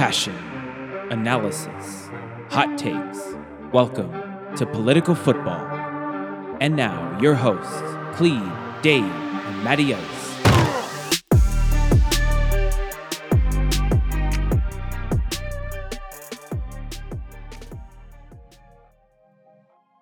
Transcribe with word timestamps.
passion, 0.00 0.34
analysis, 1.10 2.08
hot 2.48 2.78
takes. 2.78 3.20
Welcome 3.70 4.10
to 4.56 4.64
Political 4.64 5.14
Football. 5.14 5.60
And 6.58 6.74
now, 6.74 7.18
your 7.20 7.34
hosts, 7.34 7.82
Cleve, 8.16 8.50
Dave, 8.80 9.04
and 9.04 9.62
Matty 9.62 9.94
Ice. 9.94 10.00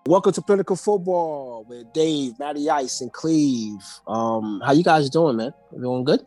Welcome 0.07 0.33
to 0.33 0.43
Political 0.43 0.77
Football 0.77 1.67
with 1.69 1.93
Dave, 1.93 2.39
Matty 2.39 2.71
Ice, 2.71 3.01
and 3.01 3.13
Cleve. 3.13 3.83
Um, 4.07 4.63
how 4.65 4.71
you 4.71 4.85
guys 4.85 5.11
doing, 5.11 5.39
man? 5.39 5.53
Doing 5.77 6.05
good? 6.05 6.25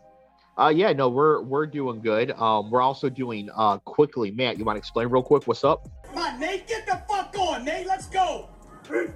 Uh, 0.61 0.69
yeah, 0.69 0.93
no, 0.93 1.09
we're 1.09 1.41
we're 1.41 1.65
doing 1.65 1.99
good. 2.01 2.29
Um, 2.33 2.69
we're 2.69 2.83
also 2.83 3.09
doing 3.09 3.49
uh 3.55 3.79
quickly. 3.79 4.29
Matt, 4.29 4.59
you 4.59 4.65
want 4.65 4.75
to 4.75 4.77
explain 4.77 5.07
real 5.07 5.23
quick 5.23 5.47
what's 5.47 5.63
up? 5.63 5.89
Come 6.03 6.19
on, 6.19 6.39
Nate, 6.39 6.67
get 6.67 6.85
the 6.85 7.01
fuck 7.09 7.35
on, 7.39 7.65
Nate. 7.65 7.87
Let's 7.87 8.05
go. 8.05 8.47
Damn 8.87 9.09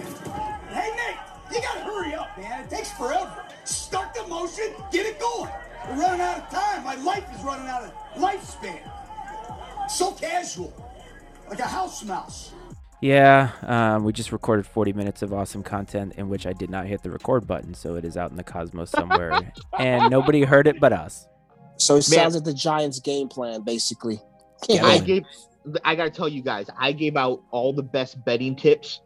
it. 0.00 0.06
Hey, 0.70 0.90
Nate, 0.96 1.18
you 1.52 1.60
gotta 1.60 1.80
hurry 1.80 2.14
up, 2.14 2.38
man. 2.38 2.64
It 2.64 2.70
takes 2.70 2.90
forever. 2.92 3.44
Start 3.64 4.14
the 4.14 4.26
motion, 4.26 4.72
get 4.90 5.04
it 5.04 5.20
going. 5.20 5.50
We're 5.90 6.00
running 6.00 6.22
out 6.22 6.38
of 6.38 6.48
time. 6.48 6.82
My 6.82 6.94
life 6.94 7.26
is 7.36 7.44
running 7.44 7.68
out 7.68 7.82
of 7.82 7.92
lifespan. 8.14 8.80
So 9.90 10.12
casual, 10.12 10.72
like 11.50 11.58
a 11.58 11.66
house 11.66 12.02
mouse. 12.04 12.52
Yeah, 13.00 13.52
um, 13.62 14.04
we 14.04 14.12
just 14.12 14.30
recorded 14.30 14.66
40 14.66 14.92
minutes 14.92 15.22
of 15.22 15.32
awesome 15.32 15.62
content 15.62 16.14
in 16.16 16.28
which 16.28 16.46
I 16.46 16.52
did 16.52 16.68
not 16.68 16.86
hit 16.86 17.02
the 17.02 17.10
record 17.10 17.46
button, 17.46 17.72
so 17.72 17.96
it 17.96 18.04
is 18.04 18.16
out 18.16 18.30
in 18.30 18.36
the 18.36 18.44
cosmos 18.44 18.90
somewhere, 18.90 19.52
and 19.78 20.10
nobody 20.10 20.42
heard 20.42 20.66
it 20.66 20.78
but 20.80 20.92
us. 20.92 21.26
So 21.78 21.96
it 21.96 22.02
sounds 22.02 22.34
like 22.34 22.44
the 22.44 22.52
Giants' 22.52 23.00
game 23.00 23.28
plan, 23.28 23.62
basically. 23.62 24.20
Yeah. 24.68 24.84
I 24.84 24.98
gave. 24.98 25.24
I 25.84 25.94
gotta 25.94 26.10
tell 26.10 26.28
you 26.28 26.42
guys, 26.42 26.68
I 26.78 26.92
gave 26.92 27.16
out 27.16 27.42
all 27.50 27.72
the 27.72 27.82
best 27.82 28.22
betting 28.24 28.54
tips. 28.54 29.00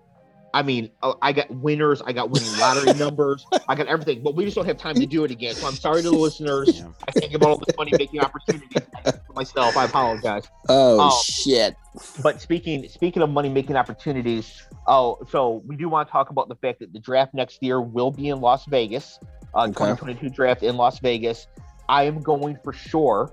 I 0.54 0.62
mean, 0.62 0.88
uh, 1.02 1.14
I 1.20 1.32
got 1.32 1.50
winners, 1.50 2.00
I 2.06 2.12
got 2.12 2.30
winning 2.30 2.56
lottery 2.58 2.94
numbers, 2.98 3.44
I 3.68 3.74
got 3.74 3.88
everything, 3.88 4.22
but 4.22 4.36
we 4.36 4.44
just 4.44 4.54
don't 4.54 4.66
have 4.66 4.78
time 4.78 4.94
to 4.94 5.04
do 5.04 5.24
it 5.24 5.32
again. 5.32 5.54
So 5.56 5.66
I'm 5.66 5.74
sorry 5.74 6.00
to 6.02 6.10
the 6.10 6.16
listeners. 6.16 6.78
Yeah. 6.80 6.86
I 7.08 7.10
can't 7.18 7.32
give 7.32 7.42
all 7.42 7.58
the 7.58 7.74
money 7.76 7.90
making 7.98 8.20
opportunities 8.20 8.82
for 9.26 9.32
myself. 9.34 9.76
I 9.76 9.84
apologize. 9.84 10.44
Oh, 10.68 10.98
Oh. 11.10 11.22
shit. 11.26 11.74
But 12.22 12.40
speaking 12.40 12.88
speaking 12.88 13.20
of 13.22 13.30
money 13.30 13.48
making 13.48 13.74
opportunities, 13.74 14.62
oh, 14.86 15.18
so 15.28 15.62
we 15.66 15.74
do 15.76 15.88
want 15.88 16.06
to 16.08 16.12
talk 16.12 16.30
about 16.30 16.48
the 16.48 16.56
fact 16.56 16.78
that 16.78 16.92
the 16.92 17.00
draft 17.00 17.34
next 17.34 17.60
year 17.60 17.80
will 17.80 18.12
be 18.12 18.28
in 18.28 18.40
Las 18.40 18.64
Vegas. 18.66 19.18
Uh, 19.54 19.62
Okay. 19.64 19.72
2022 19.90 20.30
draft 20.30 20.62
in 20.62 20.76
Las 20.76 21.00
Vegas. 21.00 21.48
I 21.88 22.04
am 22.04 22.20
going 22.20 22.58
for 22.62 22.72
sure. 22.72 23.32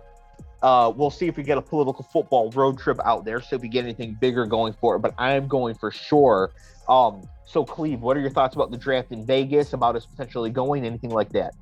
Uh, 0.61 0.91
we'll 0.95 1.09
see 1.09 1.27
if 1.27 1.37
we 1.37 1.43
get 1.43 1.57
a 1.57 1.61
political 1.61 2.03
football 2.11 2.51
road 2.51 2.77
trip 2.77 2.99
out 3.03 3.25
there, 3.25 3.41
so 3.41 3.55
if 3.55 3.61
we 3.61 3.67
get 3.67 3.83
anything 3.83 4.15
bigger 4.19 4.45
going 4.45 4.73
for 4.73 4.95
it. 4.95 4.99
But 4.99 5.13
I 5.17 5.33
am 5.33 5.47
going 5.47 5.75
for 5.75 5.91
sure. 5.91 6.51
Um, 6.87 7.27
so 7.45 7.65
Cleve, 7.65 8.01
what 8.01 8.15
are 8.15 8.19
your 8.19 8.29
thoughts 8.29 8.55
about 8.55 8.71
the 8.71 8.77
draft 8.77 9.11
in 9.11 9.25
Vegas? 9.25 9.73
About 9.73 9.95
us 9.95 10.05
potentially 10.05 10.49
going, 10.49 10.85
anything 10.85 11.09
like 11.09 11.29
that? 11.29 11.53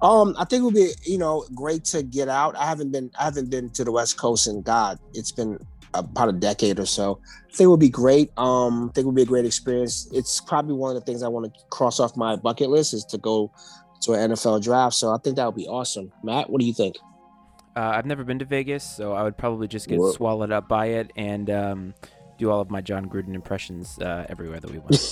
Um, 0.00 0.34
I 0.38 0.44
think 0.44 0.62
it 0.62 0.64
would 0.64 0.74
be, 0.74 0.90
you 1.04 1.18
know, 1.18 1.44
great 1.54 1.84
to 1.86 2.02
get 2.02 2.28
out. 2.28 2.56
I 2.56 2.66
haven't 2.66 2.90
been, 2.90 3.10
I 3.18 3.24
haven't 3.24 3.50
been 3.50 3.70
to 3.70 3.84
the 3.84 3.92
West 3.92 4.16
Coast 4.16 4.46
in 4.46 4.62
God, 4.62 4.98
it's 5.14 5.32
been 5.32 5.58
about 5.94 6.28
a 6.28 6.32
decade 6.32 6.78
or 6.78 6.86
so. 6.86 7.20
I 7.24 7.54
think 7.54 7.66
it 7.66 7.70
would 7.70 7.80
be 7.80 7.88
great. 7.88 8.30
Um, 8.36 8.90
I 8.90 8.92
think 8.92 9.04
it 9.04 9.06
would 9.06 9.14
be 9.14 9.22
a 9.22 9.26
great 9.26 9.44
experience. 9.44 10.08
It's 10.12 10.40
probably 10.40 10.74
one 10.74 10.94
of 10.94 11.00
the 11.00 11.04
things 11.04 11.22
I 11.22 11.28
want 11.28 11.52
to 11.52 11.60
cross 11.70 11.98
off 12.00 12.16
my 12.16 12.36
bucket 12.36 12.70
list 12.70 12.94
is 12.94 13.04
to 13.06 13.18
go 13.18 13.50
to 14.02 14.12
an 14.12 14.30
NFL 14.30 14.62
draft. 14.62 14.94
So 14.94 15.12
I 15.12 15.18
think 15.18 15.36
that 15.36 15.46
would 15.46 15.56
be 15.56 15.66
awesome. 15.66 16.12
Matt, 16.22 16.50
what 16.50 16.60
do 16.60 16.66
you 16.66 16.74
think? 16.74 16.96
Uh, 17.78 17.92
I've 17.94 18.06
never 18.06 18.24
been 18.24 18.40
to 18.40 18.44
Vegas, 18.44 18.82
so 18.82 19.12
I 19.12 19.22
would 19.22 19.36
probably 19.36 19.68
just 19.68 19.86
get 19.86 20.00
Whoa. 20.00 20.10
swallowed 20.10 20.50
up 20.50 20.66
by 20.66 20.86
it 20.86 21.12
and 21.14 21.48
um, 21.48 21.94
do 22.36 22.50
all 22.50 22.60
of 22.60 22.72
my 22.72 22.80
John 22.80 23.08
Gruden 23.08 23.36
impressions 23.36 24.00
uh, 24.00 24.26
everywhere 24.28 24.58
that 24.58 24.68
we 24.70 24.78
went. 24.78 25.00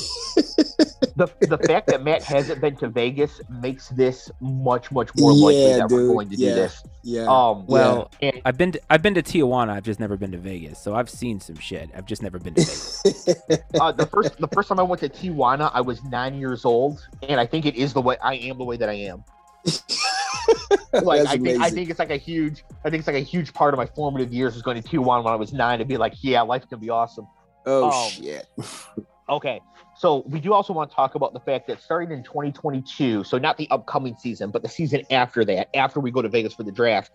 The 1.16 1.28
the 1.40 1.56
fact 1.58 1.86
that 1.88 2.02
Matt 2.02 2.22
hasn't 2.22 2.60
been 2.60 2.76
to 2.76 2.88
Vegas 2.88 3.40
makes 3.48 3.88
this 3.88 4.30
much 4.40 4.92
much 4.92 5.14
more 5.14 5.32
likely 5.32 5.70
Yeah, 5.70 5.76
that 5.78 5.90
we're 5.90 6.06
going 6.08 6.28
to 6.28 6.36
Yeah. 6.36 6.48
do 6.50 6.54
this. 6.56 6.82
yeah. 7.02 7.22
Um, 7.26 7.64
Well, 7.66 8.10
and 8.20 8.42
I've 8.44 8.58
been 8.58 8.72
to, 8.72 8.80
I've 8.90 9.00
been 9.00 9.14
to 9.14 9.22
Tijuana. 9.22 9.70
I've 9.70 9.84
just 9.84 9.98
never 9.98 10.18
been 10.18 10.32
to 10.32 10.38
Vegas, 10.38 10.78
so 10.78 10.94
I've 10.94 11.08
seen 11.08 11.40
some 11.40 11.56
shit. 11.56 11.88
I've 11.96 12.04
just 12.04 12.22
never 12.22 12.38
been 12.38 12.54
to 12.54 12.60
Vegas. 12.60 13.02
uh, 13.80 13.92
the 13.92 14.06
first 14.06 14.36
the 14.38 14.48
first 14.48 14.68
time 14.68 14.78
I 14.78 14.82
went 14.82 15.00
to 15.00 15.08
Tijuana, 15.08 15.70
I 15.72 15.80
was 15.80 16.04
nine 16.04 16.34
years 16.34 16.66
old, 16.66 17.06
and 17.26 17.40
I 17.40 17.46
think 17.46 17.64
it 17.64 17.76
is 17.76 17.94
the 17.94 18.02
way 18.02 18.16
I 18.22 18.34
am 18.34 18.58
the 18.58 18.64
way 18.64 18.76
that 18.76 18.88
I 18.90 18.94
am. 18.94 19.24
Like 21.02 21.26
I 21.26 21.36
think 21.36 21.60
I 21.60 21.68
think 21.70 21.90
it's 21.90 21.98
like 21.98 22.10
a 22.10 22.16
huge 22.16 22.64
I 22.84 22.90
think 22.90 23.00
it's 23.00 23.06
like 23.06 23.16
a 23.16 23.20
huge 23.20 23.52
part 23.52 23.74
of 23.74 23.78
my 23.78 23.86
formative 23.86 24.32
years 24.32 24.54
was 24.54 24.62
going 24.62 24.80
to 24.80 24.88
Tijuana 24.88 25.24
when 25.24 25.32
I 25.32 25.36
was 25.36 25.52
nine 25.52 25.78
to 25.78 25.84
be 25.84 25.98
like, 25.98 26.14
yeah, 26.22 26.40
life's 26.40 26.66
gonna 26.66 26.80
be 26.80 26.90
awesome. 26.90 27.26
Oh 27.66 27.90
um, 27.90 28.10
shit. 28.10 28.46
Okay, 29.28 29.60
so 29.96 30.22
we 30.28 30.38
do 30.38 30.52
also 30.52 30.72
want 30.72 30.88
to 30.88 30.94
talk 30.94 31.16
about 31.16 31.32
the 31.32 31.40
fact 31.40 31.66
that 31.66 31.80
starting 31.82 32.16
in 32.16 32.22
2022, 32.22 33.24
so 33.24 33.38
not 33.38 33.56
the 33.56 33.68
upcoming 33.72 34.14
season, 34.14 34.52
but 34.52 34.62
the 34.62 34.68
season 34.68 35.02
after 35.10 35.44
that, 35.44 35.68
after 35.74 35.98
we 35.98 36.12
go 36.12 36.22
to 36.22 36.28
Vegas 36.28 36.54
for 36.54 36.62
the 36.62 36.70
draft, 36.70 37.10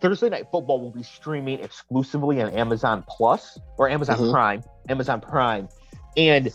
Thursday 0.00 0.28
Night 0.28 0.46
Football 0.52 0.80
will 0.80 0.92
be 0.92 1.02
streaming 1.02 1.58
exclusively 1.58 2.40
on 2.40 2.52
Amazon 2.52 3.02
Plus 3.08 3.58
or 3.78 3.88
Amazon 3.88 4.16
Mhm. 4.18 4.32
Prime, 4.32 4.62
Amazon 4.88 5.20
Prime, 5.20 5.68
and 6.16 6.52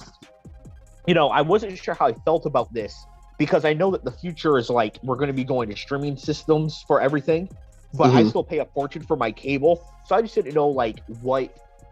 you 1.08 1.14
know 1.14 1.28
I 1.28 1.42
wasn't 1.42 1.78
sure 1.78 1.94
how 1.94 2.08
I 2.08 2.14
felt 2.14 2.46
about 2.46 2.72
this 2.74 3.06
because 3.38 3.66
I 3.66 3.74
know 3.74 3.92
that 3.92 4.04
the 4.04 4.12
future 4.12 4.58
is 4.58 4.70
like 4.70 4.98
we're 5.04 5.16
going 5.16 5.28
to 5.28 5.34
be 5.34 5.44
going 5.44 5.70
to 5.70 5.76
streaming 5.76 6.18
systems 6.18 6.84
for 6.88 7.02
everything, 7.02 7.50
but 7.94 8.12
I 8.12 8.24
Mhm. 8.24 8.30
still 8.30 8.44
pay 8.44 8.60
a 8.60 8.66
fortune 8.66 9.02
for 9.02 9.18
my 9.18 9.32
cable, 9.32 9.82
so 10.06 10.16
I 10.16 10.22
just 10.22 10.36
didn't 10.36 10.54
know 10.54 10.68
like 10.70 11.02
what 11.22 11.50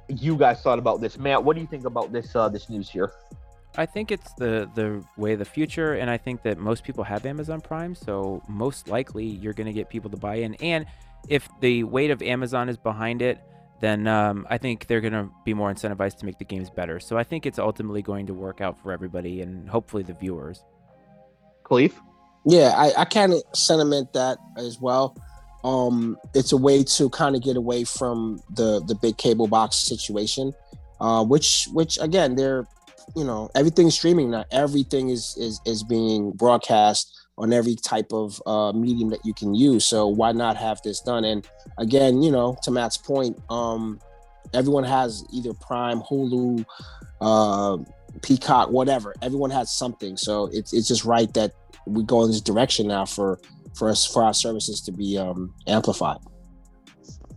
you 0.09 0.35
guys 0.37 0.61
thought 0.61 0.79
about 0.79 1.01
this. 1.01 1.17
Matt, 1.17 1.43
what 1.43 1.55
do 1.55 1.61
you 1.61 1.67
think 1.67 1.85
about 1.85 2.11
this 2.11 2.35
uh, 2.35 2.49
this 2.49 2.69
news 2.69 2.89
here? 2.89 3.11
I 3.75 3.85
think 3.85 4.11
it's 4.11 4.33
the 4.33 4.69
the 4.75 5.03
way 5.17 5.33
of 5.33 5.39
the 5.39 5.45
future, 5.45 5.93
and 5.95 6.09
I 6.09 6.17
think 6.17 6.43
that 6.43 6.57
most 6.57 6.83
people 6.83 7.03
have 7.03 7.25
Amazon 7.25 7.59
Prime, 7.61 7.95
so 7.95 8.41
most 8.47 8.87
likely 8.87 9.25
you're 9.25 9.53
going 9.53 9.67
to 9.67 9.73
get 9.73 9.89
people 9.89 10.09
to 10.11 10.17
buy 10.17 10.35
in. 10.35 10.53
And 10.55 10.85
if 11.27 11.47
the 11.61 11.83
weight 11.85 12.11
of 12.11 12.21
Amazon 12.21 12.69
is 12.69 12.77
behind 12.77 13.21
it, 13.21 13.39
then 13.79 14.07
um, 14.07 14.45
I 14.49 14.57
think 14.57 14.87
they're 14.87 15.01
going 15.01 15.13
to 15.13 15.29
be 15.43 15.53
more 15.53 15.73
incentivized 15.73 16.17
to 16.19 16.25
make 16.25 16.37
the 16.37 16.45
games 16.45 16.69
better. 16.69 16.99
So 16.99 17.17
I 17.17 17.23
think 17.23 17.45
it's 17.45 17.57
ultimately 17.59 18.01
going 18.01 18.27
to 18.27 18.33
work 18.33 18.61
out 18.61 18.77
for 18.77 18.91
everybody, 18.91 19.41
and 19.41 19.67
hopefully 19.67 20.03
the 20.03 20.13
viewers. 20.13 20.63
Yeah, 22.45 22.73
I, 22.75 23.01
I 23.01 23.05
kind 23.05 23.33
of 23.33 23.41
sentiment 23.53 24.13
that 24.13 24.37
as 24.57 24.79
well. 24.79 25.15
Um, 25.63 26.17
it's 26.33 26.51
a 26.51 26.57
way 26.57 26.83
to 26.83 27.09
kind 27.09 27.35
of 27.35 27.41
get 27.41 27.55
away 27.55 27.85
from 27.85 28.41
the 28.55 28.83
the 28.85 28.95
big 28.95 29.17
cable 29.17 29.47
box 29.47 29.77
situation, 29.77 30.53
uh, 30.99 31.23
which 31.23 31.67
which 31.71 31.97
again 32.01 32.35
they're 32.35 32.67
you 33.15 33.23
know 33.23 33.49
everything's 33.55 33.95
streaming 33.95 34.31
now. 34.31 34.43
Everything 34.51 35.09
is 35.09 35.37
is 35.39 35.61
is 35.65 35.83
being 35.83 36.31
broadcast 36.31 37.17
on 37.37 37.53
every 37.53 37.75
type 37.75 38.11
of 38.11 38.41
uh, 38.45 38.71
medium 38.73 39.09
that 39.09 39.25
you 39.25 39.33
can 39.33 39.55
use. 39.55 39.85
So 39.85 40.07
why 40.07 40.33
not 40.33 40.57
have 40.57 40.81
this 40.83 40.99
done? 40.99 41.23
And 41.23 41.47
again, 41.77 42.21
you 42.21 42.31
know, 42.31 42.55
to 42.63 42.71
Matt's 42.71 42.97
point, 42.97 43.39
um, 43.49 43.99
everyone 44.53 44.83
has 44.83 45.25
either 45.31 45.53
Prime, 45.53 46.01
Hulu, 46.01 46.63
uh, 47.21 47.77
Peacock, 48.21 48.69
whatever. 48.69 49.15
Everyone 49.21 49.49
has 49.49 49.71
something. 49.71 50.17
So 50.17 50.49
it's 50.51 50.73
it's 50.73 50.87
just 50.87 51.05
right 51.05 51.33
that 51.33 51.53
we 51.85 52.03
go 52.03 52.23
in 52.23 52.31
this 52.31 52.41
direction 52.41 52.87
now 52.87 53.05
for 53.05 53.39
for 53.75 53.89
us 53.89 54.05
for 54.05 54.23
our 54.23 54.33
services 54.33 54.81
to 54.81 54.91
be 54.91 55.17
um 55.17 55.53
amplified. 55.67 56.17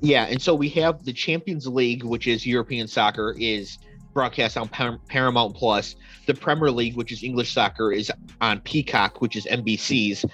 Yeah, 0.00 0.26
and 0.26 0.40
so 0.40 0.54
we 0.54 0.68
have 0.70 1.04
the 1.04 1.12
Champions 1.12 1.66
League, 1.66 2.04
which 2.04 2.26
is 2.26 2.46
European 2.46 2.86
soccer, 2.86 3.34
is 3.38 3.78
broadcast 4.12 4.56
on 4.56 4.68
Par- 4.68 4.98
Paramount 5.08 5.56
Plus. 5.56 5.96
The 6.26 6.34
Premier 6.34 6.70
League, 6.70 6.96
which 6.96 7.12
is 7.12 7.22
English 7.22 7.52
soccer, 7.52 7.92
is 7.92 8.12
on 8.40 8.60
Peacock, 8.60 9.20
which 9.20 9.36
is 9.36 9.46
NBC's. 9.46 10.24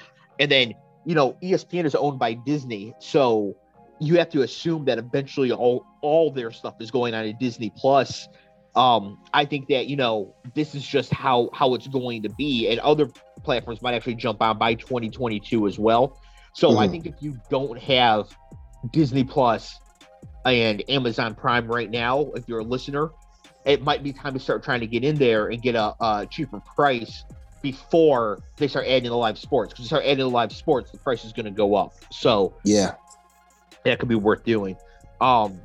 And 0.40 0.50
then, 0.50 0.74
you 1.04 1.14
know, 1.14 1.36
ESPN 1.42 1.84
is 1.84 1.94
owned 1.94 2.18
by 2.18 2.34
Disney, 2.34 2.92
so 2.98 3.54
you 4.00 4.18
have 4.18 4.28
to 4.30 4.42
assume 4.42 4.84
that 4.86 4.98
eventually 4.98 5.52
all 5.52 5.86
all 6.00 6.32
their 6.32 6.50
stuff 6.50 6.74
is 6.80 6.90
going 6.90 7.14
on 7.14 7.24
to 7.24 7.32
Disney 7.32 7.72
Plus. 7.76 8.28
Um, 8.74 9.18
I 9.34 9.44
think 9.44 9.68
that 9.68 9.86
you 9.86 9.96
know 9.96 10.34
this 10.54 10.74
is 10.74 10.86
just 10.86 11.12
how 11.12 11.50
how 11.52 11.74
it's 11.74 11.86
going 11.86 12.22
to 12.22 12.28
be, 12.30 12.68
and 12.68 12.80
other 12.80 13.06
platforms 13.44 13.82
might 13.82 13.94
actually 13.94 14.14
jump 14.14 14.40
on 14.40 14.56
by 14.58 14.74
2022 14.74 15.66
as 15.66 15.78
well. 15.78 16.18
So 16.54 16.78
I 16.78 16.86
Mhm. 16.86 16.90
think 16.90 17.06
if 17.06 17.14
you 17.20 17.38
don't 17.50 17.78
have 17.78 18.34
Disney 18.92 19.24
Plus 19.24 19.78
and 20.44 20.82
Amazon 20.88 21.34
Prime 21.34 21.66
right 21.68 21.90
now, 21.90 22.28
if 22.34 22.48
you're 22.48 22.60
a 22.60 22.64
listener, 22.64 23.10
it 23.64 23.82
might 23.82 24.02
be 24.02 24.12
time 24.12 24.32
to 24.34 24.40
start 24.40 24.62
trying 24.62 24.80
to 24.80 24.86
get 24.86 25.04
in 25.04 25.16
there 25.16 25.48
and 25.48 25.60
get 25.62 25.74
a, 25.74 25.94
a 26.00 26.26
cheaper 26.30 26.60
price 26.74 27.24
before 27.62 28.40
they 28.56 28.66
start 28.68 28.86
adding 28.86 29.10
the 29.10 29.16
live 29.16 29.38
sports. 29.38 29.72
Because 29.72 29.86
start 29.86 30.02
adding 30.04 30.18
the 30.18 30.28
live 30.28 30.52
sports, 30.52 30.90
the 30.90 30.98
price 30.98 31.24
is 31.24 31.32
going 31.32 31.44
to 31.44 31.50
go 31.52 31.74
up. 31.74 31.94
So 32.10 32.54
Yeah. 32.64 32.94
that 33.84 33.98
could 33.98 34.08
be 34.08 34.14
worth 34.16 34.44
doing. 34.44 34.76
Um, 35.20 35.60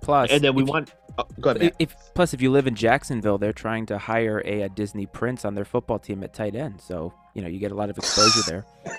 Plus, 0.00 0.30
and 0.30 0.42
then 0.42 0.54
we 0.54 0.62
you- 0.62 0.70
want. 0.70 0.92
Oh, 1.16 1.24
go 1.40 1.50
ahead, 1.50 1.62
If, 1.62 1.72
Matt. 1.72 1.76
if 1.78 1.96
plus 2.14 2.34
if 2.34 2.42
you 2.42 2.50
live 2.50 2.66
in 2.66 2.74
Jacksonville, 2.74 3.38
they're 3.38 3.52
trying 3.52 3.86
to 3.86 3.98
hire 3.98 4.42
a, 4.44 4.62
a 4.62 4.68
Disney 4.68 5.06
Prince 5.06 5.44
on 5.44 5.54
their 5.54 5.64
football 5.64 5.98
team 5.98 6.22
at 6.24 6.34
tight 6.34 6.54
end. 6.54 6.80
So 6.80 7.12
you 7.34 7.42
know 7.42 7.48
you 7.48 7.58
get 7.58 7.72
a 7.72 7.74
lot 7.74 7.90
of 7.90 7.98
exposure 7.98 8.42
there. 8.50 8.66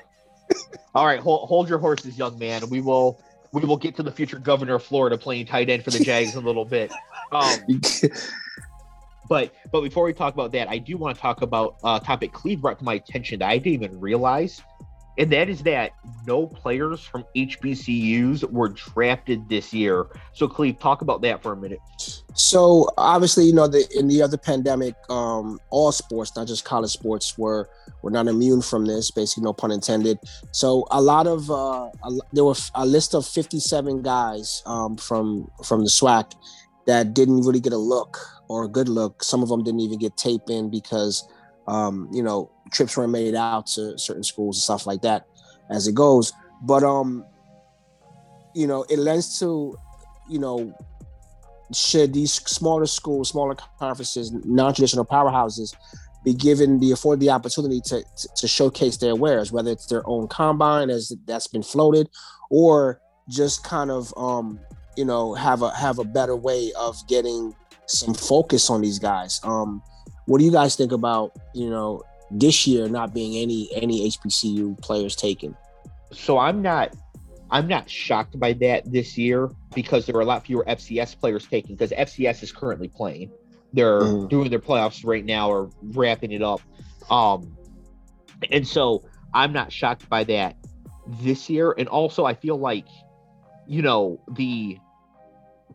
All 0.95 1.06
right, 1.06 1.19
hold, 1.19 1.50
hold 1.50 1.67
your 1.67 1.79
horses, 1.79 2.17
young 2.17 2.39
man. 2.39 2.69
We 2.69 2.79
will 2.79 3.21
we 3.51 3.62
will 3.63 3.77
get 3.77 3.95
to 3.97 4.03
the 4.03 4.12
future 4.12 4.39
governor 4.39 4.75
of 4.75 4.83
Florida 4.83 5.17
playing 5.17 5.45
tight 5.45 5.69
end 5.69 5.83
for 5.83 5.91
the 5.91 6.00
Jags 6.00 6.35
in 6.35 6.44
a 6.44 6.45
little 6.45 6.65
bit. 6.65 6.91
Um, 7.31 7.59
but 9.29 9.53
but 9.71 9.81
before 9.81 10.03
we 10.06 10.13
talk 10.13 10.33
about 10.33 10.51
that, 10.53 10.69
I 10.69 10.77
do 10.77 10.97
want 10.97 11.15
to 11.15 11.21
talk 11.21 11.41
about 11.41 11.77
a 11.83 12.00
topic 12.03 12.31
Cleve 12.33 12.62
brought 12.62 12.79
to 12.79 12.85
my 12.85 12.95
attention 12.95 13.39
that 13.39 13.50
I 13.50 13.57
didn't 13.57 13.83
even 13.83 14.00
realize, 14.00 14.62
and 15.17 15.31
that 15.31 15.50
is 15.50 15.63
that 15.63 15.91
no 16.27 16.47
players 16.47 17.01
from 17.01 17.25
HBCUs 17.35 18.44
were 18.51 18.69
drafted 18.69 19.47
this 19.47 19.73
year. 19.73 20.07
So 20.33 20.47
Cleve, 20.47 20.79
talk 20.79 21.01
about 21.01 21.21
that 21.21 21.41
for 21.41 21.53
a 21.53 21.56
minute. 21.56 21.79
So 22.33 22.89
obviously, 22.97 23.45
you 23.45 23.53
know, 23.53 23.67
the 23.67 23.88
in 23.97 24.07
the 24.07 24.21
other 24.21 24.38
pandemic, 24.38 24.95
um, 25.09 25.59
all 25.69 25.91
sports, 25.91 26.35
not 26.35 26.47
just 26.47 26.65
college 26.65 26.91
sports, 26.91 27.38
were 27.38 27.69
were 28.01 28.12
not 28.12 28.27
immune 28.27 28.62
from 28.62 28.85
this. 28.85 29.09
Basically, 29.09 29.44
no 29.44 29.53
pun 29.53 29.71
intended. 29.71 30.19
So 30.51 30.85
a 30.91 31.01
lot 31.01 31.27
of 31.27 31.50
uh, 31.50 31.89
a, 32.03 32.12
there 32.33 32.44
were 32.44 32.56
a 32.75 32.85
list 32.85 33.15
of 33.15 33.25
57 33.25 34.01
guys 34.01 34.62
um, 34.65 34.97
from 34.97 35.50
from 35.63 35.81
the 35.81 35.89
SWAC 35.89 36.33
that 36.88 37.13
didn't 37.13 37.41
really 37.41 37.62
get 37.62 37.73
a 37.73 37.77
look 37.77 38.19
or 38.47 38.65
a 38.65 38.67
good 38.67 38.89
look. 38.89 39.23
Some 39.23 39.41
of 39.41 39.50
them 39.50 39.63
didn't 39.63 39.79
even 39.79 39.97
get 39.97 40.17
tape 40.17 40.50
in 40.50 40.69
because 40.69 41.27
um, 41.67 42.09
you 42.12 42.23
know 42.23 42.51
trips 42.71 42.97
were 42.97 43.07
made 43.07 43.35
out 43.35 43.67
to 43.67 43.97
certain 43.97 44.23
schools 44.23 44.57
and 44.57 44.63
stuff 44.63 44.88
like 44.88 45.01
that 45.01 45.25
as 45.69 45.88
it 45.88 45.95
goes. 45.95 46.33
But 46.62 46.83
um, 46.83 47.25
you 48.53 48.67
know, 48.67 48.83
it 48.89 49.00
lends 49.00 49.39
to 49.39 49.77
you 50.29 50.39
know 50.39 50.73
should 51.73 52.13
these 52.13 52.33
smaller 52.33 52.85
schools, 52.85 53.29
smaller 53.29 53.56
conferences, 53.79 54.31
non-traditional 54.31 55.06
powerhouses 55.06 55.75
be 56.23 56.33
given 56.33 56.79
the 56.79 56.91
afford 56.91 57.19
the 57.19 57.29
opportunity 57.29 57.79
to, 57.81 58.03
to, 58.17 58.27
to 58.35 58.47
showcase 58.47 58.97
their 58.97 59.15
wares, 59.15 59.51
whether 59.51 59.71
it's 59.71 59.85
their 59.85 60.07
own 60.07 60.27
combine 60.27 60.89
as 60.89 61.13
that's 61.25 61.47
been 61.47 61.63
floated, 61.63 62.09
or 62.50 63.00
just 63.29 63.63
kind 63.63 63.91
of 63.91 64.13
um, 64.17 64.59
you 64.95 65.06
know 65.06 65.33
have 65.33 65.62
a 65.62 65.69
have 65.75 66.00
a 66.00 66.03
better 66.03 66.35
way 66.35 66.71
of 66.77 66.95
getting 67.07 67.56
some 67.88 68.13
focus 68.13 68.69
on 68.69 68.81
these 68.81 69.00
guys. 69.00 69.39
Um, 69.44 69.81
what 70.25 70.39
do 70.39 70.45
you 70.45 70.51
guys 70.51 70.75
think 70.75 70.92
about 70.92 71.31
you 71.54 71.69
know 71.69 72.04
this 72.31 72.66
year 72.68 72.88
not 72.89 73.13
being 73.13 73.36
any 73.38 73.69
any 73.75 74.10
HBCU 74.10 74.81
players 74.81 75.16
taken? 75.16 75.56
So 76.12 76.38
I'm 76.38 76.62
not 76.62 76.95
I'm 77.51 77.68
not 77.68 77.89
shocked 77.89 78.39
by 78.39 78.54
that 78.54 78.92
this 78.92 79.18
year 79.18 79.51
because 79.74 80.06
there 80.06 80.16
are 80.16 80.22
a 80.22 80.25
lot 80.25 80.45
fewer 80.45 80.66
FCS 80.66 81.19
players 81.19 81.45
taken 81.45 81.75
because 81.75 81.92
FCS 81.92 82.44
is 82.44 82.51
currently 82.51 82.88
playing. 82.88 83.31
They're 83.74 84.01
mm. 84.01 84.30
doing 84.30 84.50
their 84.50 84.60
playoffs 84.60 85.06
right 85.06 85.24
now 85.24 85.50
or 85.50 85.69
wrapping 85.81 86.31
it 86.31 86.42
up. 86.42 86.62
Um, 87.10 87.57
and 88.51 88.68
so 88.68 89.04
I'm 89.33 89.54
not 89.54 89.72
shocked 89.72 90.10
by 90.10 90.24
that 90.25 90.56
this 91.19 91.50
year. 91.50 91.75
And 91.77 91.88
also, 91.88 92.25
I 92.25 92.33
feel 92.33 92.57
like, 92.57 92.88
you 93.68 93.81
know, 93.81 94.22
the 94.31 94.77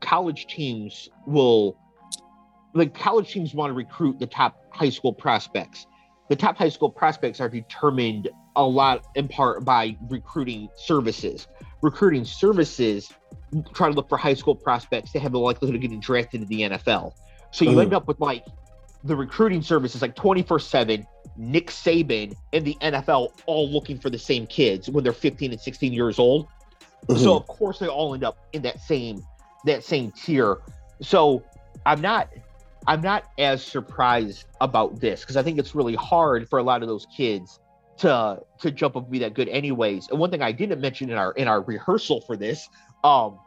college 0.00 0.46
teams 0.46 1.08
will, 1.26 1.76
like, 2.72 2.94
college 2.94 3.32
teams 3.32 3.54
want 3.54 3.70
to 3.70 3.74
recruit 3.74 4.18
the 4.18 4.26
top 4.26 4.64
high 4.70 4.90
school 4.90 5.12
prospects. 5.12 5.86
The 6.28 6.36
top 6.36 6.56
high 6.56 6.68
school 6.68 6.90
prospects 6.90 7.40
are 7.40 7.48
determined 7.48 8.28
a 8.56 8.64
lot 8.64 9.04
in 9.16 9.28
part 9.28 9.64
by 9.64 9.96
recruiting 10.08 10.68
services. 10.76 11.48
Recruiting 11.82 12.24
services 12.24 13.12
try 13.74 13.88
to 13.88 13.94
look 13.94 14.08
for 14.08 14.16
high 14.16 14.34
school 14.34 14.54
prospects 14.54 15.12
that 15.12 15.20
have 15.20 15.32
the 15.32 15.38
likelihood 15.38 15.74
of 15.74 15.80
getting 15.80 16.00
drafted 16.00 16.42
into 16.42 16.48
the 16.48 16.62
NFL. 16.62 17.14
So 17.50 17.64
you 17.64 17.72
mm. 17.72 17.82
end 17.82 17.94
up 17.94 18.06
with 18.06 18.20
like 18.20 18.44
the 19.04 19.16
recruiting 19.16 19.62
services 19.62 20.02
like 20.02 20.14
24 20.14 20.58
7, 20.60 21.06
Nick 21.36 21.68
Saban, 21.68 22.34
and 22.52 22.64
the 22.64 22.76
NFL 22.80 23.32
all 23.46 23.68
looking 23.68 23.98
for 23.98 24.10
the 24.10 24.18
same 24.18 24.46
kids 24.46 24.88
when 24.88 25.02
they're 25.02 25.12
15 25.12 25.52
and 25.52 25.60
16 25.60 25.92
years 25.92 26.18
old. 26.18 26.46
Mm-hmm. 27.08 27.22
So 27.22 27.36
of 27.36 27.46
course 27.46 27.78
they 27.78 27.88
all 27.88 28.14
end 28.14 28.24
up 28.24 28.38
in 28.52 28.62
that 28.62 28.80
same 28.80 29.24
that 29.64 29.84
same 29.84 30.12
tier. 30.12 30.58
So 31.02 31.42
I'm 31.86 32.00
not 32.00 32.28
I'm 32.86 33.02
not 33.02 33.24
as 33.38 33.62
surprised 33.62 34.46
about 34.60 35.00
this 35.00 35.20
because 35.20 35.36
I 35.36 35.42
think 35.42 35.58
it's 35.58 35.74
really 35.74 35.94
hard 35.94 36.48
for 36.48 36.58
a 36.58 36.62
lot 36.62 36.82
of 36.82 36.88
those 36.88 37.06
kids 37.14 37.60
to 37.98 38.40
to 38.60 38.70
jump 38.70 38.96
up 38.96 39.04
and 39.04 39.12
be 39.12 39.18
that 39.20 39.34
good 39.34 39.48
anyways. 39.48 40.08
And 40.08 40.18
one 40.18 40.30
thing 40.30 40.42
I 40.42 40.52
didn't 40.52 40.80
mention 40.80 41.10
in 41.10 41.16
our 41.16 41.32
in 41.32 41.48
our 41.48 41.60
rehearsal 41.60 42.22
for 42.22 42.36
this 42.36 42.68
um 43.04 43.38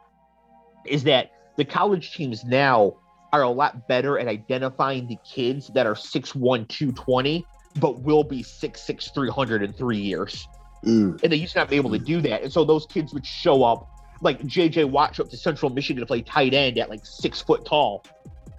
is 0.85 1.03
that 1.03 1.31
the 1.57 1.65
college 1.65 2.13
teams 2.13 2.43
now 2.43 2.95
are 3.31 3.41
a 3.41 3.49
lot 3.49 3.87
better 3.87 4.19
at 4.19 4.27
identifying 4.27 5.07
the 5.07 5.17
kids 5.25 5.71
that 5.73 5.87
are 5.87 5.95
6'1 5.95 6.67
220 6.67 7.45
but 7.79 8.01
will 8.01 8.23
be 8.23 8.43
6'6 8.43 9.13
300 9.13 9.63
in 9.63 9.73
three 9.73 9.97
years 9.97 10.47
mm. 10.85 11.21
and 11.23 11.31
they 11.31 11.35
used 11.35 11.53
to 11.53 11.59
not 11.59 11.69
be 11.69 11.75
able 11.75 11.89
to 11.89 11.97
do 11.97 12.21
that 12.21 12.43
and 12.43 12.53
so 12.53 12.63
those 12.63 12.85
kids 12.85 13.13
would 13.13 13.25
show 13.25 13.63
up 13.63 13.89
like 14.21 14.39
jj 14.43 14.87
watt 14.87 15.19
up 15.19 15.29
to 15.29 15.37
central 15.37 15.71
michigan 15.71 16.01
to 16.01 16.05
play 16.05 16.21
tight 16.21 16.53
end 16.53 16.77
at 16.77 16.89
like 16.89 17.03
six 17.03 17.41
foot 17.41 17.65
tall 17.65 18.05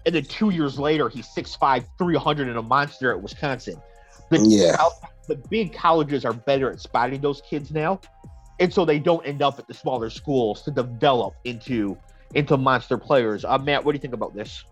and 0.06 0.14
then 0.14 0.24
two 0.24 0.50
years 0.50 0.78
later 0.78 1.08
he's 1.08 1.26
6'5 1.28 1.84
300 1.98 2.48
and 2.48 2.58
a 2.58 2.62
monster 2.62 3.12
at 3.12 3.20
wisconsin 3.20 3.80
the, 4.30 4.38
yeah. 4.40 4.76
the 5.28 5.36
big 5.50 5.72
colleges 5.72 6.24
are 6.24 6.32
better 6.32 6.70
at 6.70 6.80
spotting 6.80 7.20
those 7.20 7.42
kids 7.42 7.70
now 7.70 8.00
and 8.60 8.72
so 8.72 8.84
they 8.84 8.98
don't 8.98 9.26
end 9.26 9.42
up 9.42 9.58
at 9.58 9.66
the 9.66 9.74
smaller 9.74 10.10
schools 10.10 10.62
to 10.62 10.70
develop 10.70 11.34
into 11.44 11.96
into 12.34 12.56
monster 12.56 12.98
players. 12.98 13.44
Uh, 13.44 13.58
Matt, 13.58 13.84
what 13.84 13.92
do 13.92 13.96
you 13.96 14.00
think 14.00 14.14
about 14.14 14.34
this? 14.34 14.64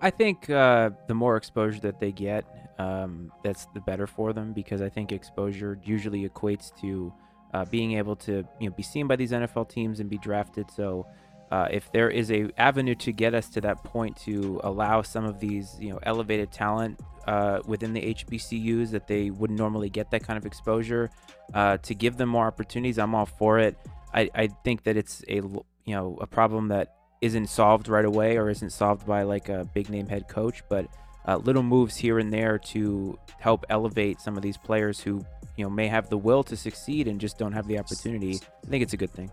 I 0.00 0.10
think 0.10 0.48
uh, 0.50 0.90
the 1.08 1.14
more 1.14 1.36
exposure 1.36 1.80
that 1.80 1.98
they 1.98 2.12
get, 2.12 2.44
um, 2.78 3.32
that's 3.42 3.66
the 3.74 3.80
better 3.80 4.06
for 4.06 4.32
them 4.32 4.52
because 4.52 4.82
I 4.82 4.88
think 4.88 5.10
exposure 5.10 5.78
usually 5.82 6.28
equates 6.28 6.70
to 6.80 7.12
uh, 7.54 7.64
being 7.66 7.92
able 7.92 8.16
to 8.16 8.44
you 8.60 8.68
know 8.68 8.74
be 8.76 8.82
seen 8.82 9.06
by 9.06 9.16
these 9.16 9.32
NFL 9.32 9.68
teams 9.68 10.00
and 10.00 10.10
be 10.10 10.18
drafted. 10.18 10.70
So 10.70 11.06
uh, 11.50 11.68
if 11.70 11.90
there 11.92 12.10
is 12.10 12.30
a 12.30 12.50
avenue 12.58 12.94
to 12.96 13.12
get 13.12 13.34
us 13.34 13.48
to 13.50 13.60
that 13.60 13.82
point 13.84 14.16
to 14.16 14.60
allow 14.64 15.02
some 15.02 15.24
of 15.24 15.38
these 15.38 15.76
you 15.80 15.90
know 15.90 15.98
elevated 16.02 16.50
talent 16.50 17.00
uh, 17.26 17.60
within 17.66 17.92
the 17.92 18.14
HBCUs 18.14 18.90
that 18.90 19.06
they 19.06 19.30
wouldn't 19.30 19.58
normally 19.58 19.90
get 19.90 20.10
that 20.10 20.22
kind 20.22 20.36
of 20.36 20.46
exposure, 20.46 21.10
uh, 21.54 21.76
to 21.78 21.94
give 21.94 22.16
them 22.16 22.28
more 22.28 22.46
opportunities, 22.46 22.98
I'm 22.98 23.14
all 23.14 23.26
for 23.26 23.58
it. 23.58 23.76
I, 24.14 24.30
I 24.34 24.46
think 24.46 24.84
that 24.84 24.96
it's 24.96 25.24
a 25.28 25.34
you 25.34 25.94
know 25.94 26.18
a 26.20 26.26
problem 26.26 26.68
that 26.68 26.94
isn't 27.20 27.46
solved 27.46 27.88
right 27.88 28.04
away 28.04 28.36
or 28.36 28.50
isn't 28.50 28.70
solved 28.70 29.06
by 29.06 29.22
like 29.22 29.48
a 29.48 29.64
big 29.74 29.88
name 29.88 30.06
head 30.06 30.28
coach, 30.28 30.62
but 30.68 30.86
uh, 31.26 31.36
little 31.36 31.62
moves 31.62 31.96
here 31.96 32.18
and 32.18 32.32
there 32.32 32.58
to 32.58 33.18
help 33.38 33.64
elevate 33.68 34.20
some 34.20 34.36
of 34.36 34.42
these 34.42 34.56
players 34.56 35.00
who 35.00 35.24
you 35.56 35.64
know 35.64 35.70
may 35.70 35.88
have 35.88 36.08
the 36.08 36.18
will 36.18 36.42
to 36.44 36.56
succeed 36.56 37.08
and 37.08 37.20
just 37.20 37.38
don't 37.38 37.52
have 37.52 37.66
the 37.66 37.78
opportunity. 37.78 38.38
I 38.64 38.68
think 38.68 38.82
it's 38.82 38.92
a 38.92 38.96
good 38.96 39.12
thing. 39.12 39.30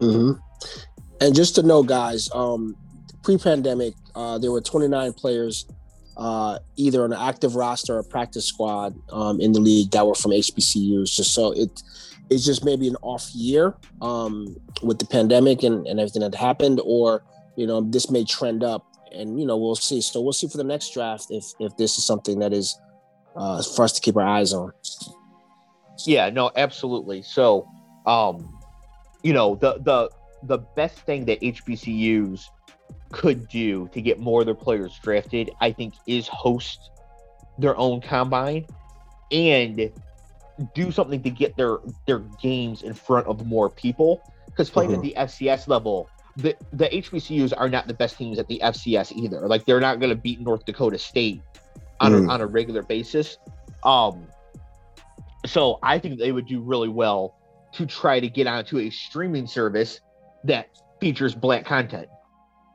Mm-hmm. 0.00 0.32
And 1.20 1.34
just 1.34 1.54
to 1.56 1.62
know, 1.62 1.82
guys, 1.82 2.28
um, 2.34 2.76
pre-pandemic, 3.22 3.94
uh, 4.14 4.38
there 4.38 4.50
were 4.50 4.60
29 4.60 5.12
players 5.14 5.66
uh, 6.16 6.58
either 6.76 7.04
on 7.04 7.12
an 7.12 7.18
active 7.20 7.56
roster 7.56 7.98
or 7.98 8.02
practice 8.02 8.46
squad 8.46 8.94
um, 9.10 9.40
in 9.40 9.52
the 9.52 9.60
league 9.60 9.90
that 9.90 10.06
were 10.06 10.14
from 10.14 10.30
HBCUs. 10.30 11.14
Just 11.14 11.34
so 11.34 11.52
it 11.52 11.82
it's 12.30 12.44
just 12.44 12.64
maybe 12.64 12.88
an 12.88 12.96
off 13.02 13.30
year 13.34 13.74
um, 14.00 14.56
with 14.82 14.98
the 14.98 15.06
pandemic 15.06 15.62
and, 15.62 15.86
and 15.86 16.00
everything 16.00 16.22
that 16.22 16.34
happened, 16.34 16.80
or 16.84 17.22
you 17.56 17.66
know 17.66 17.80
this 17.80 18.10
may 18.10 18.24
trend 18.24 18.62
up, 18.62 18.86
and 19.12 19.40
you 19.40 19.46
know 19.46 19.56
we'll 19.56 19.74
see. 19.74 20.00
So 20.00 20.20
we'll 20.20 20.32
see 20.32 20.48
for 20.48 20.56
the 20.56 20.64
next 20.64 20.94
draft 20.94 21.26
if 21.30 21.46
if 21.58 21.76
this 21.76 21.98
is 21.98 22.06
something 22.06 22.38
that 22.38 22.52
is 22.52 22.78
uh, 23.36 23.62
for 23.62 23.84
us 23.84 23.92
to 23.92 24.00
keep 24.00 24.16
our 24.16 24.26
eyes 24.26 24.52
on. 24.52 24.72
Yeah, 26.06 26.30
no, 26.30 26.50
absolutely. 26.56 27.22
So, 27.22 27.68
um, 28.06 28.58
you 29.22 29.32
know 29.32 29.56
the 29.56 29.78
the 29.80 30.10
the 30.46 30.58
best 30.58 30.98
thing 31.00 31.24
that 31.26 31.40
HBCUs 31.40 32.46
could 33.12 33.48
do 33.48 33.88
to 33.92 34.00
get 34.00 34.18
more 34.18 34.40
of 34.40 34.46
their 34.46 34.54
players 34.54 34.98
drafted, 35.02 35.50
I 35.60 35.72
think, 35.72 35.94
is 36.06 36.28
host 36.28 36.90
their 37.58 37.76
own 37.76 38.00
combine 38.00 38.66
and 39.30 39.90
do 40.74 40.92
something 40.92 41.22
to 41.22 41.30
get 41.30 41.56
their 41.56 41.78
their 42.06 42.20
games 42.40 42.82
in 42.82 42.94
front 42.94 43.26
of 43.26 43.46
more 43.46 43.70
people. 43.70 44.22
Because 44.46 44.70
playing 44.70 44.90
mm-hmm. 44.90 44.98
at 44.98 45.02
the 45.02 45.44
FCS 45.46 45.68
level, 45.68 46.08
the 46.36 46.54
the 46.72 46.86
HBCUs 46.86 47.52
are 47.56 47.68
not 47.68 47.86
the 47.86 47.94
best 47.94 48.18
teams 48.18 48.38
at 48.38 48.48
the 48.48 48.60
FCS 48.62 49.12
either. 49.12 49.46
Like 49.46 49.64
they're 49.64 49.80
not 49.80 50.00
going 50.00 50.10
to 50.10 50.20
beat 50.20 50.40
North 50.40 50.64
Dakota 50.64 50.98
State 50.98 51.42
on 52.00 52.12
mm. 52.12 52.28
a, 52.28 52.32
on 52.32 52.40
a 52.40 52.46
regular 52.46 52.82
basis. 52.82 53.38
Um, 53.84 54.26
so 55.46 55.78
I 55.82 55.98
think 55.98 56.18
they 56.18 56.32
would 56.32 56.46
do 56.46 56.60
really 56.60 56.88
well 56.88 57.36
to 57.72 57.86
try 57.86 58.20
to 58.20 58.28
get 58.28 58.46
onto 58.46 58.78
a 58.78 58.90
streaming 58.90 59.46
service 59.46 60.00
that 60.44 60.68
features 61.00 61.34
black 61.34 61.64
content. 61.64 62.08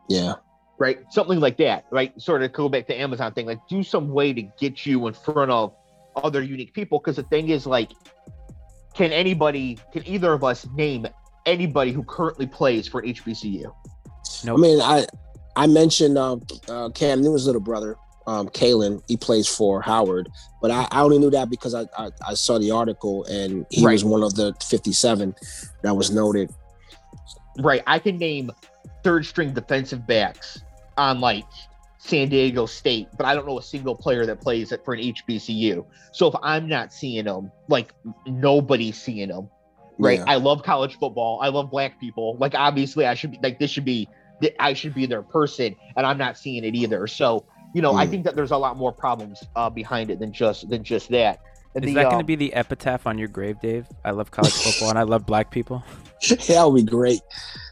Yeah. 0.10 0.36
Right. 0.78 1.00
Something 1.12 1.40
like 1.40 1.58
that. 1.58 1.86
Right. 1.92 2.20
Sort 2.22 2.42
of 2.42 2.54
go 2.54 2.70
back 2.70 2.88
to 2.88 2.96
Amazon 3.00 3.34
thing. 3.34 3.46
Like 3.46 3.60
do 3.70 3.84
some 3.84 4.10
way 4.10 4.34
to 4.34 4.42
get 4.60 4.86
you 4.86 5.08
in 5.08 5.14
front 5.14 5.52
of 5.52 5.74
other 6.16 6.42
unique 6.42 6.74
people. 6.74 7.00
Because 7.00 7.18
the 7.18 7.24
thing 7.24 7.50
is, 7.50 7.66
like, 7.66 7.92
can 8.94 9.12
anybody, 9.12 9.78
can 9.94 10.08
either 10.08 10.34
of 10.34 10.44
us 10.44 10.68
name 10.76 11.06
anybody 11.46 11.92
who 11.92 12.04
currently 12.04 12.48
plays 12.48 12.88
for 12.88 13.02
HBCU? 13.02 13.74
No. 14.46 14.54
I 14.54 14.58
mean, 14.58 14.82
I 14.82 15.06
I 15.56 15.68
mentioned 15.68 16.18
uh, 16.18 16.38
uh, 16.70 16.90
Cam 16.90 17.22
Newton's 17.22 17.46
little 17.46 17.62
brother 17.62 17.98
um, 18.30 18.48
Caylin. 18.50 19.02
He 19.08 19.18
plays 19.18 19.48
for 19.48 19.82
Howard, 19.82 20.30
but 20.62 20.70
I, 20.72 20.88
I 20.92 21.02
only 21.02 21.18
knew 21.18 21.32
that 21.32 21.50
because 21.50 21.74
I, 21.74 21.86
I, 21.98 22.12
I 22.28 22.34
saw 22.36 22.60
the 22.60 22.72
article 22.72 23.26
and 23.26 23.66
he 23.72 23.84
Right. 23.84 23.94
was 23.94 24.06
one 24.06 24.22
of 24.24 24.36
the 24.36 24.54
57 24.70 25.34
that 25.82 25.96
was 25.96 26.12
noted. 26.12 26.54
Right. 27.60 27.84
I 27.88 28.00
can 28.00 28.18
name 28.18 28.52
third 29.04 29.26
string 29.26 29.54
defensive 29.54 30.06
backs 30.08 30.62
on 30.98 31.20
like 31.20 31.46
San 31.98 32.30
Diego 32.30 32.66
State, 32.66 33.10
but 33.18 33.26
I 33.26 33.36
don't 33.36 33.46
know 33.46 33.60
a 33.60 33.64
single 33.64 33.96
player 33.96 34.26
that 34.26 34.42
plays 34.42 34.72
it 34.72 34.84
for 34.86 34.94
an 34.94 35.02
HBCU. 35.02 35.86
So 36.14 36.28
if 36.28 36.36
I'm 36.42 36.68
not 36.68 36.94
seeing 36.94 37.26
them, 37.26 37.52
like 37.68 37.94
nobody's 38.26 39.02
seeing 39.02 39.30
them. 39.30 39.50
Right. 39.98 40.20
Yeah. 40.20 40.26
I 40.28 40.36
love 40.36 40.64
college 40.64 40.98
football. 40.98 41.40
I 41.42 41.50
love 41.50 41.70
black 41.70 42.00
people. 42.00 42.38
Like 42.40 42.56
obviously 42.56 43.06
I 43.06 43.16
should 43.16 43.32
be 43.32 43.40
like 43.44 43.60
this 43.60 43.70
should 43.72 43.86
be 43.86 44.08
I 44.60 44.74
should 44.74 44.94
be 44.96 45.06
their 45.06 45.22
person 45.24 45.76
and 45.98 46.06
I'm 46.06 46.18
not 46.18 46.38
seeing 46.38 46.64
it 46.64 46.74
either. 46.74 47.06
So, 47.08 47.46
you 47.74 47.82
know, 47.82 47.94
I 47.94 48.08
Mm. 48.08 48.12
think 48.12 48.24
that 48.24 48.36
there's 48.38 48.52
a 48.52 48.58
lot 48.58 48.78
more 48.78 48.94
problems 48.94 49.44
uh, 49.58 49.70
behind 49.70 50.10
it 50.10 50.20
than 50.20 50.32
just 50.32 50.70
than 50.70 50.84
just 50.84 51.10
that. 51.10 51.40
And 51.76 51.86
Is 51.86 51.90
the, 51.90 51.96
that 51.96 52.04
going 52.04 52.16
um, 52.16 52.22
to 52.22 52.26
be 52.26 52.36
the 52.36 52.54
epitaph 52.54 53.06
on 53.06 53.18
your 53.18 53.28
grave, 53.28 53.60
Dave? 53.62 53.86
I 54.04 54.12
love 54.12 54.32
college 54.32 54.54
football 54.54 54.90
and 54.90 54.98
I 54.98 55.04
love 55.04 55.26
black 55.26 55.52
people. 55.52 55.84
that 56.30 56.64
would 56.66 56.76
be 56.76 56.90
great. 56.90 57.22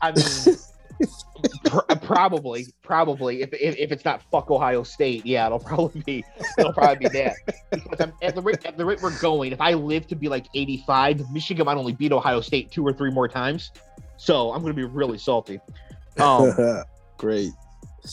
I 0.02 0.12
mean, 0.12 0.58
pr- 1.66 1.96
probably, 2.02 2.68
probably. 2.84 3.42
If, 3.42 3.54
if 3.54 3.76
if 3.78 3.92
it's 3.92 4.06
not 4.06 4.22
fuck 4.32 4.52
Ohio 4.52 4.84
State, 4.84 5.26
yeah, 5.26 5.48
it'll 5.48 5.60
probably 5.60 6.02
be 6.02 6.24
it'll 6.58 6.74
probably 6.74 7.08
be 7.08 7.20
that. 7.20 7.36
Because 7.72 8.00
I'm, 8.00 8.14
at 8.22 8.36
the 8.36 8.42
rate 8.42 8.66
at 8.66 8.78
the 8.78 8.86
rate 8.86 9.02
we're 9.02 9.20
going, 9.20 9.52
if 9.52 9.62
I 9.62 9.74
live 9.74 10.08
to 10.08 10.16
be 10.16 10.30
like 10.30 10.46
85, 10.54 11.32
Michigan 11.32 11.66
might 11.66 11.78
only 11.78 11.94
beat 11.94 12.12
Ohio 12.12 12.42
State 12.42 12.72
two 12.72 12.86
or 12.86 12.94
three 12.94 13.12
more 13.12 13.28
times. 13.28 13.72
So 14.18 14.52
I'm 14.52 14.62
gonna 14.62 14.74
be 14.74 14.84
really 14.84 15.18
salty. 15.18 15.60
Um, 16.20 16.54
great. 17.18 17.52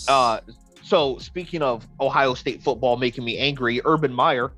uh, 0.09 0.41
so 0.83 1.19
speaking 1.19 1.63
of 1.63 1.87
Ohio 2.01 2.35
State 2.35 2.63
football 2.63 2.97
making 2.97 3.25
me 3.25 3.39
angry, 3.39 3.81
Urban 3.85 4.13
Meyer 4.13 4.53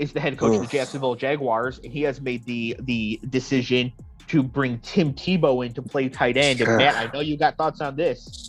is 0.00 0.12
the 0.12 0.20
head 0.20 0.38
coach 0.38 0.56
of 0.56 0.62
the 0.62 0.66
Jacksonville 0.66 1.14
Jaguars, 1.14 1.78
and 1.84 1.92
he 1.92 2.02
has 2.02 2.20
made 2.20 2.44
the 2.44 2.74
the 2.80 3.20
decision 3.28 3.92
to 4.28 4.42
bring 4.42 4.78
Tim 4.78 5.12
Tebow 5.12 5.64
in 5.64 5.74
to 5.74 5.82
play 5.82 6.08
tight 6.08 6.36
end. 6.36 6.60
And 6.60 6.76
Matt, 6.78 6.96
I 6.96 7.10
know 7.12 7.20
you 7.20 7.36
got 7.36 7.56
thoughts 7.56 7.80
on 7.80 7.96
this. 7.96 8.48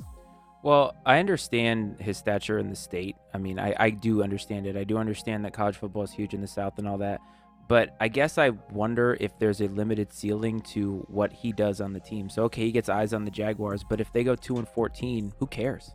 Well, 0.64 0.96
I 1.06 1.18
understand 1.20 1.98
his 2.00 2.18
stature 2.18 2.60
in 2.60 2.70
the 2.70 2.76
state. 2.76 3.16
I 3.34 3.40
mean, 3.40 3.60
I, 3.60 3.76
I 3.78 3.90
do 3.90 4.24
understand 4.24 4.68
it. 4.68 4.78
I 4.78 4.84
do 4.84 4.98
understand 4.98 5.44
that 5.44 5.54
college 5.54 5.76
football 5.76 6.04
is 6.04 6.12
huge 6.12 6.34
in 6.34 6.42
the 6.42 6.48
South 6.48 6.78
and 6.78 6.88
all 6.88 7.00
that. 7.00 7.20
But 7.68 7.96
I 8.00 8.08
guess 8.08 8.38
I 8.38 8.50
wonder 8.72 9.18
if 9.20 9.38
there's 9.40 9.60
a 9.62 9.68
limited 9.68 10.14
ceiling 10.14 10.62
to 10.62 11.06
what 11.10 11.34
he 11.34 11.52
does 11.52 11.82
on 11.82 11.94
the 11.94 12.00
team. 12.00 12.30
So 12.30 12.44
okay, 12.44 12.64
he 12.64 12.72
gets 12.72 12.90
eyes 12.90 13.14
on 13.14 13.26
the 13.26 13.32
Jaguars, 13.32 13.84
but 13.84 14.00
if 14.00 14.14
they 14.14 14.24
go 14.24 14.36
two 14.36 14.58
and 14.58 14.68
fourteen, 14.68 15.34
who 15.40 15.48
cares? 15.48 15.92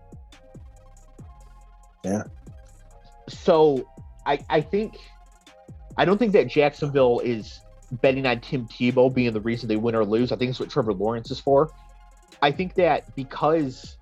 Yeah. 2.05 2.25
So 3.29 3.89
I 4.27 4.39
I 4.51 4.61
think 4.61 4.97
I 5.97 6.05
don't 6.05 6.19
think 6.19 6.33
that 6.33 6.49
Jacksonville 6.49 7.21
is 7.21 7.61
betting 7.93 8.27
on 8.27 8.41
Tim 8.41 8.67
Tebow 8.67 9.13
being 9.13 9.33
the 9.33 9.41
reason 9.41 9.69
they 9.69 9.77
win 9.77 9.95
or 9.95 10.05
lose. 10.05 10.33
I 10.33 10.37
think 10.37 10.51
it's 10.51 10.61
what 10.61 10.71
Trevor 10.71 10.93
Lawrence 10.93 11.31
is 11.31 11.41
for. 11.41 11.71
I 12.43 12.51
think 12.51 12.75
that 12.75 13.15
because 13.15 13.97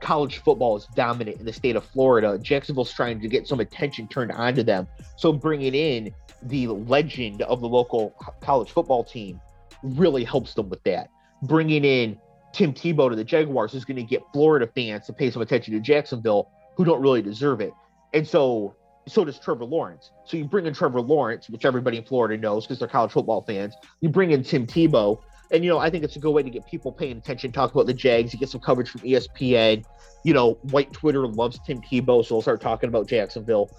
college 0.00 0.38
football 0.38 0.76
is 0.76 0.86
dominant 0.94 1.38
in 1.38 1.46
the 1.46 1.52
state 1.52 1.76
of 1.76 1.84
Florida, 1.84 2.38
Jacksonville's 2.38 2.92
trying 2.92 3.20
to 3.20 3.28
get 3.28 3.48
some 3.48 3.60
attention 3.60 4.06
turned 4.06 4.32
onto 4.32 4.62
them. 4.62 4.86
So 5.16 5.32
bringing 5.32 5.74
in 5.74 6.14
the 6.42 6.68
legend 6.68 7.42
of 7.42 7.60
the 7.60 7.68
local 7.68 8.14
college 8.40 8.70
football 8.70 9.02
team 9.02 9.40
really 9.82 10.24
helps 10.24 10.54
them 10.54 10.68
with 10.68 10.82
that. 10.84 11.08
Bringing 11.42 11.84
in 11.84 12.18
Tim 12.52 12.72
Tebow 12.72 13.10
to 13.10 13.16
the 13.16 13.24
Jaguars 13.24 13.74
is 13.74 13.84
going 13.84 13.96
to 13.96 14.02
get 14.02 14.22
Florida 14.32 14.66
fans 14.66 15.06
to 15.06 15.12
pay 15.12 15.30
some 15.30 15.42
attention 15.42 15.74
to 15.74 15.80
Jacksonville 15.80 16.50
who 16.76 16.84
don't 16.84 17.00
really 17.00 17.22
deserve 17.22 17.60
it. 17.60 17.72
And 18.12 18.26
so 18.26 18.76
so 19.06 19.24
does 19.24 19.38
Trevor 19.38 19.64
Lawrence. 19.64 20.10
So 20.24 20.36
you 20.36 20.44
bring 20.44 20.66
in 20.66 20.74
Trevor 20.74 21.00
Lawrence, 21.00 21.48
which 21.50 21.64
everybody 21.64 21.98
in 21.98 22.04
Florida 22.04 22.40
knows 22.40 22.64
because 22.64 22.78
they're 22.78 22.88
college 22.88 23.12
football 23.12 23.42
fans. 23.42 23.74
You 24.00 24.08
bring 24.08 24.30
in 24.30 24.42
Tim 24.42 24.66
Tebow, 24.66 25.20
and 25.50 25.64
you 25.64 25.70
know 25.70 25.78
I 25.78 25.90
think 25.90 26.04
it's 26.04 26.16
a 26.16 26.18
good 26.18 26.30
way 26.30 26.42
to 26.42 26.50
get 26.50 26.66
people 26.66 26.92
paying 26.92 27.18
attention, 27.18 27.52
talk 27.52 27.72
about 27.72 27.86
the 27.86 27.94
Jags. 27.94 28.32
You 28.32 28.38
get 28.38 28.48
some 28.48 28.60
coverage 28.60 28.88
from 28.88 29.02
ESPN. 29.02 29.84
You 30.24 30.32
know, 30.32 30.54
white 30.70 30.92
Twitter 30.92 31.26
loves 31.26 31.58
Tim 31.66 31.80
Tebow, 31.82 32.24
so 32.24 32.36
we'll 32.36 32.42
start 32.42 32.60
talking 32.60 32.88
about 32.88 33.06
Jacksonville. 33.06 33.70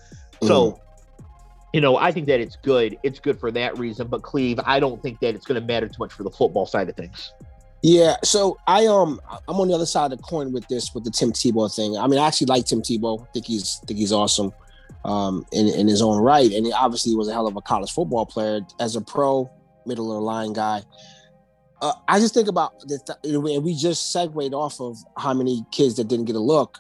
So, 0.43 0.79
you 1.73 1.81
know, 1.81 1.97
I 1.97 2.11
think 2.11 2.27
that 2.27 2.39
it's 2.39 2.55
good. 2.57 2.99
It's 3.01 3.19
good 3.19 3.39
for 3.39 3.49
that 3.51 3.79
reason. 3.79 4.07
But 4.07 4.21
Cleve, 4.21 4.59
I 4.63 4.79
don't 4.79 5.01
think 5.01 5.19
that 5.21 5.33
it's 5.33 5.45
going 5.45 5.59
to 5.59 5.65
matter 5.65 5.87
too 5.87 5.95
much 5.97 6.13
for 6.13 6.21
the 6.21 6.29
football 6.29 6.67
side 6.67 6.87
of 6.87 6.95
things. 6.95 7.33
Yeah, 7.81 8.17
so 8.23 8.57
I 8.67 8.85
um 8.85 9.19
I'm 9.47 9.59
on 9.59 9.67
the 9.67 9.73
other 9.73 9.85
side 9.85 10.11
of 10.11 10.17
the 10.19 10.23
coin 10.23 10.51
with 10.51 10.67
this 10.67 10.93
with 10.93 11.03
the 11.03 11.11
Tim 11.11 11.31
Tebow 11.31 11.73
thing. 11.75 11.97
I 11.97 12.05
mean, 12.05 12.19
I 12.19 12.27
actually 12.27 12.47
like 12.47 12.65
Tim 12.65 12.81
Tebow. 12.81 13.23
I 13.23 13.31
think 13.31 13.45
he's 13.47 13.79
I 13.81 13.85
think 13.87 13.99
he's 13.99 14.11
awesome 14.11 14.53
um 15.03 15.45
in, 15.51 15.67
in 15.67 15.87
his 15.87 16.01
own 16.01 16.21
right. 16.21 16.51
And 16.51 16.65
he 16.65 16.73
obviously 16.73 17.15
was 17.15 17.27
a 17.27 17.33
hell 17.33 17.47
of 17.47 17.55
a 17.55 17.61
college 17.61 17.91
football 17.91 18.25
player 18.25 18.61
as 18.79 18.95
a 18.95 19.01
pro, 19.01 19.49
middle 19.85 20.11
of 20.11 20.15
the 20.15 20.21
line 20.21 20.53
guy. 20.53 20.83
Uh, 21.81 21.93
I 22.07 22.19
just 22.19 22.33
think 22.33 22.47
about 22.47 22.73
and 23.23 23.63
we 23.63 23.75
just 23.75 24.11
segued 24.11 24.53
off 24.53 24.79
of 24.79 24.97
how 25.17 25.33
many 25.33 25.65
kids 25.71 25.95
that 25.97 26.07
didn't 26.07 26.25
get 26.25 26.35
a 26.35 26.39
look. 26.39 26.79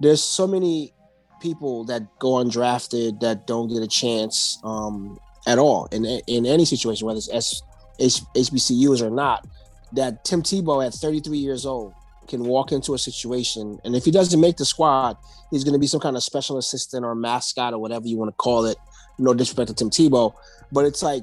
There's 0.00 0.22
so 0.22 0.46
many 0.46 0.92
people 1.40 1.84
that 1.84 2.02
go 2.18 2.32
undrafted 2.32 3.20
that 3.20 3.46
don't 3.46 3.68
get 3.68 3.82
a 3.82 3.88
chance 3.88 4.58
um, 4.62 5.18
at 5.46 5.58
all 5.58 5.88
in 5.92 6.04
in 6.26 6.46
any 6.46 6.64
situation, 6.64 7.06
whether 7.06 7.18
it's 7.18 7.30
S, 7.32 7.62
H, 7.98 8.20
HBCUs 8.36 9.02
or 9.02 9.10
not. 9.10 9.46
That 9.92 10.24
Tim 10.24 10.42
Tebow 10.42 10.84
at 10.84 10.92
33 10.92 11.38
years 11.38 11.64
old 11.64 11.94
can 12.28 12.44
walk 12.44 12.72
into 12.72 12.94
a 12.94 12.98
situation, 12.98 13.78
and 13.84 13.94
if 13.94 14.04
he 14.04 14.10
doesn't 14.10 14.40
make 14.40 14.56
the 14.56 14.64
squad, 14.64 15.16
he's 15.50 15.64
going 15.64 15.72
to 15.74 15.78
be 15.78 15.86
some 15.86 16.00
kind 16.00 16.16
of 16.16 16.22
special 16.22 16.58
assistant 16.58 17.04
or 17.04 17.14
mascot 17.14 17.72
or 17.72 17.78
whatever 17.78 18.06
you 18.06 18.16
want 18.16 18.30
to 18.30 18.36
call 18.36 18.64
it. 18.66 18.76
No 19.18 19.34
disrespect 19.34 19.68
to 19.68 19.74
Tim 19.74 19.90
Tebow, 19.90 20.34
but 20.72 20.84
it's 20.84 21.02
like 21.02 21.22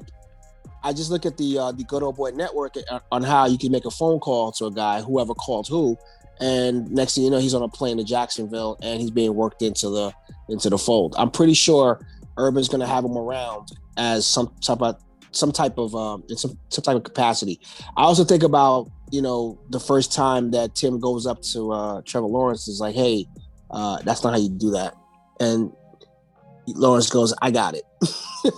I 0.82 0.92
just 0.92 1.10
look 1.10 1.26
at 1.26 1.36
the 1.36 1.58
uh, 1.58 1.72
the 1.72 1.84
Good 1.84 2.02
Old 2.02 2.16
Boy 2.16 2.30
Network 2.30 2.74
uh, 2.90 3.00
on 3.10 3.22
how 3.22 3.46
you 3.46 3.58
can 3.58 3.70
make 3.70 3.84
a 3.84 3.90
phone 3.90 4.18
call 4.18 4.52
to 4.52 4.66
a 4.66 4.70
guy, 4.70 5.02
whoever 5.02 5.34
called 5.34 5.68
who, 5.68 5.96
and 6.40 6.90
next 6.90 7.14
thing 7.14 7.24
you 7.24 7.30
know, 7.30 7.38
he's 7.38 7.54
on 7.54 7.62
a 7.62 7.68
plane 7.68 7.98
to 7.98 8.04
Jacksonville 8.04 8.76
and 8.82 9.00
he's 9.00 9.10
being 9.10 9.34
worked 9.34 9.62
into 9.62 9.88
the 9.88 10.12
into 10.48 10.70
the 10.70 10.78
fold. 10.78 11.14
I'm 11.16 11.30
pretty 11.30 11.54
sure 11.54 12.04
Urban's 12.36 12.68
going 12.68 12.80
to 12.80 12.86
have 12.86 13.04
him 13.04 13.16
around 13.16 13.68
as 13.96 14.26
some 14.26 14.52
type 14.60 14.82
of 14.82 15.00
some 15.30 15.52
type 15.52 15.78
of 15.78 15.94
um, 15.94 16.24
in 16.28 16.36
some 16.36 16.58
some 16.68 16.82
type 16.82 16.96
of 16.96 17.04
capacity. 17.04 17.60
I 17.96 18.02
also 18.02 18.24
think 18.24 18.42
about 18.42 18.90
you 19.12 19.22
know 19.22 19.60
the 19.70 19.78
first 19.78 20.12
time 20.12 20.50
that 20.50 20.74
Tim 20.74 20.98
goes 20.98 21.26
up 21.26 21.42
to 21.52 21.70
uh, 21.70 22.02
Trevor 22.04 22.26
Lawrence 22.26 22.66
is 22.66 22.80
like, 22.80 22.94
hey, 22.94 23.26
uh, 23.70 23.98
that's 24.02 24.24
not 24.24 24.32
how 24.32 24.38
you 24.38 24.48
do 24.48 24.72
that, 24.72 24.94
and 25.38 25.70
Lawrence 26.66 27.10
goes, 27.10 27.34
I 27.42 27.50
got 27.50 27.74
it. 27.74 27.84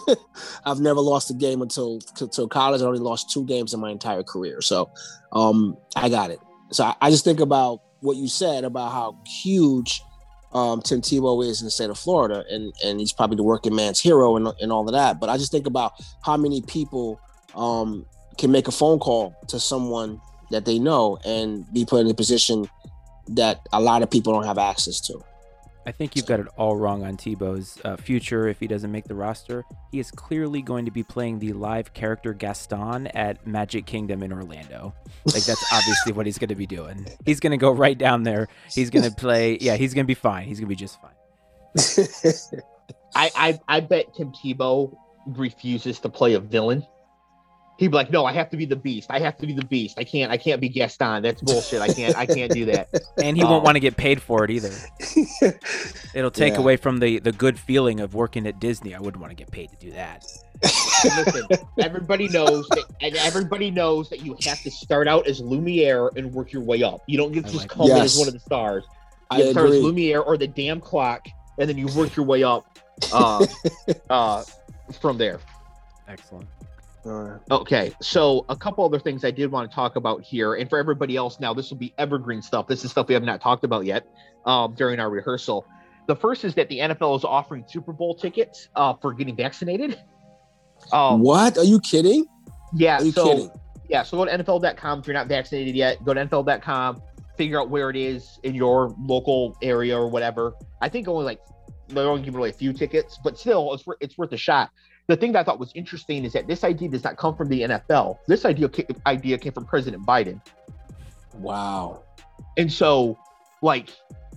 I've 0.65 0.81
never 0.81 1.01
lost 1.01 1.31
a 1.31 1.35
game 1.35 1.63
until 1.63 2.01
until 2.21 2.49
college. 2.49 2.83
I 2.83 2.85
only 2.85 3.01
lost 3.01 3.31
two 3.31 3.45
games 3.45 3.75
in 3.75 3.81
my 3.81 3.91
entire 3.91 4.23
career, 4.23 4.61
so 4.61 4.91
um, 5.33 5.77
I 5.97 6.09
got 6.09 6.31
it. 6.31 6.39
So 6.71 6.85
I, 6.85 6.95
I 7.01 7.11
just 7.11 7.25
think 7.25 7.41
about 7.41 7.81
what 8.01 8.17
you 8.17 8.29
said 8.29 8.65
about 8.65 8.93
how 8.93 9.19
huge 9.27 10.03
um, 10.53 10.83
Tim 10.83 11.01
Tebow 11.01 11.45
is 11.45 11.61
in 11.61 11.67
the 11.67 11.71
state 11.71 11.91
of 11.91 11.99
Florida, 11.99 12.45
and 12.51 12.73
and 12.85 13.01
he's 13.01 13.13
probably 13.13 13.37
the 13.37 13.43
working 13.43 13.75
man's 13.75 14.01
hero 14.01 14.37
and, 14.37 14.49
and 14.61 14.71
all 14.71 14.87
of 14.87 14.93
that. 14.93 15.19
But 15.19 15.31
I 15.31 15.37
just 15.37 15.51
think 15.51 15.67
about 15.67 15.93
how 16.23 16.37
many 16.37 16.63
people 16.63 17.21
um, 17.55 18.07
can 18.39 18.51
make 18.51 18.69
a 18.69 18.73
phone 18.73 18.99
call 18.99 19.35
to 19.49 19.59
someone 19.59 20.21
that 20.55 20.65
they 20.65 20.79
know 20.79 21.19
and 21.25 21.71
be 21.73 21.85
put 21.85 22.01
in 22.01 22.11
a 22.11 22.15
position 22.15 22.69
that 23.29 23.61
a 23.73 23.81
lot 23.81 24.03
of 24.03 24.11
people 24.11 24.33
don't 24.33 24.45
have 24.45 24.59
access 24.59 25.01
to. 25.01 25.21
I 25.87 25.93
think 25.93 26.17
you've 26.17 26.27
got 26.27 26.41
it 26.41 26.47
all 26.57 26.77
wrong 26.77 27.05
on 27.05 27.17
Tebow's 27.17 27.79
uh, 27.85 27.97
future 27.97 28.49
if 28.49 28.59
he 28.59 28.67
doesn't 28.67 28.91
make 28.91 29.05
the 29.05 29.15
roster. 29.15 29.65
He 29.93 29.99
is 29.99 30.11
clearly 30.11 30.63
going 30.63 30.87
to 30.87 30.91
be 30.91 31.03
playing 31.03 31.41
the 31.41 31.53
live 31.53 31.93
character 31.93 32.33
Gaston 32.33 33.09
at 33.09 33.47
Magic 33.47 33.85
Kingdom 33.85 34.23
in 34.23 34.33
Orlando. 34.33 34.95
Like 35.27 35.45
that's 35.45 35.65
obviously 35.73 36.13
what 36.13 36.25
he's 36.25 36.39
going 36.39 36.49
to 36.49 36.55
be 36.55 36.67
doing. 36.67 37.07
He's 37.27 37.41
going 37.41 37.51
to 37.51 37.59
go 37.59 37.71
right 37.71 37.99
down 37.99 38.23
there. 38.23 38.49
He's 38.73 38.89
going 38.89 39.05
to 39.05 39.11
play. 39.11 39.59
Yeah, 39.61 39.77
he's 39.77 39.93
going 39.93 40.05
to 40.05 40.09
be 40.09 40.15
fine. 40.15 40.47
He's 40.47 40.59
going 40.59 40.69
to 40.69 40.75
be 40.75 40.77
just 40.77 40.99
fine. 41.03 41.11
I, 43.15 43.31
I 43.37 43.61
I 43.69 43.81
bet 43.81 44.15
Tim 44.15 44.33
Tebow 44.33 44.97
refuses 45.27 46.01
to 46.01 46.09
play 46.09 46.35
a 46.35 46.41
villain. 46.41 46.87
He'd 47.77 47.89
be 47.89 47.95
like, 47.97 48.11
"No, 48.11 48.25
I 48.25 48.33
have 48.33 48.51
to 48.51 48.57
be 48.57 48.67
the 48.67 48.77
Beast. 48.77 49.09
I 49.11 49.19
have 49.19 49.37
to 49.39 49.47
be 49.47 49.53
the 49.53 49.65
Beast. 49.65 49.99
I 49.99 50.05
can't. 50.05 50.31
I 50.31 50.37
can't 50.37 50.61
be 50.61 50.69
Gaston. 50.69 51.23
That's 51.23 51.43
bullshit. 51.43 51.81
I 51.83 51.89
can't. 51.89 52.17
I 52.17 52.25
can't 52.25 52.53
do 52.53 52.67
that." 52.67 52.89
And 53.23 53.37
he 53.37 53.43
Oh. 53.43 53.51
won't 53.51 53.65
want 53.65 53.75
to 53.77 53.81
get 53.81 53.97
paid 53.97 54.21
for 54.23 54.45
it 54.45 54.51
either. 54.51 54.71
It'll 56.15 56.31
take 56.31 56.55
Yeah. 56.55 56.61
away 56.61 56.77
from 56.77 56.99
the 57.01 57.19
the 57.19 57.33
good 57.33 57.59
feeling 57.59 58.01
of 58.01 58.15
working 58.15 58.47
at 58.47 58.61
Disney. 58.61 58.95
I 58.95 59.01
wouldn't 59.01 59.21
want 59.21 59.31
to 59.31 59.35
get 59.37 59.51
paid 59.51 59.71
to 59.71 59.77
do 59.77 59.91
that. 59.93 60.25
Listen, 60.63 61.47
everybody 61.81 62.29
knows 62.29 62.67
that, 62.69 62.85
and 63.01 63.17
everybody 63.17 63.71
knows 63.71 64.09
that 64.11 64.25
you 64.25 64.37
have 64.45 64.61
to 64.63 64.71
start 64.71 65.09
out 65.09 65.27
as 65.27 65.41
Lumiere 65.41 66.11
and 66.17 66.33
work 66.33 66.53
your 66.53 66.63
way 66.63 66.83
up. 66.83 67.03
You 67.07 67.19
don't 67.19 67.33
get 67.33 67.43
to 67.45 67.49
I 67.49 67.53
just 67.53 67.65
like 67.65 67.71
come 67.71 67.91
in 67.91 67.97
Yes. 67.97 68.15
as 68.15 68.19
one 68.19 68.29
of 68.29 68.35
the 68.35 68.41
stars. 68.41 68.85
I 69.31 69.39
You 69.39 69.51
start 69.51 69.71
as. 69.71 69.83
Lumiere 69.83 70.21
or 70.21 70.37
the 70.37 70.47
damn 70.47 70.81
clock, 70.81 71.27
and 71.59 71.69
then 71.69 71.77
you 71.77 71.89
work 71.89 72.15
your 72.15 72.25
way 72.27 72.45
up 72.45 72.79
uh, 73.13 73.45
uh, 74.11 74.45
from 75.01 75.19
there. 75.19 75.41
Excellent. 76.09 76.47
Okay, 77.51 77.93
so 78.01 78.45
a 78.49 78.57
couple 78.57 78.85
other 78.85 78.99
things 78.99 79.25
I 79.25 79.31
did 79.31 79.51
want 79.51 79.71
to 79.71 79.75
talk 79.75 79.97
about 79.97 80.23
here, 80.23 80.55
and 80.55 80.69
for 80.71 80.79
everybody 80.79 81.17
else 81.17 81.39
now, 81.41 81.53
this 81.53 81.71
will 81.71 81.77
be 81.77 81.93
evergreen 81.99 82.43
stuff. 82.43 82.67
This 82.67 82.85
is 82.85 82.91
stuff 82.91 83.09
we 83.09 83.15
have 83.15 83.23
not 83.23 83.41
talked 83.41 83.65
about 83.65 83.85
yet 83.85 84.07
um, 84.47 84.75
during 84.75 85.01
our 85.01 85.11
rehearsal. 85.11 85.67
The 86.07 86.17
first 86.17 86.45
is 86.45 86.55
that 86.55 86.69
the 86.69 86.79
NFL 86.81 87.17
is 87.17 87.25
offering 87.25 87.65
Super 87.69 87.93
Bowl 87.93 88.15
tickets 88.15 88.69
uh, 88.77 88.95
for 88.95 89.13
getting 89.13 89.37
vaccinated. 89.37 89.99
Um, 90.93 91.21
what? 91.21 91.57
Are 91.57 91.65
you 91.65 91.81
kidding? 91.81 92.27
Yeah. 92.75 92.99
Are 92.99 93.05
you 93.05 93.13
so 93.13 93.27
kidding? 93.27 93.51
yeah, 93.89 94.03
so 94.03 94.17
go 94.17 94.25
to 94.25 94.43
NFL.com 94.43 95.01
if 95.01 95.07
you're 95.07 95.15
not 95.15 95.29
vaccinated 95.29 95.75
yet. 95.75 96.03
Go 96.05 96.15
to 96.15 96.27
NFL.com, 96.27 97.03
figure 97.37 97.61
out 97.61 97.71
where 97.71 97.91
it 97.91 97.97
is 97.97 98.39
in 98.43 98.55
your 98.55 98.95
local 98.99 99.57
area 99.63 99.97
or 99.97 100.09
whatever. 100.09 100.55
I 100.81 100.89
think 100.89 101.09
only 101.09 101.25
like 101.25 101.41
they're 101.89 102.09
only 102.09 102.23
giving 102.23 102.39
away 102.39 102.51
a 102.51 102.53
few 102.53 102.73
tickets, 102.73 103.19
but 103.23 103.39
still, 103.39 103.73
it's 103.75 103.87
wor- 103.87 103.97
it's 104.01 104.17
worth 104.19 104.33
a 104.33 104.37
shot. 104.37 104.71
The 105.07 105.17
thing 105.17 105.33
that 105.33 105.41
I 105.41 105.45
thought 105.45 105.59
was 105.59 105.71
interesting 105.75 106.25
is 106.25 106.33
that 106.33 106.47
this 106.47 106.65
idea 106.65 106.89
does 106.89 107.05
not 107.05 107.17
come 107.17 107.37
from 107.37 107.49
the 107.49 107.63
NFL. 107.63 108.19
This 108.27 108.45
idea 108.45 108.71
idea 109.07 109.37
came 109.39 109.53
from 109.53 109.67
President 109.67 110.05
Biden, 110.07 110.41
Wow. 111.35 112.03
and 112.57 112.73
so 112.73 113.19
like 113.63 113.91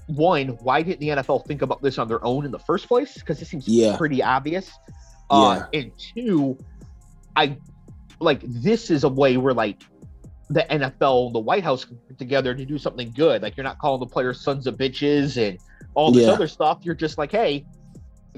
one, 0.07 0.49
why 0.61 0.81
didn't 0.81 0.99
the 1.01 1.09
NFL 1.09 1.45
think 1.45 1.61
about 1.61 1.81
this 1.81 1.97
on 1.97 2.07
their 2.07 2.23
own 2.23 2.45
in 2.45 2.51
the 2.51 2.59
first 2.59 2.87
place? 2.87 3.13
Because 3.15 3.41
it 3.41 3.45
seems 3.45 3.67
Yeah. 3.67 3.97
pretty 3.97 4.23
obvious. 4.23 4.71
Uh, 5.29 5.63
and 5.73 5.91
two, 5.97 6.57
I 7.35 7.57
like 8.19 8.41
this 8.43 8.89
is 8.89 9.03
a 9.03 9.09
way 9.09 9.37
where 9.37 9.53
like 9.53 9.81
the 10.49 10.65
NFL 10.69 11.27
and 11.27 11.35
the 11.35 11.39
White 11.39 11.63
House 11.63 11.85
together 12.17 12.53
to 12.55 12.65
do 12.65 12.77
something 12.77 13.11
good. 13.15 13.41
Like 13.41 13.57
you're 13.57 13.63
not 13.65 13.79
calling 13.79 13.99
the 13.99 14.05
players 14.05 14.41
sons 14.41 14.65
of 14.67 14.77
bitches 14.77 15.35
and 15.37 15.59
all 15.93 16.11
this 16.11 16.25
Yeah. 16.25 16.33
other 16.33 16.47
stuff. 16.47 16.79
You're 16.83 16.95
just 16.95 17.17
like, 17.17 17.31
hey, 17.31 17.65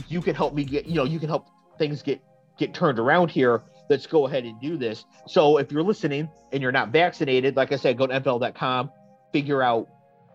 you 0.07 0.21
can 0.21 0.33
help 0.35 0.53
me 0.53 0.63
get, 0.63 0.85
you 0.85 0.95
know, 0.95 1.03
you 1.03 1.19
can 1.19 1.29
help 1.29 1.47
things 1.77 2.01
get 2.01 2.21
get 2.57 2.73
turned 2.73 2.99
around 2.99 3.29
here. 3.31 3.61
Let's 3.89 4.05
go 4.05 4.27
ahead 4.27 4.43
and 4.43 4.59
do 4.59 4.75
this. 4.77 5.05
So 5.27 5.57
if 5.57 5.71
you're 5.71 5.83
listening 5.83 6.29
and 6.51 6.61
you're 6.61 6.71
not 6.71 6.89
vaccinated, 6.89 7.55
like 7.55 7.71
I 7.71 7.75
said, 7.75 7.97
go 7.97 8.05
to 8.07 8.19
NFL.com, 8.19 8.91
figure 9.31 9.63
out 9.63 9.87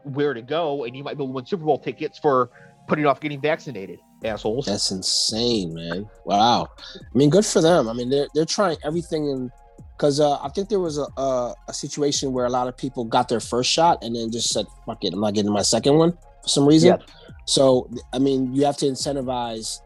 where 0.04 0.33
to 0.35 0.43
go, 0.43 0.85
and 0.85 0.97
you 0.97 1.02
might 1.04 1.16
be 1.16 1.23
able 1.23 1.28
to 1.28 1.33
win 1.35 1.47
Super 1.47 1.64
Bowl 1.64 1.78
tickets 1.78 2.19
for 2.19 2.50
putting 2.88 3.07
off 3.07 3.21
getting 3.21 3.40
vaccinated, 3.40 3.99
assholes. 4.25 4.66
That's 4.66 4.90
insane, 4.90 5.75
man. 5.75 6.09
Wow. 6.25 6.69
I 6.95 7.19
mean, 7.19 7.31
good 7.31 7.47
for 7.47 7.61
them. 7.61 7.88
I 7.88 7.93
mean, 7.93 8.11
they're 8.11 8.28
they're 8.35 8.45
trying 8.45 8.76
everything 8.85 9.28
in 9.28 9.50
because 9.96 10.20
uh, 10.20 10.38
I 10.40 10.48
think 10.48 10.68
there 10.68 10.80
was 10.80 10.98
a, 10.98 11.06
a 11.16 11.54
a 11.68 11.74
situation 11.74 12.32
where 12.32 12.46
a 12.46 12.50
lot 12.50 12.68
of 12.68 12.76
people 12.76 13.04
got 13.04 13.28
their 13.28 13.40
first 13.40 13.70
shot 13.70 14.02
and 14.02 14.14
then 14.14 14.30
just 14.30 14.50
said, 14.50 14.66
"Fuck 14.86 15.04
it, 15.04 15.12
I'm 15.12 15.20
not 15.20 15.34
getting 15.34 15.52
my 15.52 15.62
second 15.62 15.96
one" 15.96 16.12
for 16.42 16.48
some 16.48 16.66
reason. 16.66 16.98
Yeah. 16.98 17.06
So 17.46 17.90
I 18.12 18.18
mean, 18.18 18.54
you 18.54 18.64
have 18.64 18.76
to 18.78 18.86
incentivize 18.86 19.80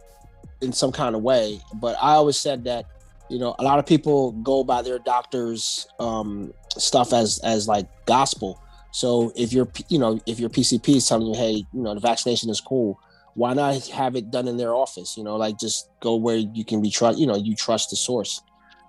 in 0.60 0.72
some 0.72 0.92
kind 0.92 1.14
of 1.14 1.22
way. 1.22 1.60
But 1.74 1.96
I 2.00 2.12
always 2.12 2.36
said 2.36 2.64
that 2.64 2.86
you 3.28 3.38
know 3.38 3.54
a 3.58 3.62
lot 3.62 3.78
of 3.78 3.86
people 3.86 4.32
go 4.32 4.64
by 4.64 4.82
their 4.82 4.98
doctor's 4.98 5.86
um, 5.98 6.52
stuff 6.76 7.12
as 7.12 7.38
as 7.40 7.68
like 7.68 7.86
gospel. 8.06 8.62
So 8.90 9.32
if 9.36 9.52
your 9.52 9.66
P- 9.66 9.84
you 9.88 9.98
know 9.98 10.20
if 10.26 10.40
your 10.40 10.50
PCP 10.50 10.96
is 10.96 11.08
telling 11.08 11.26
you, 11.26 11.34
hey, 11.34 11.64
you 11.72 11.82
know 11.82 11.94
the 11.94 12.00
vaccination 12.00 12.50
is 12.50 12.60
cool, 12.60 12.98
why 13.34 13.54
not 13.54 13.86
have 13.88 14.16
it 14.16 14.30
done 14.30 14.48
in 14.48 14.56
their 14.56 14.74
office? 14.74 15.16
You 15.16 15.24
know, 15.24 15.36
like 15.36 15.58
just 15.58 15.88
go 16.00 16.16
where 16.16 16.36
you 16.36 16.64
can 16.64 16.80
be 16.80 16.90
trust. 16.90 17.18
You 17.18 17.26
know, 17.26 17.36
you 17.36 17.54
trust 17.54 17.90
the 17.90 17.96
source, 17.96 18.42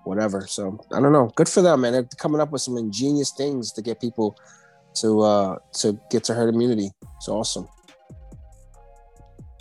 whatever. 0.04 0.46
So 0.46 0.78
I 0.92 1.00
don't 1.00 1.12
know. 1.12 1.30
Good 1.34 1.48
for 1.48 1.62
them, 1.62 1.82
man. 1.82 1.92
They're 1.92 2.04
coming 2.18 2.40
up 2.40 2.50
with 2.50 2.62
some 2.62 2.76
ingenious 2.76 3.32
things 3.32 3.72
to 3.72 3.82
get 3.82 4.00
people 4.00 4.36
to 4.96 5.20
uh 5.20 5.58
to 5.74 5.98
get 6.10 6.24
to 6.24 6.34
herd 6.34 6.52
immunity. 6.52 6.90
It's 7.16 7.28
awesome. 7.28 7.68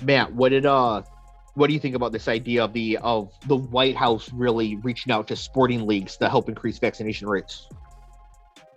Matt, 0.03 0.33
what 0.33 0.49
did 0.49 0.65
uh 0.65 1.03
what 1.55 1.67
do 1.67 1.73
you 1.73 1.79
think 1.79 1.95
about 1.95 2.11
this 2.11 2.27
idea 2.27 2.63
of 2.63 2.73
the 2.73 2.97
of 2.97 3.31
the 3.47 3.57
White 3.57 3.95
House 3.95 4.31
really 4.33 4.77
reaching 4.77 5.11
out 5.11 5.27
to 5.27 5.35
sporting 5.35 5.85
leagues 5.85 6.17
to 6.17 6.29
help 6.29 6.47
increase 6.47 6.79
vaccination 6.79 7.27
rates? 7.27 7.67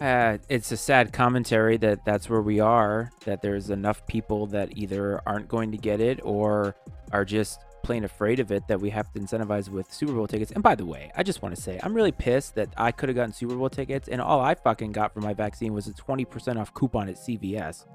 Uh, 0.01 0.37
it's 0.49 0.73
a 0.73 0.77
sad 0.77 1.13
commentary 1.13 1.77
that 1.77 2.05
that's 2.05 2.29
where 2.29 2.43
we 2.43 2.59
are. 2.59 3.13
That 3.25 3.41
there's 3.41 3.71
enough 3.71 4.05
people 4.09 4.49
that 4.49 4.77
either 4.77 5.21
aren't 5.27 5.47
going 5.47 5.71
to 5.71 5.79
get 5.79 6.01
it 6.01 6.19
or 6.25 6.75
are 7.13 7.25
just 7.25 7.61
plain 7.83 8.05
afraid 8.05 8.41
of 8.41 8.51
it 8.53 8.67
that 8.69 8.81
we 8.81 8.91
have 8.91 9.13
to 9.13 9.21
incentivize 9.21 9.69
with 9.69 9.93
Super 9.93 10.13
Bowl 10.13 10.27
tickets. 10.27 10.51
And 10.53 10.63
by 10.63 10.75
the 10.75 10.87
way, 10.87 11.11
I 11.17 11.23
just 11.23 11.43
want 11.43 11.55
to 11.55 11.61
say 11.61 11.79
I'm 11.83 11.95
really 11.95 12.13
pissed 12.13 12.55
that 12.57 12.69
I 12.77 12.93
could 12.93 13.09
have 13.09 13.17
gotten 13.17 13.33
Super 13.33 13.55
Bowl 13.55 13.69
tickets 13.71 14.09
and 14.09 14.21
all 14.21 14.41
I 14.41 14.55
fucking 14.55 14.93
got 14.93 15.13
for 15.15 15.21
my 15.21 15.35
vaccine 15.35 15.73
was 15.75 15.87
a 15.89 15.93
20% 15.93 16.61
off 16.61 16.73
coupon 16.75 17.09
at 17.09 17.17
CVS. 17.17 17.87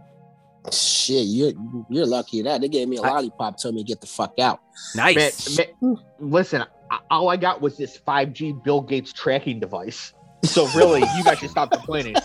Shit, 0.73 1.28
you're 1.28 1.54
you're 1.89 2.06
lucky 2.06 2.41
that 2.41 2.60
they 2.60 2.67
gave 2.67 2.89
me 2.89 2.97
a 2.97 3.02
I- 3.02 3.10
lollipop, 3.12 3.62
told 3.62 3.76
me 3.76 3.84
to 3.84 3.88
get 3.88 4.02
the 4.02 4.08
fuck 4.08 4.38
out. 4.39 4.60
Nice. 4.95 5.58
Man, 5.58 5.67
man, 5.82 5.97
listen, 6.19 6.65
all 7.10 7.30
I 7.30 7.38
got 7.38 7.62
was 7.62 7.78
this 7.78 7.97
5G 7.97 8.63
Bill 8.63 8.82
Gates 8.82 9.13
tracking 9.13 9.60
device. 9.62 10.13
So 10.43 10.67
really, 10.76 11.02
you 11.15 11.23
guys 11.23 11.39
should 11.39 11.50
stop 11.52 11.71
complaining. 11.71 12.15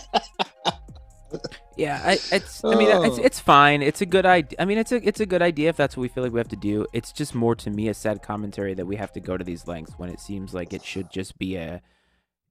Yeah, 1.77 2.01
I, 2.03 2.13
it's. 2.31 2.63
I 2.63 2.75
mean, 2.75 2.89
it's 2.89 3.17
Oh. 3.19 3.21
it's 3.23 3.39
fine. 3.39 3.81
It's 3.81 4.01
a 4.01 4.05
good 4.05 4.25
idea. 4.25 4.57
I 4.59 4.65
mean, 4.65 4.77
it's 4.77 4.91
a 4.91 5.05
it's 5.07 5.19
a 5.19 5.25
good 5.25 5.41
idea 5.41 5.69
if 5.69 5.77
that's 5.77 5.97
what 5.97 6.01
we 6.01 6.07
feel 6.07 6.23
like 6.23 6.33
we 6.33 6.39
have 6.39 6.47
to 6.49 6.55
do. 6.55 6.85
It's 6.93 7.11
just 7.11 7.33
more 7.33 7.55
to 7.55 7.69
me 7.69 7.87
a 7.89 7.93
sad 7.93 8.21
commentary 8.21 8.73
that 8.75 8.85
we 8.85 8.95
have 8.97 9.11
to 9.13 9.19
go 9.19 9.37
to 9.37 9.43
these 9.43 9.67
lengths 9.67 9.93
when 9.97 10.09
it 10.09 10.19
seems 10.19 10.53
like 10.53 10.73
it 10.73 10.83
should 10.83 11.09
just 11.11 11.37
be 11.37 11.55
a 11.55 11.81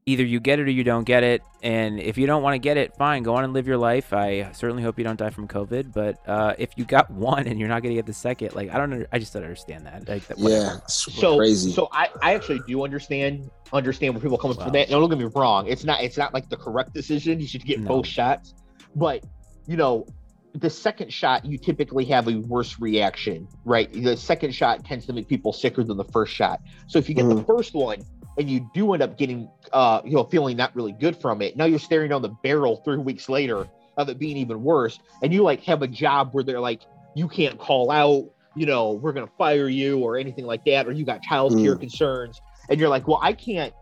either 0.05 0.25
you 0.25 0.41
get 0.41 0.59
it 0.59 0.63
or 0.67 0.71
you 0.73 0.83
don't 0.83 1.05
get 1.05 1.23
it. 1.23 1.43
And 1.63 2.01
if 2.01 2.19
you 2.19 2.27
don't 2.27 2.43
want 2.43 2.55
to 2.55 2.59
get 2.59 2.77
it, 2.77 2.97
fine, 2.97 3.23
go 3.23 3.37
on 3.37 3.45
and 3.45 3.53
live 3.53 3.69
your 3.69 3.77
life. 3.77 4.13
I 4.13 4.51
certainly 4.51 4.83
hope 4.83 4.99
you 4.99 5.05
don't 5.05 5.17
die 5.17 5.31
from 5.31 5.47
COVID. 5.47 5.93
But 5.93 6.17
uh, 6.29 6.55
if 6.59 6.71
you 6.77 6.85
got 6.85 7.09
one 7.13 7.47
and 7.47 7.61
you're 7.61 7.69
not 7.69 7.85
gonna 7.85 7.95
get 7.95 8.07
the 8.07 8.13
second, 8.13 8.57
like 8.57 8.71
I 8.71 8.79
don't, 8.79 8.93
under, 8.93 9.07
I 9.13 9.21
just 9.21 9.33
don't 9.33 9.45
understand 9.45 9.87
that. 9.87 10.09
Like, 10.09 10.27
that, 10.27 10.39
Yeah, 10.41 10.79
so 10.89 11.37
crazy. 11.37 11.71
so 11.71 11.89
I, 11.93 12.09
I 12.21 12.35
actually 12.35 12.61
do 12.67 12.83
understand 12.83 13.49
understand 13.73 14.15
where 14.15 14.21
people 14.21 14.37
are 14.37 14.41
coming 14.41 14.57
Wow. 14.57 14.65
from 14.65 14.73
that. 14.73 14.91
No, 14.91 14.99
don't 14.99 15.09
get 15.09 15.19
me 15.19 15.31
wrong. 15.37 15.69
It's 15.69 15.85
not 15.85 16.03
it's 16.03 16.19
not 16.19 16.35
like 16.35 16.49
the 16.49 16.57
correct 16.57 16.93
decision. 16.95 17.39
You 17.39 17.47
should 17.47 17.65
get 17.65 17.79
No. 17.79 17.87
both 17.87 18.07
shots. 18.09 18.55
But 18.95 19.25
you 19.67 19.77
know, 19.77 20.07
the 20.55 20.71
second 20.71 21.13
shot 21.13 21.45
you 21.45 21.57
typically 21.57 22.05
have 22.07 22.29
a 22.29 22.39
worse 22.41 22.79
reaction, 22.81 23.49
right? 23.65 23.91
The 23.93 24.17
second 24.17 24.55
shot 24.55 24.85
tends 24.85 25.07
to 25.07 25.13
make 25.13 25.29
people 25.29 25.53
sicker 25.53 25.83
than 25.83 25.97
the 25.97 26.05
first 26.05 26.35
shot. 26.35 26.61
So 26.89 26.99
if 26.99 27.09
you 27.09 27.15
get 27.15 27.29
the 27.29 27.37
Mhm. 27.37 27.47
first 27.47 27.75
one 27.75 28.05
and 28.39 28.51
you 28.51 28.69
do 28.75 28.93
end 28.93 29.03
up 29.03 29.17
getting 29.19 29.49
uh 29.73 30.01
you 30.05 30.13
know 30.13 30.25
feeling 30.25 30.57
not 30.57 30.75
really 30.75 30.93
good 30.93 31.17
from 31.17 31.43
it, 31.43 31.57
now 31.57 31.65
you're 31.65 31.79
staring 31.79 32.11
down 32.11 32.23
the 32.23 32.35
barrel 32.43 32.77
three 32.85 32.99
weeks 32.99 33.29
later 33.29 33.67
of 33.97 34.09
it 34.09 34.19
being 34.19 34.37
even 34.37 34.63
worse. 34.63 34.99
And 35.23 35.33
you 35.33 35.43
like 35.43 35.63
have 35.65 35.83
a 35.83 35.89
job 35.89 36.31
where 36.33 36.45
they're 36.45 36.61
like, 36.61 36.83
you 37.15 37.29
can't 37.29 37.59
call 37.59 37.91
out, 37.91 38.25
you 38.55 38.67
know, 38.67 38.93
we're 38.93 39.13
gonna 39.13 39.31
fire 39.39 39.69
you 39.69 39.99
or 39.99 40.17
anything 40.17 40.47
like 40.47 40.65
that, 40.65 40.87
or 40.87 40.93
you 40.93 41.05
got 41.05 41.23
child 41.23 41.59
care 41.59 41.77
concerns, 41.77 42.41
and 42.69 42.81
you're 42.81 42.89
like, 42.89 43.07
well, 43.07 43.21
I 43.23 43.33
can't 43.33 43.73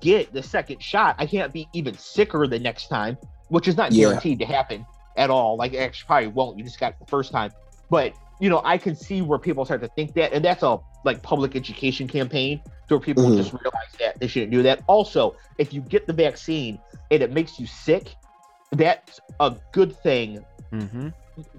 get 0.00 0.32
the 0.32 0.42
second 0.42 0.82
shot. 0.82 1.16
I 1.18 1.26
can't 1.26 1.52
be 1.52 1.68
even 1.74 1.96
sicker 1.98 2.46
the 2.46 2.58
next 2.58 2.88
time, 2.88 3.18
which 3.54 3.68
is 3.68 3.76
not 3.76 3.92
Yeah. 3.92 4.06
guaranteed 4.08 4.40
to 4.40 4.44
happen 4.46 4.84
at 5.16 5.30
all. 5.30 5.56
Like 5.56 5.74
actually 5.74 6.06
probably 6.08 6.26
won't. 6.26 6.58
You 6.58 6.64
just 6.64 6.80
got 6.80 6.92
it 6.92 6.98
the 6.98 7.06
first 7.06 7.30
time. 7.30 7.52
But 7.88 8.12
you 8.40 8.50
know, 8.50 8.60
I 8.64 8.78
can 8.78 8.96
see 8.96 9.22
where 9.22 9.38
people 9.38 9.64
start 9.64 9.80
to 9.82 9.88
think 9.88 10.14
that, 10.14 10.32
and 10.32 10.44
that's 10.44 10.64
a 10.64 10.80
like 11.04 11.22
public 11.22 11.54
education 11.54 12.08
campaign 12.08 12.60
to 12.88 12.94
where 12.96 13.00
people 13.00 13.22
Mhm. 13.22 13.36
just 13.36 13.52
realize 13.52 13.92
that 14.00 14.18
they 14.18 14.26
shouldn't 14.26 14.50
do 14.50 14.64
that. 14.64 14.82
Also, 14.88 15.36
if 15.58 15.72
you 15.72 15.80
get 15.82 16.08
the 16.08 16.12
vaccine 16.12 16.80
and 17.12 17.22
it 17.22 17.30
makes 17.30 17.60
you 17.60 17.66
sick, 17.66 18.16
that's 18.72 19.20
a 19.38 19.54
good 19.70 19.96
thing 20.02 20.44
Mm-hmm. 20.72 21.10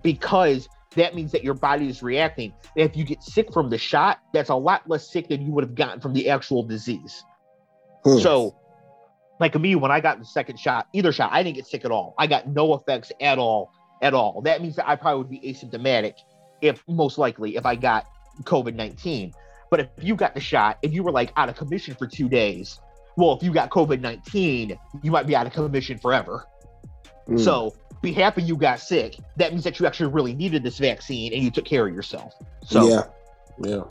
because 0.01 0.67
that 0.97 1.15
means 1.15 1.31
that 1.31 1.43
your 1.45 1.53
body 1.53 1.88
is 1.88 2.03
reacting. 2.03 2.51
And 2.75 2.89
if 2.89 2.97
you 2.97 3.05
get 3.05 3.23
sick 3.23 3.53
from 3.53 3.69
the 3.69 3.77
shot, 3.77 4.19
that's 4.34 4.49
a 4.49 4.55
lot 4.55 4.81
less 4.89 5.08
sick 5.10 5.29
than 5.29 5.41
you 5.45 5.53
would 5.53 5.63
have 5.63 5.75
gotten 5.75 6.01
from 6.01 6.12
the 6.13 6.29
actual 6.29 6.62
disease. 6.63 7.23
Hmm. 8.03 8.17
So, 8.19 8.55
like 9.39 9.56
me, 9.56 9.76
when 9.76 9.91
I 9.91 10.00
got 10.00 10.19
the 10.19 10.26
second 10.26 10.60
shot, 10.60 10.88
either 10.93 11.12
shot, 11.12 11.32
I 11.32 11.43
didn't 11.43 11.56
get 11.56 11.67
sick 11.67 11.86
at 11.86 11.91
all. 11.91 12.15
I 12.17 12.28
got 12.28 12.48
no 12.48 12.74
effects 12.74 13.12
at 13.19 13.38
all, 13.38 13.74
at 14.02 14.13
all. 14.13 14.41
That 14.41 14.62
means 14.62 14.76
that 14.78 14.88
I 14.88 14.95
probably 14.95 15.17
would 15.19 15.30
be 15.30 15.54
asymptomatic, 15.54 16.13
if 16.62 16.84
most 16.88 17.17
likely, 17.17 17.56
if 17.56 17.65
I 17.65 17.76
got 17.76 18.06
COVID 18.43 18.76
19. 18.76 19.34
But 19.69 19.80
if 19.82 19.89
you 20.02 20.15
got 20.15 20.34
the 20.36 20.39
shot 20.39 20.78
and 20.84 20.93
you 20.93 21.04
were 21.04 21.12
like 21.12 21.34
out 21.36 21.50
of 21.50 21.58
commission 21.58 21.95
for 21.95 22.08
two 22.08 22.30
days, 22.30 22.80
well, 23.17 23.36
if 23.36 23.43
you 23.43 23.54
got 23.54 23.69
COVID 23.69 24.00
19, 24.00 24.78
you 25.04 25.12
might 25.12 25.28
be 25.28 25.36
out 25.36 25.48
of 25.48 25.54
commission 25.54 25.98
forever. 25.98 26.45
Hmm. 27.28 27.38
So 27.38 27.76
be 28.02 28.13
happy 28.13 28.43
you 28.43 28.56
got 28.56 28.80
sick. 28.80 29.17
That 29.38 29.52
means 29.52 29.63
that 29.63 29.80
you 29.80 29.86
actually 29.86 30.12
really 30.12 30.34
needed 30.34 30.63
this 30.63 30.78
vaccine 30.78 31.34
and 31.34 31.43
you 31.43 31.52
took 31.52 31.65
care 31.65 31.88
of 31.88 31.93
yourself. 31.93 32.36
So 32.63 32.88
yeah, 32.88 33.04
yeah. 33.63 33.84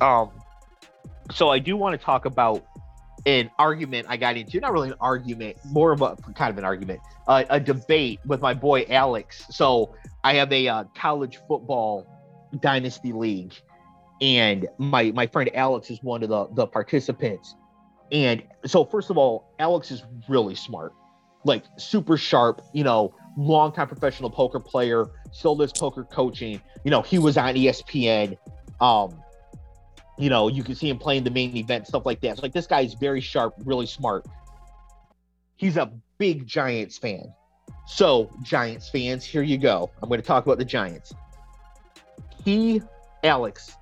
um 0.00 0.30
so 1.32 1.50
I 1.50 1.58
do 1.58 1.76
want 1.76 1.98
to 1.98 2.04
talk 2.04 2.24
about 2.24 2.64
an 3.26 3.50
argument 3.58 4.06
I 4.08 4.16
got 4.16 4.36
into, 4.36 4.60
not 4.60 4.72
really 4.72 4.90
an 4.90 4.94
argument, 5.00 5.56
more 5.64 5.92
of 5.92 6.00
a 6.00 6.16
kind 6.34 6.50
of 6.50 6.58
an 6.58 6.64
argument, 6.64 7.00
uh, 7.26 7.44
a 7.50 7.58
debate 7.58 8.20
with 8.24 8.40
my 8.40 8.54
boy 8.54 8.86
Alex. 8.88 9.44
So 9.50 9.94
I 10.22 10.34
have 10.34 10.52
a 10.52 10.68
uh, 10.68 10.84
college 10.94 11.40
football 11.48 12.06
dynasty 12.60 13.12
league, 13.12 13.52
and 14.20 14.68
my 14.78 15.10
my 15.10 15.26
friend 15.26 15.50
Alex 15.54 15.90
is 15.90 16.02
one 16.02 16.22
of 16.22 16.28
the 16.28 16.46
the 16.54 16.66
participants. 16.66 17.56
And 18.12 18.44
so 18.64 18.84
first 18.84 19.10
of 19.10 19.18
all, 19.18 19.52
Alex 19.58 19.90
is 19.90 20.04
really 20.28 20.54
smart, 20.54 20.92
like 21.44 21.64
super 21.76 22.16
sharp. 22.16 22.62
You 22.72 22.84
know, 22.84 23.12
longtime 23.36 23.88
professional 23.88 24.30
poker 24.30 24.60
player, 24.60 25.06
still 25.32 25.56
does 25.56 25.72
poker 25.72 26.04
coaching. 26.04 26.60
You 26.84 26.92
know, 26.92 27.02
he 27.02 27.18
was 27.18 27.36
on 27.36 27.54
ESPN. 27.54 28.38
Um, 28.80 29.20
you 30.18 30.30
know, 30.30 30.48
you 30.48 30.62
can 30.62 30.74
see 30.74 30.88
him 30.88 30.98
playing 30.98 31.24
the 31.24 31.30
main 31.30 31.56
event, 31.56 31.86
stuff 31.86 32.06
like 32.06 32.20
that. 32.22 32.36
So 32.36 32.42
like 32.42 32.52
this 32.52 32.66
guy 32.66 32.80
is 32.80 32.94
very 32.94 33.20
sharp, 33.20 33.54
really 33.64 33.86
smart. 33.86 34.26
He's 35.56 35.76
a 35.76 35.92
big 36.18 36.46
Giants 36.46 36.98
fan. 36.98 37.32
So, 37.86 38.30
Giants 38.42 38.88
fans, 38.88 39.24
here 39.24 39.42
you 39.42 39.58
go. 39.58 39.90
I'm 40.02 40.08
going 40.08 40.20
to 40.20 40.26
talk 40.26 40.44
about 40.44 40.58
the 40.58 40.64
Giants. 40.64 41.14
he, 42.44 42.82
Alex, 43.22 43.76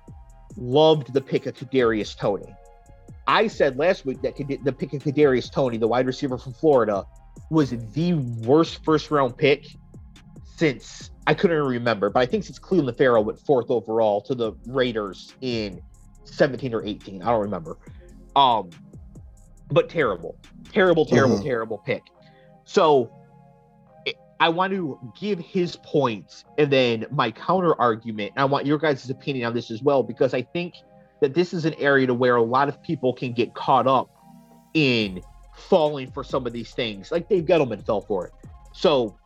loved 0.57 1.13
the 1.13 1.21
pick 1.21 1.45
of 1.45 1.55
Kadarius 1.55 2.15
Toney. 2.17 2.53
I 3.27 3.47
said 3.47 3.77
last 3.77 4.05
week 4.05 4.21
that 4.21 4.35
the 4.37 4.71
pick 4.71 4.93
of 4.93 5.03
Kadarius 5.03 5.51
Toney, 5.51 5.77
the 5.77 5.87
wide 5.87 6.05
receiver 6.05 6.37
from 6.37 6.53
Florida, 6.53 7.05
was 7.49 7.71
the 7.71 8.13
worst 8.13 8.83
first 8.83 9.11
round 9.11 9.37
pick 9.37 9.65
since 10.55 11.09
I 11.27 11.33
couldn't 11.33 11.63
remember, 11.63 12.09
but 12.09 12.19
I 12.19 12.25
think 12.25 12.43
since 12.43 12.59
Clelin 12.59 12.95
Ferrell 12.95 13.23
went 13.23 13.39
fourth 13.39 13.69
overall 13.69 14.21
to 14.21 14.35
the 14.35 14.53
Raiders 14.67 15.33
in 15.41 15.81
17 16.25 16.73
or 16.73 16.83
18. 16.83 17.21
I 17.21 17.25
don't 17.31 17.41
remember. 17.41 17.77
Um, 18.35 18.69
but 19.71 19.89
terrible, 19.89 20.35
terrible, 20.71 21.05
terrible, 21.05 21.35
mm-hmm. 21.35 21.45
terrible 21.45 21.77
pick. 21.79 22.03
So 22.65 23.11
I 24.39 24.49
want 24.49 24.73
to 24.73 24.99
give 25.19 25.39
his 25.39 25.77
points 25.77 26.43
and 26.57 26.71
then 26.71 27.05
my 27.09 27.31
counter 27.31 27.79
argument. 27.79 28.33
I 28.35 28.45
want 28.45 28.65
your 28.65 28.77
guys' 28.77 29.09
opinion 29.09 29.47
on 29.47 29.53
this 29.53 29.71
as 29.71 29.81
well, 29.81 30.03
because 30.03 30.33
I 30.33 30.41
think 30.41 30.75
that 31.21 31.33
this 31.33 31.53
is 31.53 31.65
an 31.65 31.73
area 31.75 32.07
to 32.07 32.13
where 32.13 32.35
a 32.35 32.43
lot 32.43 32.67
of 32.67 32.81
people 32.83 33.13
can 33.13 33.31
get 33.31 33.53
caught 33.53 33.87
up 33.87 34.09
in 34.73 35.21
falling 35.55 36.11
for 36.11 36.23
some 36.23 36.45
of 36.45 36.51
these 36.51 36.71
things. 36.71 37.11
Like 37.11 37.29
Dave 37.29 37.45
Gettleman 37.45 37.85
fell 37.85 38.01
for 38.01 38.27
it. 38.27 38.33
So, 38.73 39.17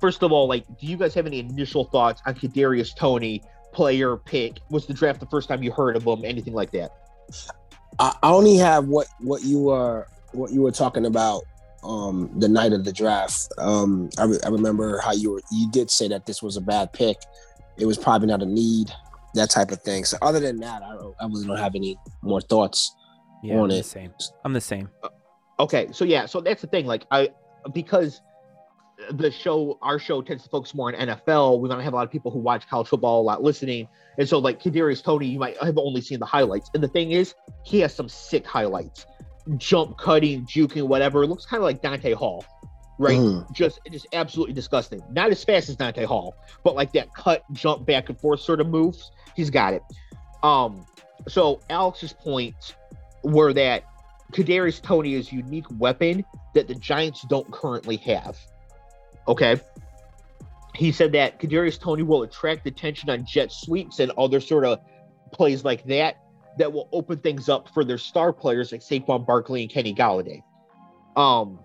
first 0.00 0.22
of 0.22 0.32
all, 0.32 0.46
like, 0.46 0.66
do 0.78 0.86
you 0.86 0.98
guys 0.98 1.14
have 1.14 1.26
any 1.26 1.38
initial 1.38 1.84
thoughts 1.84 2.20
on 2.26 2.34
Kadarius 2.34 2.94
Toney, 2.94 3.42
player 3.72 4.16
pick? 4.16 4.60
Was 4.70 4.86
the 4.86 4.94
draft 4.94 5.20
the 5.20 5.26
first 5.26 5.48
time 5.48 5.62
you 5.62 5.72
heard 5.72 5.96
of 5.96 6.04
him? 6.04 6.24
Anything 6.24 6.54
like 6.54 6.70
that? 6.72 6.92
I 7.98 8.14
only 8.22 8.56
have 8.56 8.86
what 8.86 9.08
what 9.18 9.42
you 9.44 9.60
were 9.60 10.06
what 10.32 10.52
you 10.52 10.62
were 10.62 10.70
talking 10.70 11.06
about 11.06 11.42
um 11.82 12.30
the 12.38 12.48
night 12.48 12.72
of 12.72 12.84
the 12.84 12.92
draft. 12.92 13.48
Um, 13.58 14.10
I, 14.18 14.24
re- 14.24 14.38
I 14.44 14.48
remember 14.48 14.98
how 15.00 15.12
you 15.12 15.32
were 15.32 15.42
you 15.50 15.70
did 15.70 15.90
say 15.90 16.08
that 16.08 16.26
this 16.26 16.42
was 16.42 16.56
a 16.56 16.60
bad 16.60 16.92
pick. 16.92 17.16
It 17.78 17.86
was 17.86 17.96
probably 17.96 18.28
not 18.28 18.42
a 18.42 18.46
need, 18.46 18.92
that 19.34 19.50
type 19.50 19.70
of 19.70 19.80
thing. 19.82 20.04
So 20.04 20.18
other 20.20 20.40
than 20.40 20.60
that, 20.60 20.82
I 20.82 20.94
don't, 20.94 21.14
I 21.20 21.24
really 21.26 21.46
don't 21.46 21.58
have 21.58 21.74
any 21.74 21.96
more 22.22 22.40
thoughts 22.40 22.94
yeah, 23.42 23.54
on 23.54 23.70
I'm 23.70 23.70
it. 23.70 23.82
The 23.82 23.88
same. 23.88 24.14
I'm 24.44 24.52
the 24.52 24.60
same. 24.60 24.90
Uh, 25.02 25.08
okay, 25.60 25.88
so 25.92 26.04
yeah, 26.04 26.26
so 26.26 26.40
that's 26.40 26.60
the 26.60 26.68
thing. 26.68 26.86
Like 26.86 27.06
I 27.10 27.30
because 27.72 28.20
the 29.10 29.30
show, 29.30 29.78
our 29.82 29.98
show 29.98 30.22
tends 30.22 30.44
to 30.44 30.48
focus 30.48 30.74
more 30.74 30.94
on 30.94 31.08
NFL. 31.08 31.60
We 31.60 31.68
might 31.68 31.82
have 31.82 31.92
a 31.92 31.96
lot 31.96 32.04
of 32.04 32.10
people 32.10 32.30
who 32.30 32.38
watch 32.38 32.68
college 32.68 32.88
football 32.88 33.20
a 33.20 33.22
lot 33.22 33.42
listening. 33.42 33.88
And 34.18 34.28
so, 34.28 34.38
like 34.38 34.62
Kadarius 34.62 35.02
Toney, 35.02 35.26
you 35.26 35.38
might 35.38 35.56
have 35.62 35.78
only 35.78 36.00
seen 36.00 36.18
the 36.18 36.26
highlights. 36.26 36.70
And 36.74 36.82
the 36.82 36.88
thing 36.88 37.12
is, 37.12 37.34
he 37.64 37.80
has 37.80 37.94
some 37.94 38.08
sick 38.08 38.46
highlights, 38.46 39.06
jump 39.56 39.98
cutting, 39.98 40.44
juking, 40.46 40.86
whatever. 40.86 41.22
It 41.22 41.28
looks 41.28 41.46
kind 41.46 41.60
of 41.60 41.64
like 41.64 41.82
Dante 41.82 42.12
Hall, 42.12 42.44
right? 42.98 43.18
Mm. 43.18 43.50
Just, 43.52 43.80
just 43.90 44.06
absolutely 44.12 44.54
disgusting. 44.54 45.02
Not 45.10 45.30
as 45.30 45.42
fast 45.42 45.68
as 45.68 45.76
Dante 45.76 46.04
Hall, 46.04 46.34
but 46.64 46.74
like 46.74 46.92
that 46.92 47.12
cut, 47.14 47.42
jump 47.52 47.86
back 47.86 48.08
and 48.08 48.18
forth 48.20 48.40
sort 48.40 48.60
of 48.60 48.68
moves. 48.68 49.10
He's 49.34 49.50
got 49.50 49.74
it. 49.74 49.82
Um, 50.42 50.86
so 51.28 51.60
Alex's 51.70 52.12
points 52.12 52.74
were 53.22 53.52
that 53.52 53.84
Kadarius 54.32 54.80
Toney 54.80 55.14
is 55.14 55.32
a 55.32 55.36
unique 55.36 55.66
weapon 55.78 56.24
that 56.54 56.68
the 56.68 56.74
Giants 56.74 57.22
don't 57.28 57.50
currently 57.50 57.96
have. 57.98 58.38
Okay. 59.30 59.60
He 60.74 60.90
said 60.90 61.12
that 61.12 61.38
Kadarius 61.38 61.78
Toney 61.78 62.02
will 62.02 62.24
attract 62.24 62.66
attention 62.66 63.08
on 63.10 63.24
jet 63.24 63.52
sweeps 63.52 64.00
and 64.00 64.10
other 64.18 64.40
sort 64.40 64.64
of 64.64 64.80
plays 65.32 65.64
like 65.64 65.84
that 65.84 66.16
that 66.58 66.72
will 66.72 66.88
open 66.92 67.18
things 67.18 67.48
up 67.48 67.68
for 67.72 67.84
their 67.84 67.96
star 67.96 68.32
players 68.32 68.72
like 68.72 68.80
Saquon 68.80 69.24
Barkley 69.24 69.62
and 69.62 69.70
Kenny 69.70 69.94
Golladay. 69.94 70.42
Um, 71.16 71.60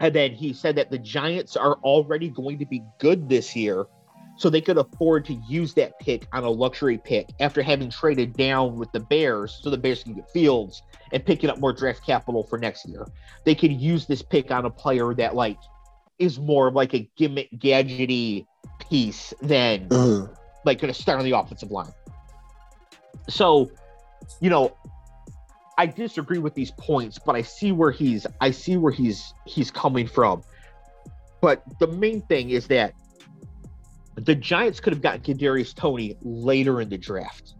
and 0.00 0.14
then 0.14 0.32
he 0.32 0.52
said 0.52 0.76
that 0.76 0.90
the 0.90 0.98
Giants 0.98 1.56
are 1.56 1.76
already 1.76 2.28
going 2.28 2.58
to 2.58 2.66
be 2.66 2.82
good 2.98 3.30
this 3.30 3.56
year, 3.56 3.86
so 4.36 4.50
they 4.50 4.60
could 4.60 4.76
afford 4.76 5.24
to 5.24 5.34
use 5.48 5.72
that 5.74 5.98
pick 6.00 6.28
on 6.34 6.44
a 6.44 6.50
luxury 6.50 6.98
pick 6.98 7.30
after 7.40 7.62
having 7.62 7.88
traded 7.88 8.36
down 8.36 8.76
with 8.76 8.92
the 8.92 9.00
Bears 9.00 9.58
so 9.62 9.70
the 9.70 9.78
Bears 9.78 10.02
can 10.02 10.14
get 10.14 10.30
Fields 10.30 10.82
and 11.12 11.24
picking 11.24 11.48
up 11.48 11.58
more 11.58 11.72
draft 11.72 12.04
capital 12.04 12.42
for 12.42 12.58
next 12.58 12.86
year. 12.86 13.06
They 13.44 13.54
could 13.54 13.72
use 13.72 14.06
this 14.06 14.20
pick 14.20 14.50
on 14.50 14.66
a 14.66 14.70
player 14.70 15.14
that 15.14 15.34
like 15.34 15.56
is 16.18 16.38
more 16.38 16.68
of 16.68 16.74
like 16.74 16.94
a 16.94 17.08
gimmick 17.16 17.50
gadgety 17.52 18.46
piece 18.90 19.34
than 19.40 19.88
mm-hmm. 19.88 20.32
like 20.64 20.80
going 20.80 20.92
to 20.92 21.00
start 21.00 21.18
on 21.18 21.24
the 21.24 21.36
offensive 21.36 21.70
line. 21.70 21.92
So, 23.28 23.70
you 24.40 24.50
know, 24.50 24.76
I 25.76 25.86
disagree 25.86 26.38
with 26.38 26.54
these 26.54 26.72
points, 26.72 27.18
but 27.18 27.36
I 27.36 27.42
see 27.42 27.72
where 27.72 27.92
he's 27.92 28.26
I 28.40 28.50
see 28.50 28.76
where 28.76 28.92
he's 28.92 29.32
he's 29.46 29.70
coming 29.70 30.08
from. 30.08 30.42
But 31.40 31.62
the 31.78 31.86
main 31.86 32.22
thing 32.22 32.50
is 32.50 32.66
that 32.66 32.94
the 34.16 34.34
Giants 34.34 34.80
could 34.80 34.92
have 34.92 35.02
gotten 35.02 35.20
Kadarius 35.20 35.74
Toney 35.74 36.16
later 36.22 36.80
in 36.80 36.88
the 36.88 36.98
draft. 36.98 37.54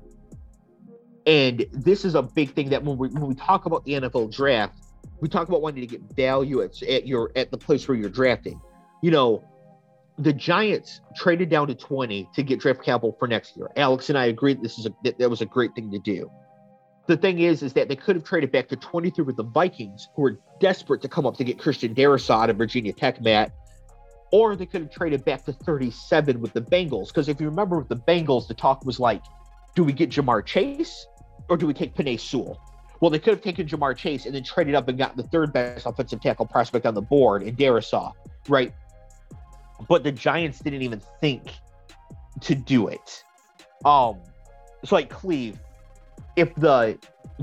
And 1.26 1.64
this 1.72 2.04
is 2.04 2.16
a 2.16 2.22
big 2.22 2.54
thing 2.54 2.70
that 2.70 2.82
when 2.82 2.98
we 2.98 3.08
when 3.08 3.26
we 3.26 3.34
talk 3.34 3.66
about 3.66 3.84
the 3.84 3.92
NFL 3.92 4.34
draft, 4.34 4.76
we 5.20 5.28
talk 5.28 5.48
about 5.48 5.62
wanting 5.62 5.80
to 5.80 5.86
get 5.86 6.02
value 6.14 6.62
at, 6.62 6.80
at 6.82 7.06
your 7.06 7.30
at 7.36 7.50
the 7.50 7.58
place 7.58 7.86
where 7.88 7.96
you're 7.96 8.10
drafting. 8.10 8.60
You 9.02 9.10
know, 9.10 9.44
the 10.18 10.32
Giants 10.32 11.00
traded 11.16 11.48
down 11.48 11.68
to 11.68 11.74
20 11.74 12.28
to 12.34 12.42
get 12.42 12.60
draft 12.60 12.82
capital 12.82 13.16
for 13.18 13.28
next 13.28 13.56
year. 13.56 13.68
Alex 13.76 14.08
and 14.08 14.18
I 14.18 14.26
agree 14.26 14.54
that 14.54 14.62
this 14.62 14.78
is 14.78 14.86
a 14.86 14.90
that, 15.04 15.18
that 15.18 15.30
was 15.30 15.40
a 15.40 15.46
great 15.46 15.74
thing 15.74 15.90
to 15.92 15.98
do. 15.98 16.30
The 17.06 17.16
thing 17.16 17.38
is, 17.38 17.62
is 17.62 17.72
that 17.72 17.88
they 17.88 17.96
could 17.96 18.16
have 18.16 18.24
traded 18.24 18.52
back 18.52 18.68
to 18.68 18.76
23 18.76 19.24
with 19.24 19.36
the 19.36 19.42
Vikings, 19.44 20.08
who 20.14 20.22
were 20.22 20.38
desperate 20.60 21.00
to 21.02 21.08
come 21.08 21.24
up 21.24 21.38
to 21.38 21.44
get 21.44 21.58
Christian 21.58 21.94
Darrisaw 21.94 22.42
out 22.42 22.50
of 22.50 22.58
Virginia 22.58 22.92
Tech, 22.92 23.22
Matt, 23.22 23.50
or 24.30 24.56
they 24.56 24.66
could 24.66 24.82
have 24.82 24.90
traded 24.90 25.24
back 25.24 25.44
to 25.46 25.52
37 25.52 26.38
with 26.40 26.52
the 26.52 26.60
Bengals. 26.60 27.08
Because 27.08 27.30
if 27.30 27.40
you 27.40 27.48
remember 27.48 27.78
with 27.78 27.88
the 27.88 27.96
Bengals, 27.96 28.46
the 28.46 28.52
talk 28.52 28.84
was 28.84 29.00
like, 29.00 29.22
do 29.74 29.84
we 29.84 29.92
get 29.92 30.10
Ja'Marr 30.10 30.44
Chase 30.44 31.06
or 31.48 31.56
do 31.56 31.66
we 31.66 31.72
take 31.72 31.94
Penei 31.94 32.20
Sewell? 32.20 32.60
Well, 33.00 33.10
they 33.10 33.18
could 33.18 33.34
have 33.34 33.42
taken 33.42 33.66
Ja'Marr 33.66 33.96
Chase 33.96 34.26
and 34.26 34.34
then 34.34 34.42
traded 34.42 34.74
up 34.74 34.88
and 34.88 34.98
gotten 34.98 35.16
the 35.16 35.28
third 35.28 35.52
best 35.52 35.86
offensive 35.86 36.20
tackle 36.20 36.46
prospect 36.46 36.84
on 36.84 36.94
the 36.94 37.02
board 37.02 37.42
in 37.42 37.54
Darrisaw, 37.56 38.12
right? 38.48 38.72
But 39.88 40.02
the 40.02 40.10
Giants 40.10 40.58
didn't 40.58 40.82
even 40.82 41.00
think 41.20 41.52
to 42.40 42.54
do 42.54 42.88
it. 42.88 43.22
Um, 43.84 44.18
so 44.84 44.96
like 44.96 45.10
Cleve, 45.10 45.58
if 46.36 46.54
the 46.56 46.98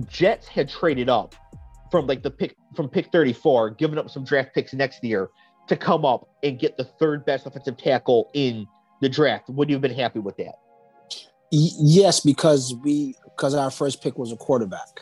Jets 0.08 0.48
had 0.48 0.68
traded 0.68 1.10
up 1.10 1.36
from 1.90 2.08
like 2.08 2.24
the 2.24 2.32
pick 2.32 2.56
from 2.76 2.90
pick 2.90 3.12
34, 3.12 3.72
giving 3.72 3.98
up 3.98 4.10
some 4.10 4.26
draft 4.26 4.54
picks 4.54 4.74
next 4.74 5.04
year 5.04 5.30
to 5.68 5.78
come 5.78 6.04
up 6.04 6.28
and 6.44 6.60
get 6.60 6.76
the 6.76 6.84
third 6.84 7.26
best 7.26 7.46
offensive 7.46 7.78
tackle 7.78 8.30
in 8.34 8.68
the 9.02 9.08
draft, 9.08 9.50
would 9.50 9.70
you 9.70 9.76
have 9.76 9.82
been 9.82 9.94
happy 9.94 10.20
with 10.20 10.36
that? 10.38 10.56
yes, 11.52 12.20
because 12.20 12.74
we 12.84 13.16
because 13.24 13.54
our 13.54 13.72
first 13.72 14.02
pick 14.02 14.18
was 14.18 14.32
a 14.32 14.36
quarterback. 14.36 15.02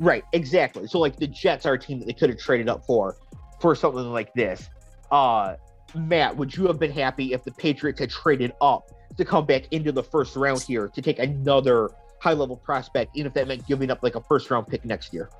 Right, 0.00 0.24
exactly. 0.32 0.86
So 0.86 0.98
like 0.98 1.16
the 1.16 1.26
Jets 1.26 1.66
are 1.66 1.74
a 1.74 1.78
team 1.78 1.98
that 2.00 2.06
they 2.06 2.12
could 2.12 2.30
have 2.30 2.38
traded 2.38 2.68
up 2.68 2.84
for 2.84 3.16
for 3.60 3.74
something 3.74 4.12
like 4.12 4.32
this. 4.34 4.68
Uh 5.10 5.56
Matt, 5.94 6.36
would 6.36 6.56
you 6.56 6.66
have 6.66 6.78
been 6.78 6.90
happy 6.90 7.32
if 7.32 7.44
the 7.44 7.52
Patriots 7.52 8.00
had 8.00 8.10
traded 8.10 8.52
up 8.60 8.90
to 9.16 9.24
come 9.24 9.46
back 9.46 9.72
into 9.72 9.92
the 9.92 10.02
first 10.02 10.36
round 10.36 10.60
here 10.62 10.88
to 10.88 11.02
take 11.02 11.18
another 11.18 11.90
high 12.18 12.32
level 12.32 12.56
prospect, 12.56 13.12
even 13.14 13.28
if 13.28 13.34
that 13.34 13.46
meant 13.46 13.66
giving 13.66 13.90
up 13.90 14.02
like 14.02 14.16
a 14.16 14.20
first 14.20 14.50
round 14.50 14.66
pick 14.66 14.84
next 14.84 15.12
year? 15.12 15.30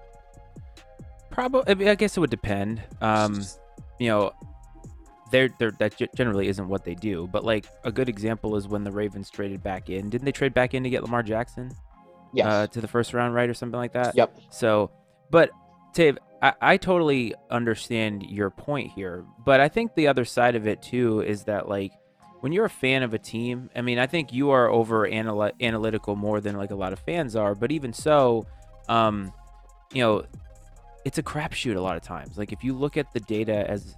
Probably, 1.31 1.89
I 1.89 1.95
guess 1.97 2.17
it 2.17 2.21
would 2.21 2.31
depend. 2.31 2.83
Um, 3.01 3.43
you 3.99 4.09
know, 4.09 4.33
they're, 5.31 5.49
they're, 5.59 5.73
that 5.73 6.01
generally 6.15 6.47
isn't 6.47 6.69
what 6.69 6.85
they 6.85 6.95
do. 6.95 7.29
But 7.33 7.45
like 7.45 7.67
a 7.83 7.91
good 7.91 8.09
example 8.09 8.55
is 8.55 8.69
when 8.69 8.85
the 8.85 8.93
Ravens 8.93 9.31
traded 9.31 9.63
back 9.63 9.91
in. 9.91 10.11
Didn't 10.11 10.25
they 10.25 10.33
trade 10.33 10.55
back 10.55 10.75
in 10.75 10.85
to 10.85 10.91
get 10.91 11.03
Lamar 11.03 11.23
Jackson? 11.25 11.73
Yes. 12.35 12.47
uh, 12.47 12.67
to 12.69 12.81
the 12.81 12.89
first 12.89 13.15
round, 13.15 13.35
right, 13.35 13.49
or 13.49 13.55
something 13.55 13.79
like 13.79 13.93
that. 13.93 14.17
Yep. 14.17 14.39
So, 14.51 14.91
but 15.31 15.51
Dave, 15.95 16.19
I, 16.43 16.53
I 16.61 16.77
totally 16.77 17.35
understand 17.51 18.25
your 18.25 18.51
point 18.51 18.91
here, 18.93 19.25
but 19.45 19.61
I 19.61 19.69
think 19.69 19.95
the 19.95 20.09
other 20.09 20.25
side 20.25 20.57
of 20.57 20.67
it 20.67 20.83
too 20.83 21.21
is 21.21 21.45
that 21.45 21.69
like 21.69 21.93
when 22.41 22.53
you're 22.53 22.67
a 22.67 22.71
fan 22.71 23.03
of 23.03 23.15
a 23.15 23.19
team, 23.19 23.71
I 23.75 23.81
mean, 23.81 23.99
I 23.99 24.07
think 24.07 24.33
you 24.33 24.51
are 24.51 24.69
over 24.69 25.07
anal- 25.07 25.53
analytical 25.61 26.15
more 26.15 26.43
than 26.43 26.57
like 26.57 26.71
a 26.71 26.75
lot 26.75 26.93
of 26.93 26.99
fans 26.99 27.37
are, 27.37 27.55
but 27.55 27.73
even 27.73 27.95
so, 27.95 28.47
um, 28.89 29.33
you 29.95 30.03
know, 30.03 30.27
it's 31.07 31.17
a 31.17 31.23
crapshoot 31.23 31.77
a 31.77 31.81
lot 31.81 31.97
of 31.97 32.03
times. 32.03 32.37
Like 32.37 32.53
if 32.53 32.63
you 32.63 32.75
look 32.75 32.99
at 32.99 33.13
the 33.15 33.21
data 33.21 33.69
as 33.71 33.95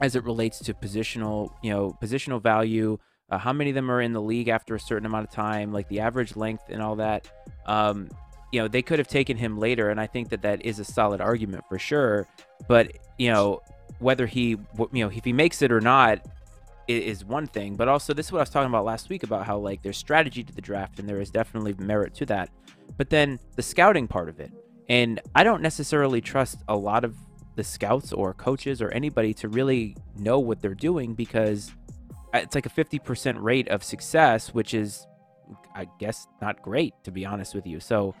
as 0.00 0.16
it 0.16 0.24
relates 0.24 0.58
to 0.60 0.74
positional, 0.74 1.52
you 1.62 1.70
know, 1.70 1.96
positional 2.02 2.42
value, 2.42 2.98
uh, 3.30 3.38
how 3.38 3.52
many 3.52 3.70
of 3.70 3.74
them 3.74 3.90
are 3.90 4.00
in 4.00 4.12
the 4.12 4.22
league 4.22 4.48
after 4.48 4.74
a 4.74 4.80
certain 4.80 5.06
amount 5.06 5.26
of 5.28 5.30
time, 5.30 5.72
like 5.72 5.88
the 5.88 6.00
average 6.00 6.36
length 6.36 6.64
and 6.68 6.82
all 6.82 6.96
that. 6.96 7.28
Um, 7.66 8.08
you 8.52 8.60
know, 8.60 8.68
they 8.68 8.82
could 8.82 8.98
have 8.98 9.08
taken 9.08 9.36
him 9.36 9.58
later, 9.58 9.90
and 9.90 10.00
I 10.00 10.06
think 10.06 10.30
that 10.30 10.42
that 10.42 10.64
is 10.64 10.78
a 10.78 10.84
solid 10.84 11.20
argument 11.20 11.64
for 11.68 11.78
sure. 11.78 12.26
But 12.66 12.92
you 13.18 13.30
know, 13.30 13.60
whether 13.98 14.26
he, 14.26 14.50
you 14.50 14.88
know, 14.92 15.10
if 15.10 15.24
he 15.24 15.32
makes 15.32 15.60
it 15.60 15.70
or 15.70 15.80
not, 15.80 16.24
is 16.86 17.24
one 17.24 17.46
thing. 17.46 17.76
But 17.76 17.88
also, 17.88 18.14
this 18.14 18.26
is 18.26 18.32
what 18.32 18.38
I 18.38 18.42
was 18.42 18.50
talking 18.50 18.70
about 18.70 18.86
last 18.86 19.10
week 19.10 19.22
about 19.22 19.46
how 19.46 19.58
like 19.58 19.82
there's 19.82 19.98
strategy 19.98 20.42
to 20.42 20.52
the 20.52 20.62
draft, 20.62 20.98
and 20.98 21.08
there 21.08 21.20
is 21.20 21.30
definitely 21.30 21.74
merit 21.78 22.14
to 22.14 22.26
that. 22.26 22.48
But 22.96 23.10
then 23.10 23.38
the 23.56 23.62
scouting 23.62 24.08
part 24.08 24.30
of 24.30 24.40
it, 24.40 24.50
and 24.88 25.20
I 25.34 25.44
don't 25.44 25.60
necessarily 25.60 26.22
trust 26.22 26.58
a 26.68 26.76
lot 26.76 27.04
of 27.04 27.14
the 27.56 27.64
scouts 27.64 28.12
or 28.12 28.32
coaches 28.32 28.80
or 28.80 28.88
anybody 28.90 29.34
to 29.34 29.48
really 29.48 29.96
know 30.16 30.38
what 30.38 30.62
they're 30.62 30.74
doing 30.74 31.14
because 31.14 31.72
it's 32.34 32.54
like 32.54 32.66
a 32.66 32.70
50% 32.70 33.42
rate 33.42 33.68
of 33.68 33.82
success, 33.82 34.54
which 34.54 34.74
is, 34.74 35.06
I 35.74 35.86
guess, 35.98 36.26
not 36.40 36.62
great 36.62 36.94
to 37.04 37.10
be 37.10 37.24
honest 37.24 37.54
with 37.54 37.66
you. 37.66 37.80
So 37.80 38.14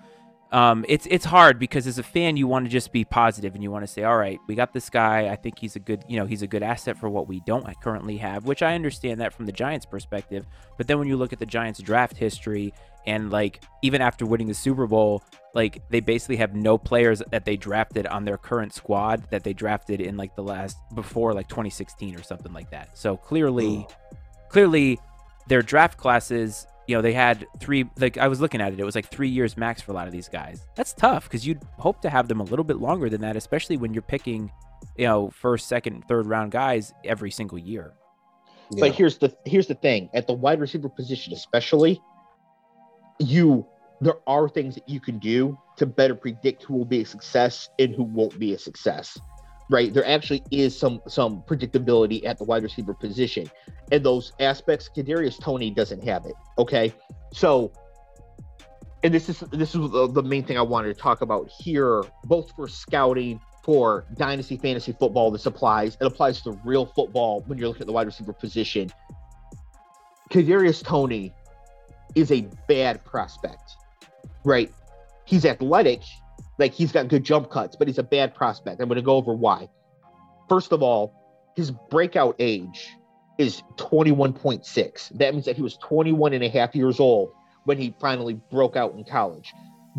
um, 0.50 0.86
it's 0.88 1.06
it's 1.10 1.26
hard 1.26 1.58
because 1.58 1.86
as 1.86 1.98
a 1.98 2.02
fan, 2.02 2.38
you 2.38 2.46
want 2.46 2.64
to 2.64 2.70
just 2.70 2.90
be 2.90 3.04
positive 3.04 3.54
and 3.54 3.62
you 3.62 3.70
want 3.70 3.82
to 3.82 3.86
say, 3.86 4.04
all 4.04 4.16
right, 4.16 4.38
we 4.46 4.54
got 4.54 4.72
this 4.72 4.88
guy. 4.88 5.28
I 5.28 5.36
think 5.36 5.58
he's 5.58 5.76
a 5.76 5.78
good, 5.78 6.04
you 6.08 6.18
know, 6.18 6.24
he's 6.24 6.40
a 6.42 6.46
good 6.46 6.62
asset 6.62 6.96
for 6.96 7.10
what 7.10 7.28
we 7.28 7.40
don't 7.40 7.66
currently 7.82 8.16
have, 8.16 8.46
which 8.46 8.62
I 8.62 8.74
understand 8.74 9.20
that 9.20 9.34
from 9.34 9.44
the 9.44 9.52
Giants' 9.52 9.84
perspective. 9.84 10.46
But 10.78 10.86
then 10.86 10.98
when 10.98 11.06
you 11.06 11.16
look 11.16 11.34
at 11.34 11.38
the 11.38 11.46
Giants' 11.46 11.80
draft 11.80 12.16
history 12.16 12.72
and 13.06 13.30
like 13.30 13.62
even 13.82 14.00
after 14.00 14.24
winning 14.24 14.48
the 14.48 14.54
Super 14.54 14.86
Bowl, 14.86 15.22
like 15.58 15.82
they 15.90 15.98
basically 15.98 16.36
have 16.36 16.54
no 16.54 16.78
players 16.78 17.20
that 17.32 17.44
they 17.44 17.56
drafted 17.56 18.06
on 18.06 18.24
their 18.24 18.38
current 18.38 18.72
squad 18.72 19.28
that 19.30 19.42
they 19.42 19.52
drafted 19.52 20.00
in 20.00 20.16
like 20.16 20.36
the 20.36 20.42
last 20.42 20.78
before 20.94 21.34
like 21.34 21.48
2016 21.48 22.14
or 22.14 22.22
something 22.22 22.52
like 22.52 22.70
that. 22.70 22.96
So 22.96 23.16
clearly, 23.16 23.78
hmm. 23.78 24.16
clearly, 24.50 25.00
their 25.48 25.60
draft 25.62 25.98
classes 25.98 26.68
you 26.86 26.94
know, 26.94 27.02
they 27.02 27.12
had 27.12 27.46
three, 27.60 27.84
like 27.98 28.16
I 28.16 28.28
was 28.28 28.40
looking 28.40 28.62
at 28.62 28.72
it, 28.72 28.80
it 28.80 28.84
was 28.84 28.94
like 28.94 29.08
three 29.08 29.28
years 29.28 29.58
max 29.58 29.82
for 29.82 29.90
a 29.90 29.94
lot 29.94 30.06
of 30.06 30.12
these 30.12 30.28
guys. 30.28 30.62
That's 30.74 30.94
tough 30.94 31.24
because 31.24 31.46
you'd 31.46 31.60
hope 31.76 32.00
to 32.02 32.08
have 32.08 32.28
them 32.28 32.40
a 32.40 32.44
little 32.44 32.64
bit 32.64 32.78
longer 32.78 33.10
than 33.10 33.20
that, 33.20 33.36
especially 33.36 33.76
when 33.76 33.92
you're 33.92 34.00
picking, 34.00 34.50
you 34.96 35.06
know, 35.06 35.28
first, 35.28 35.68
second, 35.68 36.04
third 36.08 36.26
round 36.26 36.50
guys 36.50 36.94
every 37.04 37.30
single 37.30 37.58
year. 37.58 37.92
Yeah. 38.70 38.80
But 38.80 38.94
here's 38.94 39.18
the 39.18 39.36
here's 39.44 39.66
the 39.66 39.74
thing 39.74 40.08
at 40.14 40.26
the 40.26 40.32
wide 40.32 40.60
receiver 40.60 40.88
position, 40.88 41.34
especially, 41.34 42.00
you 43.18 43.66
there 44.00 44.16
are 44.26 44.48
things 44.48 44.74
that 44.74 44.88
you 44.88 45.00
can 45.00 45.18
do 45.18 45.58
to 45.76 45.86
better 45.86 46.14
predict 46.14 46.62
who 46.62 46.74
will 46.74 46.84
be 46.84 47.02
a 47.02 47.06
success 47.06 47.68
and 47.78 47.94
who 47.94 48.04
won't 48.04 48.38
be 48.38 48.54
a 48.54 48.58
success 48.58 49.18
right? 49.70 49.92
There 49.92 50.06
actually 50.06 50.42
is 50.50 50.78
some 50.78 51.02
some 51.08 51.42
predictability 51.42 52.24
at 52.24 52.38
the 52.38 52.44
wide 52.44 52.62
receiver 52.62 52.94
position, 52.94 53.50
and 53.92 54.04
those 54.04 54.32
aspects. 54.40 54.88
Kadarius 54.88 55.38
Toney 55.38 55.70
doesn't 55.70 56.02
have 56.04 56.24
it. 56.24 56.34
Okay, 56.58 56.92
so 57.32 57.72
and 59.02 59.14
this 59.14 59.28
is 59.28 59.40
this 59.52 59.74
is 59.74 59.90
the, 59.90 60.08
the 60.08 60.22
main 60.22 60.44
thing 60.44 60.58
I 60.58 60.62
wanted 60.62 60.94
to 60.94 61.00
talk 61.00 61.20
about 61.20 61.48
here, 61.48 62.04
both 62.24 62.50
for 62.56 62.68
scouting 62.68 63.40
for 63.62 64.06
dynasty 64.16 64.56
fantasy 64.56 64.92
football. 64.92 65.30
This 65.30 65.46
applies. 65.46 65.96
It 66.00 66.06
applies 66.06 66.40
to 66.42 66.52
real 66.64 66.86
football 66.86 67.42
when 67.46 67.58
you're 67.58 67.68
looking 67.68 67.82
at 67.82 67.86
the 67.86 67.92
wide 67.92 68.06
receiver 68.06 68.32
position. 68.32 68.90
Kadarius 70.30 70.82
Toney 70.82 71.32
is 72.14 72.32
a 72.32 72.46
bad 72.66 73.04
prospect, 73.04 73.76
right? 74.48 74.72
He's 75.24 75.44
athletic, 75.44 76.02
like 76.58 76.72
he's 76.72 76.90
got 76.90 77.08
good 77.08 77.22
jump 77.22 77.50
cuts, 77.50 77.76
but 77.76 77.86
he's 77.86 77.98
a 77.98 78.02
bad 78.02 78.34
prospect. 78.34 78.80
I'm 78.80 78.88
going 78.88 78.96
to 78.96 79.02
go 79.02 79.16
over 79.16 79.34
why. 79.34 79.68
First 80.48 80.72
of 80.72 80.82
all, 80.82 81.14
his 81.54 81.70
breakout 81.70 82.34
age 82.38 82.88
is 83.36 83.62
21.6. 83.76 85.18
That 85.18 85.34
means 85.34 85.44
that 85.44 85.56
he 85.56 85.62
was 85.62 85.76
21 85.76 86.32
and 86.32 86.42
a 86.42 86.48
half 86.48 86.74
years 86.74 86.98
old 86.98 87.30
when 87.64 87.78
he 87.78 87.94
finally 88.00 88.34
broke 88.50 88.74
out 88.76 88.94
in 88.94 89.04
college. 89.04 89.52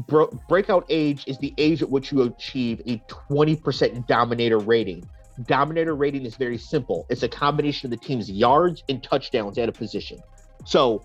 Bro- 0.07 0.39
breakout 0.49 0.85
age 0.89 1.23
is 1.27 1.38
the 1.38 1.53
age 1.57 1.81
at 1.83 1.89
which 1.89 2.12
you 2.12 2.23
achieve 2.23 2.81
a 2.88 2.97
20% 3.07 4.07
dominator 4.07 4.57
rating. 4.57 5.03
Dominator 5.45 5.95
rating 5.95 6.25
is 6.25 6.35
very 6.35 6.57
simple. 6.57 7.05
It's 7.09 7.23
a 7.23 7.29
combination 7.29 7.91
of 7.93 7.99
the 7.99 8.05
team's 8.05 8.29
yards 8.29 8.83
and 8.89 9.01
touchdowns 9.03 9.57
at 9.57 9.69
a 9.69 9.71
position. 9.71 10.19
So 10.65 11.03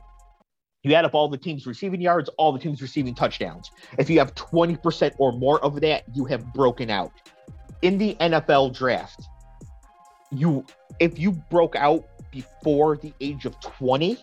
you 0.84 0.94
add 0.94 1.04
up 1.06 1.14
all 1.14 1.28
the 1.28 1.38
teams 1.38 1.66
receiving 1.66 2.00
yards, 2.00 2.28
all 2.36 2.52
the 2.52 2.58
teams 2.58 2.80
receiving 2.82 3.14
touchdowns. 3.14 3.70
If 3.98 4.10
you 4.10 4.18
have 4.18 4.34
20% 4.34 5.14
or 5.18 5.32
more 5.32 5.58
of 5.64 5.80
that, 5.80 6.04
you 6.12 6.26
have 6.26 6.52
broken 6.52 6.90
out. 6.90 7.10
In 7.82 7.98
the 7.98 8.14
NFL 8.20 8.76
draft, 8.76 9.22
you 10.30 10.64
if 11.00 11.18
you 11.18 11.32
broke 11.32 11.74
out 11.74 12.04
before 12.30 12.96
the 12.96 13.12
age 13.20 13.46
of 13.46 13.58
20, 13.60 14.18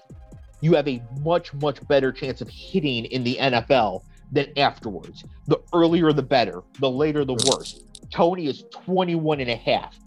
you 0.62 0.74
have 0.76 0.88
a 0.88 1.02
much 1.24 1.54
much 1.56 1.86
better 1.88 2.12
chance 2.12 2.41
of 2.41 2.50
hitting 2.50 3.06
in 3.06 3.24
the 3.24 3.38
NFL 3.38 4.04
than 4.32 4.47
afterwards. 4.58 5.24
The 5.47 5.60
earlier 5.74 6.13
the 6.13 6.24
better, 6.24 6.62
the 6.80 6.89
later 6.89 7.26
the 7.26 7.34
worse. 7.34 7.84
Toney 8.12 8.47
is 8.47 8.65
21 8.71 9.39
and 9.39 9.50
a 9.50 9.56
half. 9.56 9.97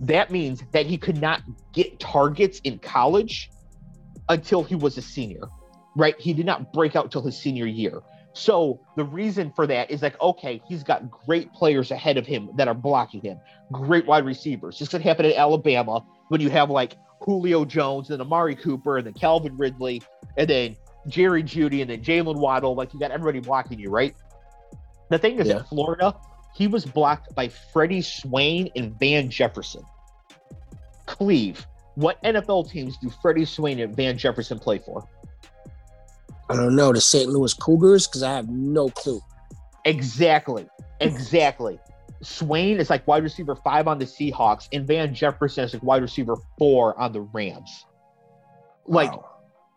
That 0.00 0.30
means 0.30 0.62
that 0.72 0.86
he 0.86 0.98
could 0.98 1.20
not 1.20 1.42
get 1.72 1.98
targets 1.98 2.60
in 2.64 2.78
college 2.78 3.50
until 4.28 4.62
he 4.62 4.74
was 4.74 4.98
a 4.98 5.02
senior 5.02 5.48
right? 5.98 6.18
He 6.18 6.32
did 6.32 6.46
not 6.46 6.72
break 6.72 6.96
out 6.96 7.10
till 7.10 7.22
his 7.22 7.36
senior 7.36 7.66
year. 7.66 8.00
So 8.32 8.80
the 8.96 9.04
reason 9.04 9.52
for 9.54 9.66
that 9.66 9.90
is 9.90 10.00
like, 10.00 10.18
okay, 10.22 10.62
he's 10.68 10.84
got 10.84 11.10
great 11.10 11.52
players 11.52 11.90
ahead 11.90 12.16
of 12.16 12.24
him 12.24 12.50
that 12.56 12.68
are 12.68 12.74
blocking 12.74 13.20
him, 13.20 13.38
great 13.72 14.06
wide 14.06 14.24
receivers. 14.24 14.78
This 14.78 14.88
could 14.88 15.02
happen 15.02 15.26
at 15.26 15.34
Alabama 15.34 16.04
when 16.28 16.40
you 16.40 16.48
have 16.50 16.70
like 16.70 16.94
Julio 17.22 17.64
Jones 17.64 18.10
and 18.10 18.22
Amari 18.22 18.54
Cooper 18.54 18.98
and 18.98 19.06
then 19.06 19.14
Calvin 19.14 19.56
Ridley 19.58 20.00
and 20.36 20.48
then 20.48 20.76
Jerry 21.08 21.42
Jeudy 21.42 21.80
and 21.80 21.90
then 21.90 22.00
Jaylen 22.00 22.36
Waddle. 22.36 22.76
Like 22.76 22.94
you 22.94 23.00
got 23.00 23.10
everybody 23.10 23.40
blocking 23.40 23.80
you, 23.80 23.90
right? 23.90 24.14
The 25.10 25.18
thing 25.18 25.40
is, 25.40 25.48
yeah. 25.48 25.56
at 25.56 25.68
Florida, 25.68 26.14
he 26.54 26.68
was 26.68 26.84
blocked 26.84 27.34
by 27.34 27.48
Freddie 27.48 28.02
Swain 28.02 28.70
and 28.76 28.96
Van 29.00 29.30
Jefferson. 29.30 29.82
Cleve, 31.06 31.66
what 31.96 32.22
NFL 32.22 32.70
teams 32.70 32.96
do 32.98 33.10
Freddie 33.20 33.46
Swain 33.46 33.80
and 33.80 33.96
Van 33.96 34.16
Jefferson 34.16 34.60
play 34.60 34.78
for? 34.78 35.08
I 36.50 36.56
don't 36.56 36.74
know 36.74 36.92
the 36.92 37.00
St. 37.00 37.28
Louis 37.28 37.52
Cougars 37.54 38.06
because 38.06 38.22
I 38.22 38.32
have 38.32 38.48
no 38.48 38.88
clue. 38.88 39.20
Exactly, 39.84 40.66
exactly. 41.00 41.78
Swain 42.22 42.78
is 42.78 42.90
like 42.90 43.06
wide 43.06 43.22
receiver 43.22 43.54
five 43.54 43.86
on 43.86 43.98
the 43.98 44.04
Seahawks, 44.04 44.68
and 44.72 44.86
Van 44.86 45.14
Jefferson 45.14 45.64
is 45.64 45.74
like 45.74 45.82
wide 45.82 46.02
receiver 46.02 46.36
four 46.58 46.98
on 46.98 47.12
the 47.12 47.20
Rams. 47.20 47.84
Like, 48.86 49.12
wow. 49.12 49.28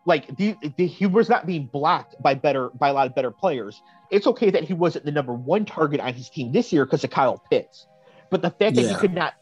like 0.06 0.36
the, 0.36 0.56
the, 0.76 0.86
he 0.86 1.06
was 1.06 1.28
not 1.28 1.46
being 1.46 1.66
blocked 1.66 2.20
by 2.22 2.34
better 2.34 2.70
by 2.70 2.88
a 2.88 2.92
lot 2.92 3.06
of 3.06 3.14
better 3.14 3.30
players. 3.30 3.80
It's 4.10 4.26
okay 4.26 4.50
that 4.50 4.64
he 4.64 4.74
wasn't 4.74 5.04
the 5.04 5.12
number 5.12 5.34
one 5.34 5.64
target 5.64 6.00
on 6.00 6.14
his 6.14 6.28
team 6.30 6.52
this 6.52 6.72
year 6.72 6.84
because 6.84 7.04
of 7.04 7.10
Kyle 7.10 7.42
Pitts, 7.50 7.86
but 8.30 8.42
the 8.42 8.50
fact 8.50 8.76
that 8.76 8.82
yeah. 8.82 8.88
he 8.88 8.94
could 8.96 9.14
not, 9.14 9.34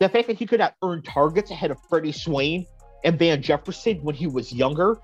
the 0.00 0.08
fact 0.08 0.28
that 0.28 0.38
he 0.38 0.46
could 0.46 0.60
not 0.60 0.74
earn 0.82 1.02
targets 1.02 1.50
ahead 1.50 1.70
of 1.70 1.78
Freddie 1.88 2.12
Swain 2.12 2.66
and 3.04 3.18
Van 3.18 3.42
Jefferson 3.42 4.02
when 4.02 4.14
he 4.14 4.26
was 4.26 4.52
younger 4.52 4.98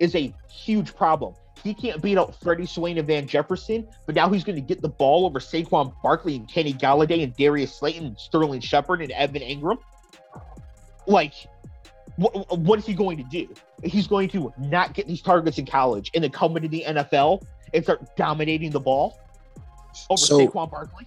is 0.00 0.14
a 0.14 0.34
huge 0.48 0.94
problem. 0.94 1.34
He 1.62 1.72
can't 1.72 2.02
beat 2.02 2.18
out 2.18 2.34
Freddie 2.40 2.66
Swain 2.66 2.98
and 2.98 3.06
Van 3.06 3.26
Jefferson, 3.26 3.88
but 4.06 4.14
now 4.14 4.28
he's 4.28 4.44
going 4.44 4.56
to 4.56 4.60
get 4.60 4.82
the 4.82 4.88
ball 4.88 5.24
over 5.24 5.40
Saquon 5.40 5.94
Barkley 6.02 6.36
and 6.36 6.48
Kenny 6.48 6.74
Golladay 6.74 7.22
and 7.22 7.34
Darius 7.36 7.74
Slayton 7.74 8.06
and 8.06 8.18
Sterling 8.18 8.60
Shepard 8.60 9.00
and 9.00 9.10
Evan 9.12 9.40
Engram. 9.40 9.78
Like, 11.06 11.32
what, 12.16 12.58
what 12.58 12.78
is 12.78 12.86
he 12.86 12.92
going 12.92 13.16
to 13.16 13.24
do? 13.24 13.48
He's 13.82 14.06
going 14.06 14.28
to 14.30 14.52
not 14.58 14.92
get 14.94 15.06
these 15.06 15.22
targets 15.22 15.58
in 15.58 15.66
college 15.66 16.10
and 16.14 16.22
then 16.22 16.30
come 16.30 16.56
into 16.56 16.68
the 16.68 16.84
NFL 16.86 17.42
and 17.72 17.82
start 17.82 18.14
dominating 18.16 18.70
the 18.70 18.80
ball 18.80 19.18
over 20.10 20.18
so, 20.18 20.38
Saquon 20.38 20.70
Barkley. 20.70 21.06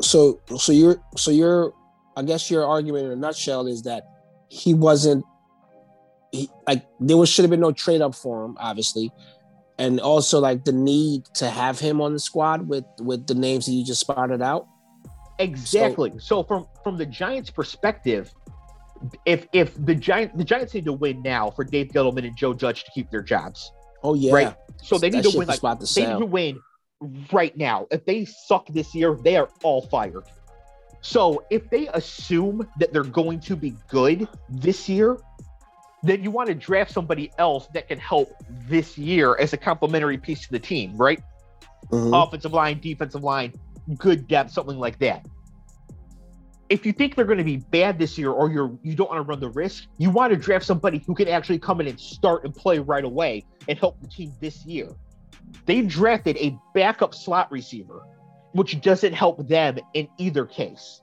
So, 0.00 0.40
so 0.56 0.70
you're, 0.70 1.02
so 1.16 1.32
you're, 1.32 1.72
I 2.16 2.22
guess 2.22 2.50
your 2.50 2.64
argument 2.64 3.06
in 3.06 3.12
a 3.12 3.16
nutshell 3.16 3.66
is 3.66 3.82
that 3.82 4.08
he 4.48 4.74
wasn't 4.74 5.24
he, 6.32 6.50
like 6.66 6.84
there 7.00 7.16
was 7.16 7.28
should 7.28 7.44
have 7.44 7.50
been 7.50 7.60
no 7.60 7.72
trade 7.72 8.00
up 8.00 8.14
for 8.14 8.44
him, 8.44 8.56
obviously, 8.60 9.10
and 9.78 10.00
also 10.00 10.40
like 10.40 10.64
the 10.64 10.72
need 10.72 11.24
to 11.34 11.48
have 11.48 11.78
him 11.78 12.00
on 12.00 12.12
the 12.12 12.18
squad 12.18 12.68
with 12.68 12.84
with 13.00 13.26
the 13.26 13.34
names 13.34 13.66
that 13.66 13.72
you 13.72 13.84
just 13.84 14.00
spotted 14.00 14.42
out. 14.42 14.66
Exactly. 15.38 16.10
So, 16.12 16.18
so 16.18 16.42
from 16.42 16.66
from 16.82 16.98
the 16.98 17.06
Giants' 17.06 17.50
perspective, 17.50 18.32
if 19.24 19.46
if 19.52 19.74
the 19.84 19.94
Giant 19.94 20.36
the 20.36 20.44
Giants 20.44 20.74
need 20.74 20.84
to 20.86 20.92
win 20.92 21.22
now 21.22 21.50
for 21.50 21.64
Dave 21.64 21.88
Gettleman 21.88 22.26
and 22.26 22.36
Joe 22.36 22.54
Judge 22.54 22.84
to 22.84 22.90
keep 22.90 23.10
their 23.10 23.22
jobs. 23.22 23.72
Oh 24.02 24.14
yeah. 24.14 24.32
Right. 24.32 24.54
So 24.82 24.98
they 24.98 25.10
need 25.10 25.24
to 25.24 25.36
win. 25.36 25.48
Like, 25.48 25.60
they 25.60 26.06
need 26.06 26.18
to 26.18 26.26
win 26.26 26.60
right 27.32 27.56
now. 27.56 27.86
If 27.90 28.04
they 28.04 28.24
suck 28.24 28.66
this 28.68 28.94
year, 28.94 29.16
they 29.22 29.36
are 29.36 29.48
all 29.62 29.82
fired. 29.82 30.24
So 31.00 31.44
if 31.50 31.70
they 31.70 31.88
assume 31.88 32.68
that 32.80 32.92
they're 32.92 33.04
going 33.04 33.40
to 33.40 33.56
be 33.56 33.74
good 33.88 34.28
this 34.48 34.88
year, 34.88 35.16
then 36.02 36.22
you 36.22 36.30
want 36.30 36.48
to 36.48 36.54
draft 36.54 36.92
somebody 36.92 37.30
else 37.38 37.66
that 37.74 37.88
can 37.88 37.98
help 37.98 38.32
this 38.68 38.96
year 38.96 39.36
as 39.38 39.52
a 39.52 39.56
complementary 39.56 40.18
piece 40.18 40.42
to 40.42 40.52
the 40.52 40.58
team, 40.58 40.96
right? 40.96 41.22
Mm-hmm. 41.90 42.14
Offensive 42.14 42.52
line, 42.52 42.80
defensive 42.80 43.24
line, 43.24 43.52
good 43.96 44.28
depth, 44.28 44.52
something 44.52 44.78
like 44.78 44.98
that. 45.00 45.26
If 46.68 46.84
you 46.84 46.92
think 46.92 47.16
they're 47.16 47.24
going 47.24 47.38
to 47.38 47.44
be 47.44 47.56
bad 47.56 47.98
this 47.98 48.18
year, 48.18 48.30
or 48.30 48.50
you're 48.50 48.78
you 48.82 48.94
don't 48.94 49.08
want 49.08 49.18
to 49.18 49.22
run 49.22 49.40
the 49.40 49.48
risk, 49.48 49.86
you 49.96 50.10
want 50.10 50.32
to 50.32 50.36
draft 50.36 50.66
somebody 50.66 51.02
who 51.06 51.14
can 51.14 51.26
actually 51.26 51.58
come 51.58 51.80
in 51.80 51.86
and 51.86 51.98
start 51.98 52.44
and 52.44 52.54
play 52.54 52.78
right 52.78 53.04
away 53.04 53.44
and 53.68 53.78
help 53.78 54.00
the 54.02 54.06
team 54.06 54.32
this 54.40 54.66
year. 54.66 54.90
They 55.64 55.80
drafted 55.80 56.36
a 56.36 56.58
backup 56.74 57.14
slot 57.14 57.50
receiver, 57.50 58.02
which 58.52 58.80
doesn't 58.82 59.14
help 59.14 59.48
them 59.48 59.78
in 59.94 60.08
either 60.18 60.44
case, 60.44 61.00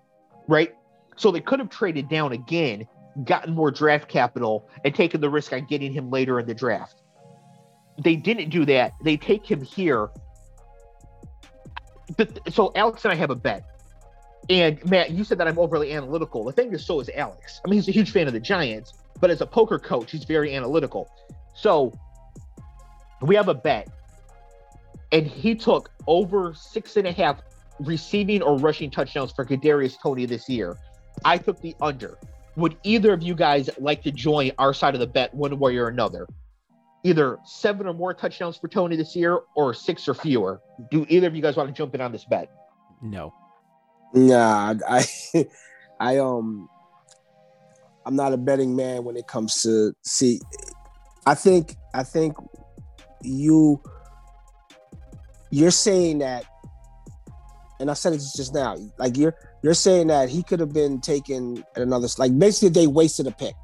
right? 0.47 0.75
So 1.15 1.31
they 1.31 1.41
could 1.41 1.59
have 1.59 1.69
traded 1.69 2.09
down 2.09 2.31
again 2.31 2.87
gotten 3.23 3.53
more 3.53 3.71
draft 3.71 4.07
capital 4.07 4.67
and 4.83 4.93
taken 4.93 5.21
the 5.21 5.29
risk 5.29 5.53
on 5.53 5.65
getting 5.65 5.91
him 5.93 6.09
later 6.09 6.39
in 6.39 6.45
the 6.45 6.53
draft. 6.53 7.01
They 7.97 8.15
didn't 8.15 8.49
do 8.49 8.65
that. 8.65 8.93
They 9.03 9.15
take 9.17 9.49
him 9.49 9.61
here. 9.61 10.09
so 12.49 12.71
Alex 12.75 13.05
and 13.05 13.13
I 13.13 13.15
have 13.15 13.29
a 13.29 13.35
bet. 13.35 13.63
And 14.49 14.83
Matt, 14.89 15.11
you 15.11 15.23
said 15.23 15.37
that 15.39 15.47
I'm 15.47 15.57
overly 15.57 15.93
analytical. 15.93 16.43
The 16.43 16.51
thing 16.51 16.71
is, 16.73 16.85
so 16.85 16.99
is 16.99 17.09
Alex. 17.15 17.61
I 17.65 17.69
mean, 17.69 17.79
he's 17.79 17.87
a 17.87 17.91
huge 17.91 18.11
fan 18.11 18.27
of 18.27 18.33
the 18.33 18.39
Giants, 18.39 18.93
but 19.19 19.31
as 19.31 19.41
a 19.41 19.45
poker 19.45 19.79
coach, 19.79 20.11
he's 20.11 20.23
very 20.23 20.55
analytical. 20.55 21.09
So 21.55 21.97
we 23.21 23.35
have 23.35 23.47
a 23.47 23.53
bet, 23.53 23.87
and 25.11 25.25
he 25.25 25.55
took 25.55 25.89
over 26.05 26.53
six 26.53 26.97
and 26.97 27.07
a 27.07 27.11
half 27.11 27.41
receiving 27.79 28.41
or 28.41 28.57
rushing 28.57 28.91
touchdowns 28.91 29.31
for 29.31 29.45
Kadarius 29.45 29.99
Toney 29.99 30.25
this 30.25 30.47
year. 30.47 30.77
I 31.23 31.37
took 31.37 31.59
the 31.61 31.75
under. 31.81 32.17
Would 32.57 32.77
either 32.83 33.13
of 33.13 33.21
you 33.21 33.35
guys 33.35 33.69
like 33.79 34.01
to 34.03 34.11
join 34.11 34.51
our 34.57 34.73
side 34.73 34.93
of 34.93 34.99
the 34.99 35.07
bet 35.07 35.33
one 35.33 35.57
way 35.59 35.77
or 35.77 35.87
another? 35.87 36.27
Either 37.03 37.37
seven 37.45 37.87
or 37.87 37.93
more 37.93 38.13
touchdowns 38.13 38.57
for 38.57 38.67
Toney 38.67 38.95
this 38.95 39.15
year 39.15 39.39
or 39.55 39.73
six 39.73 40.07
or 40.07 40.13
fewer. 40.13 40.61
Do 40.89 41.05
either 41.09 41.27
of 41.27 41.35
you 41.35 41.41
guys 41.41 41.55
want 41.55 41.69
to 41.69 41.73
jump 41.73 41.93
in 41.93 42.01
on 42.01 42.11
this 42.11 42.25
bet? 42.25 42.49
No. 43.01 43.33
Nah, 44.13 44.75
I, 44.87 45.05
I 45.99 46.17
um, 46.17 46.69
I'm 48.05 48.15
not 48.15 48.33
a 48.33 48.37
betting 48.37 48.75
man 48.75 49.03
when 49.03 49.17
it 49.17 49.27
comes 49.27 49.61
to 49.63 49.93
see. 50.03 50.39
I 51.25 51.35
think 51.35 51.75
I 51.93 52.03
think 52.03 52.35
you 53.21 53.81
you're 55.51 55.71
saying 55.71 56.19
that, 56.19 56.45
and 57.79 57.91
I 57.91 57.93
said 57.93 58.13
it 58.13 58.21
just 58.35 58.53
now. 58.53 58.77
Like 58.97 59.17
you're 59.17 59.35
you're 59.61 59.73
saying 59.73 60.07
that 60.07 60.29
he 60.29 60.43
could 60.43 60.59
have 60.59 60.73
been 60.73 61.01
taken 61.01 61.63
at 61.75 61.81
another. 61.81 62.07
Like 62.17 62.37
basically, 62.37 62.69
they 62.69 62.87
wasted 62.87 63.27
a 63.27 63.31
pick. 63.31 63.55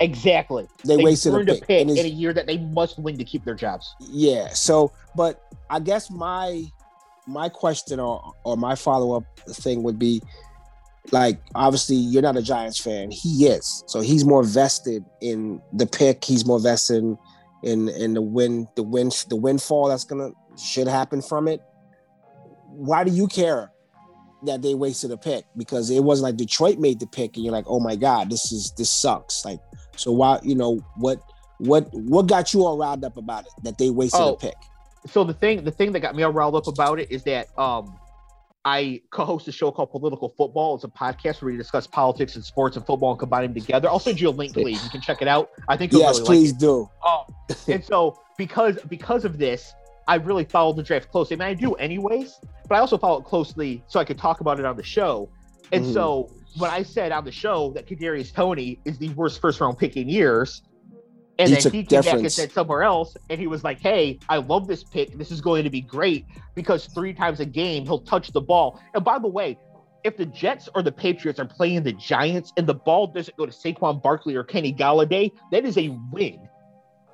Exactly. 0.00 0.66
They, 0.84 0.98
wasted 0.98 1.32
a 1.32 1.36
earned 1.36 1.62
pick. 1.62 1.88
In 1.88 1.90
a 1.90 2.08
year 2.08 2.32
that 2.34 2.46
they 2.46 2.58
must 2.58 2.98
win 2.98 3.16
to 3.16 3.24
keep 3.24 3.44
their 3.44 3.54
jobs. 3.54 3.94
Yeah. 4.00 4.48
So, 4.50 4.92
but 5.14 5.42
I 5.70 5.80
guess 5.80 6.10
my 6.10 6.64
my 7.26 7.48
question 7.48 7.98
or 7.98 8.34
or 8.44 8.56
my 8.56 8.74
follow 8.74 9.16
up 9.16 9.24
thing 9.48 9.82
would 9.82 9.98
be 9.98 10.22
like 11.12 11.40
obviously 11.54 11.96
you're 11.96 12.22
not 12.22 12.36
a 12.36 12.42
Giants 12.42 12.78
fan. 12.78 13.10
He 13.10 13.46
is. 13.46 13.84
So 13.86 14.00
he's 14.00 14.24
more 14.24 14.42
vested 14.42 15.04
in 15.20 15.60
the 15.72 15.86
pick. 15.86 16.24
He's 16.24 16.44
more 16.44 16.60
vested 16.60 16.98
in 16.98 17.18
in, 17.62 17.88
in 17.88 18.14
the 18.14 18.22
win 18.22 18.68
the 18.76 18.82
win 18.82 19.10
the 19.28 19.36
windfall 19.36 19.88
that's 19.88 20.04
gonna 20.04 20.30
should 20.58 20.88
happen 20.88 21.22
from 21.22 21.48
it. 21.48 21.60
Why 22.76 23.04
do 23.04 23.10
you 23.10 23.26
care 23.26 23.70
that 24.44 24.62
they 24.62 24.74
wasted 24.74 25.10
a 25.10 25.16
pick? 25.16 25.44
Because 25.56 25.90
it 25.90 26.02
wasn't 26.04 26.24
like 26.24 26.36
Detroit 26.36 26.78
made 26.78 27.00
the 27.00 27.06
pick 27.06 27.36
and 27.36 27.44
you're 27.44 27.52
like, 27.52 27.64
oh 27.68 27.80
my 27.80 27.96
God, 27.96 28.30
this 28.30 28.52
is 28.52 28.72
this 28.76 28.90
sucks. 28.90 29.44
Like 29.44 29.60
so 29.96 30.12
why 30.12 30.38
you 30.42 30.54
know 30.54 30.84
what 30.96 31.20
what 31.58 31.88
what 31.92 32.26
got 32.26 32.52
you 32.52 32.64
all 32.64 32.76
riled 32.76 33.04
up 33.04 33.16
about 33.16 33.46
it 33.46 33.52
that 33.62 33.78
they 33.78 33.90
wasted 33.90 34.20
Oh. 34.20 34.34
a 34.34 34.36
pick? 34.36 34.54
so 35.06 35.22
the 35.24 35.32
thing 35.32 35.62
the 35.62 35.70
thing 35.70 35.92
that 35.92 36.00
got 36.00 36.16
me 36.16 36.22
all 36.24 36.32
riled 36.32 36.56
up 36.56 36.66
about 36.66 36.98
it 36.98 37.10
is 37.10 37.22
that 37.24 37.46
um 37.58 37.96
I 38.64 39.00
co-host 39.12 39.46
a 39.46 39.52
show 39.52 39.70
called 39.70 39.92
Political 39.92 40.30
Football. 40.36 40.74
It's 40.74 40.82
a 40.82 40.88
podcast 40.88 41.40
where 41.40 41.52
we 41.52 41.56
discuss 41.56 41.86
politics 41.86 42.34
and 42.34 42.44
sports 42.44 42.76
and 42.76 42.84
football 42.84 43.12
and 43.12 43.18
combine 43.20 43.42
them 43.44 43.54
together. 43.54 43.88
I'll 43.88 44.00
send 44.00 44.20
you 44.20 44.28
a 44.28 44.30
link, 44.30 44.54
please. 44.54 44.82
You 44.82 44.90
can 44.90 45.00
check 45.00 45.22
it 45.22 45.28
out. 45.28 45.50
I 45.68 45.76
think 45.76 45.92
you'll 45.92 46.00
Yes, 46.00 46.16
really 46.18 46.26
please 46.26 46.50
like 46.54 46.58
do. 46.58 46.90
Um, 47.08 47.24
and 47.68 47.84
so 47.84 48.18
because 48.36 48.76
because 48.88 49.24
of 49.24 49.38
this, 49.38 49.72
I 50.08 50.16
really 50.16 50.44
followed 50.44 50.76
the 50.76 50.82
draft 50.82 51.10
closely. 51.10 51.36
I 51.36 51.38
mean, 51.38 51.48
I 51.48 51.54
do 51.54 51.74
anyways, 51.74 52.38
but 52.68 52.76
I 52.76 52.78
also 52.78 52.96
follow 52.98 53.18
it 53.20 53.24
closely 53.24 53.84
so 53.88 53.98
I 53.98 54.04
could 54.04 54.18
talk 54.18 54.40
about 54.40 54.58
it 54.60 54.64
on 54.64 54.76
the 54.76 54.82
show. 54.82 55.28
And 55.72 55.84
Mhm. 55.84 55.92
so 55.92 56.30
when 56.58 56.70
I 56.70 56.82
said 56.82 57.12
on 57.12 57.24
the 57.24 57.32
show 57.32 57.72
that 57.72 57.86
Kadarius 57.86 58.32
Toney 58.32 58.78
is 58.84 58.98
the 58.98 59.08
worst 59.10 59.40
first 59.40 59.60
round 59.60 59.78
pick 59.78 59.96
in 59.96 60.08
years, 60.08 60.62
and 61.38 61.48
He 61.50 61.54
then 61.54 61.72
he 61.72 61.84
came 61.84 62.02
back 62.02 62.14
and 62.14 62.32
said 62.32 62.52
somewhere 62.52 62.82
else, 62.82 63.14
and 63.28 63.38
he 63.38 63.46
was 63.46 63.62
like, 63.62 63.78
"Hey, 63.80 64.18
I 64.28 64.38
love 64.38 64.66
this 64.66 64.84
pick. 64.84 65.18
This 65.18 65.30
is 65.30 65.40
going 65.40 65.64
to 65.64 65.70
be 65.70 65.82
great 65.82 66.24
because 66.54 66.86
three 66.86 67.12
times 67.12 67.40
a 67.40 67.44
game 67.44 67.84
he'll 67.84 68.00
touch 68.00 68.32
the 68.32 68.40
ball." 68.40 68.80
And 68.94 69.04
by 69.04 69.18
the 69.18 69.28
way, 69.28 69.58
if 70.04 70.16
the 70.16 70.24
Jets 70.24 70.68
or 70.74 70.82
the 70.82 70.92
Patriots 70.92 71.38
are 71.40 71.44
playing 71.46 71.82
the 71.82 71.92
Giants 71.92 72.52
and 72.56 72.66
the 72.66 72.74
ball 72.74 73.08
doesn't 73.08 73.36
go 73.36 73.44
to 73.44 73.52
Saquon 73.52 74.00
Barkley 74.00 74.36
or 74.36 74.44
Kenny 74.44 74.72
Golladay, 74.72 75.32
that 75.50 75.64
is 75.64 75.76
a 75.76 75.88
win. 76.12 76.48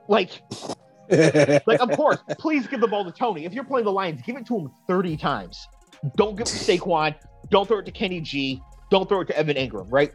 Like, 0.08 0.42
like 1.66 1.80
of 1.80 1.90
course, 1.92 2.18
please 2.38 2.66
give 2.66 2.80
the 2.80 2.88
ball 2.88 3.04
to 3.04 3.12
Toney. 3.12 3.44
If 3.44 3.52
you're 3.52 3.64
playing 3.64 3.84
the 3.84 3.92
Lions, 3.92 4.22
give 4.22 4.36
it 4.36 4.46
to 4.46 4.58
him 4.58 4.70
30 4.88 5.16
times. 5.16 5.68
Don't 6.16 6.36
give 6.36 6.46
it 6.48 6.50
to 6.52 6.58
Saquon. 6.58 7.14
Don't 7.50 7.68
throw 7.68 7.78
it 7.78 7.84
to 7.86 7.92
Kenny 7.92 8.20
G. 8.20 8.60
Don't 8.90 9.08
throw 9.08 9.20
it 9.20 9.26
to 9.26 9.36
Evan 9.36 9.56
Engram, 9.56 9.86
right? 9.90 10.12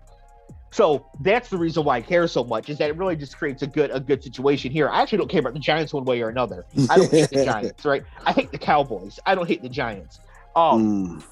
So 0.71 1.07
that's 1.21 1.49
the 1.49 1.57
reason 1.57 1.83
why 1.85 1.97
I 1.97 2.01
care 2.01 2.27
so 2.27 2.43
much 2.43 2.69
is 2.69 2.77
that 2.79 2.89
it 2.89 2.97
really 2.97 3.15
just 3.15 3.37
creates 3.37 3.61
a 3.63 3.67
good 3.67 3.89
a 3.91 3.99
good 3.99 4.21
situation 4.23 4.71
here. 4.71 4.89
I 4.89 5.01
actually 5.01 5.19
don't 5.19 5.29
care 5.29 5.39
about 5.39 5.53
the 5.53 5.59
Giants 5.59 5.93
one 5.93 6.03
way 6.05 6.21
or 6.21 6.29
another. 6.29 6.65
I 6.89 6.97
don't 6.97 7.09
hate 7.09 7.29
the 7.29 7.45
Giants, 7.45 7.85
right? 7.85 8.03
I 8.25 8.33
hate 8.33 8.51
the 8.51 8.57
Cowboys. 8.57 9.19
I 9.25 9.33
don't 9.35 9.47
hate 9.47 9.61
the 9.61 9.69
Giants. 9.69 10.19
Um, 10.55 11.19
Mm. 11.19 11.23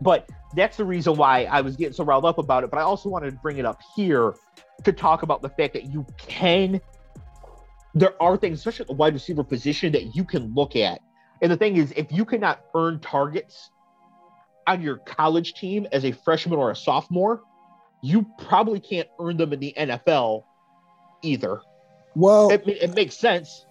but 0.00 0.28
that's 0.56 0.76
the 0.76 0.84
reason 0.84 1.14
why 1.16 1.44
I 1.44 1.60
was 1.60 1.76
getting 1.76 1.92
so 1.92 2.02
riled 2.04 2.24
up 2.24 2.38
about 2.38 2.64
it. 2.64 2.70
But 2.70 2.78
I 2.78 2.82
also 2.82 3.08
wanted 3.08 3.30
to 3.30 3.36
bring 3.36 3.58
it 3.58 3.64
up 3.66 3.80
here 3.94 4.34
to 4.84 4.92
talk 4.92 5.22
about 5.22 5.42
the 5.42 5.50
fact 5.50 5.74
that 5.74 5.84
you 5.84 6.04
can, 6.16 6.80
there 7.94 8.20
are 8.22 8.36
things, 8.36 8.58
especially 8.58 8.84
at 8.84 8.88
the 8.88 8.94
wide 8.94 9.14
receiver 9.14 9.42
position, 9.44 9.92
that 9.92 10.14
you 10.14 10.24
can 10.24 10.54
look 10.54 10.76
at. 10.76 11.00
And 11.42 11.50
the 11.50 11.56
thing 11.56 11.76
is, 11.76 11.92
if 11.96 12.06
you 12.10 12.24
cannot 12.24 12.64
earn 12.74 13.00
targets 13.00 13.70
on 14.66 14.82
your 14.82 14.98
college 14.98 15.54
team 15.54 15.86
as 15.92 16.04
a 16.04 16.12
freshman 16.12 16.58
or 16.58 16.70
a 16.70 16.76
sophomore, 16.76 17.42
you 18.02 18.26
probably 18.38 18.80
can't 18.80 19.08
earn 19.20 19.36
them 19.36 19.52
in 19.52 19.60
the 19.60 19.74
NFL 19.76 20.44
either. 21.22 21.60
Well, 22.14 22.50
It, 22.50 22.62
it 22.66 22.94
makes 22.94 23.16
sense. 23.16 23.64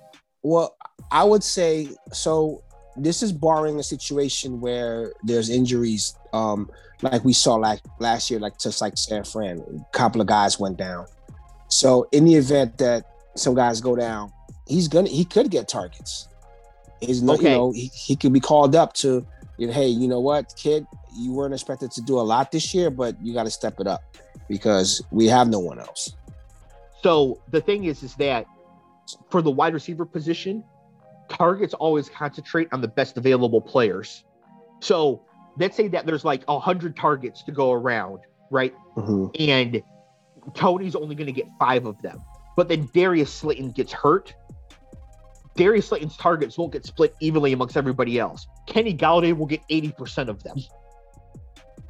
well, 0.43 0.75
I 1.12 1.23
would 1.23 1.43
say 1.43 1.89
so. 2.12 2.63
This 2.97 3.23
is 3.23 3.32
barring 3.32 3.79
a 3.79 3.84
situation 3.84 4.60
where 4.60 5.13
there's 5.23 5.49
injuries, 5.49 6.15
um, 6.34 6.69
like 7.01 7.23
we 7.23 7.32
saw 7.32 7.55
like 7.55 7.79
last 7.99 8.29
year, 8.29 8.39
like 8.41 8.60
just 8.60 8.82
like 8.82 8.97
San 8.97 9.23
Fran, 9.23 9.60
a 9.60 9.97
couple 9.97 10.19
of 10.19 10.27
guys 10.27 10.60
went 10.60 10.77
down. 10.77 11.05
So 11.69 12.10
in 12.12 12.25
the 12.25 12.36
event 12.36 12.77
that 12.79 13.05
some 13.36 13.56
guys 13.56 13.82
go 13.82 13.96
down, 13.96 14.32
he's 14.68 14.88
gonna 14.88 15.10
he 15.10 15.26
could 15.26 15.50
get 15.50 15.68
targets. 15.68 16.28
He's 17.02 17.22
no, 17.22 17.34
Okay. 17.34 17.44
you 17.52 17.58
know, 17.58 17.72
he, 17.72 17.86
he 17.94 18.15
could 18.15 18.34
be 18.34 18.42
called 18.42 18.76
up 18.76 18.94
to, 18.96 19.26
you 19.58 19.68
know, 19.68 19.74
hey, 19.74 19.88
you 19.88 20.08
know 20.08 20.20
what, 20.20 20.54
kid, 20.58 20.86
you 21.15 21.32
weren't 21.32 21.54
expected 21.54 21.92
to 21.92 22.02
do 22.02 22.20
a 22.20 22.22
lot 22.22 22.52
this 22.52 22.74
year, 22.74 22.89
but 22.89 23.15
you 23.22 23.34
got 23.34 23.44
to 23.46 23.52
step 23.52 23.80
it 23.80 23.88
up 23.88 24.02
because 24.50 25.02
we 25.12 25.26
have 25.28 25.48
no 25.48 25.60
one 25.60 25.80
else. 25.80 26.13
So 27.02 27.39
the 27.52 27.62
thing 27.62 27.86
is, 27.86 28.04
is 28.04 28.15
that 28.15 28.46
for 29.30 29.42
the 29.42 29.50
wide 29.50 29.74
receiver 29.74 30.06
position, 30.06 30.62
targets 31.30 31.74
always 31.74 32.10
concentrate 32.10 32.68
on 32.74 32.82
the 32.82 32.88
best 32.89 33.15
available 33.18 33.62
players. 33.62 34.26
So 34.82 35.22
let's 35.58 35.78
say 35.78 35.88
that 35.89 36.06
there's 36.06 36.26
like 36.26 36.44
a 36.50 36.60
hundred 36.60 36.98
targets 36.98 37.44
to 37.44 37.54
go 37.54 37.72
around, 37.72 38.20
right? 38.52 38.74
Mhm. 38.98 39.32
And 39.39 39.82
Toney's 40.54 40.96
only 40.96 41.15
going 41.15 41.28
to 41.28 41.32
get 41.34 41.48
five 41.58 41.86
of 41.86 42.02
them. 42.02 42.22
But 42.60 42.67
then 42.67 42.89
Darius 42.93 43.34
Slayton 43.34 43.72
gets 43.72 43.93
hurt. 43.93 44.34
Darius 45.56 45.88
Slayton's 45.88 46.17
targets 46.17 46.58
won't 46.58 46.74
get 46.74 46.86
split 46.86 47.15
evenly 47.22 47.54
amongst 47.54 47.78
everybody 47.78 48.19
else. 48.19 48.45
Kenny 48.67 48.93
Golladay 48.93 49.32
will 49.32 49.45
get 49.45 49.62
80% 49.69 50.28
of 50.28 50.43
them 50.43 50.58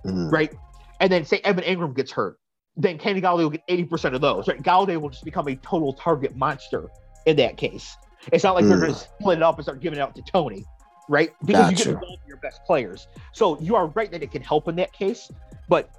Mhm. 0.05 0.31
right? 0.31 0.53
And 0.99 1.11
then 1.11 1.25
say 1.25 1.39
Evan 1.43 1.63
Engram 1.63 1.95
gets 1.95 2.11
hurt, 2.11 2.37
then 2.77 2.99
Kenny 2.99 3.19
Golladay 3.19 3.39
will 3.39 3.49
get 3.49 3.63
80% 3.67 4.13
of 4.13 4.21
those, 4.21 4.47
right? 4.47 4.61
Golladay 4.61 5.01
will 5.01 5.09
just 5.09 5.25
become 5.25 5.47
a 5.47 5.55
total 5.55 5.91
target 5.93 6.35
monster 6.35 6.91
in 7.25 7.35
that 7.37 7.57
case. 7.57 7.97
It's 8.31 8.43
not 8.43 8.53
like 8.53 8.67
they're 8.67 8.77
Mm. 8.77 8.81
going 8.81 8.93
to 8.93 8.99
split 8.99 9.37
it 9.39 9.43
up 9.43 9.55
and 9.55 9.65
start 9.65 9.79
giving 9.79 9.97
it 9.97 10.03
out 10.03 10.13
to 10.17 10.21
Toney, 10.21 10.63
right? 11.09 11.31
Because 11.47 11.71
you 11.71 11.77
get 11.77 11.85
Gotcha. 11.85 11.89
involved 11.95 12.21
in 12.21 12.27
your 12.27 12.37
best 12.37 12.63
players. 12.67 13.07
So 13.33 13.59
you 13.59 13.75
are 13.75 13.87
right 13.87 14.11
that 14.11 14.21
it 14.21 14.29
can 14.31 14.43
help 14.43 14.67
in 14.67 14.75
that 14.75 14.93
case. 14.93 15.31
But 15.67 15.89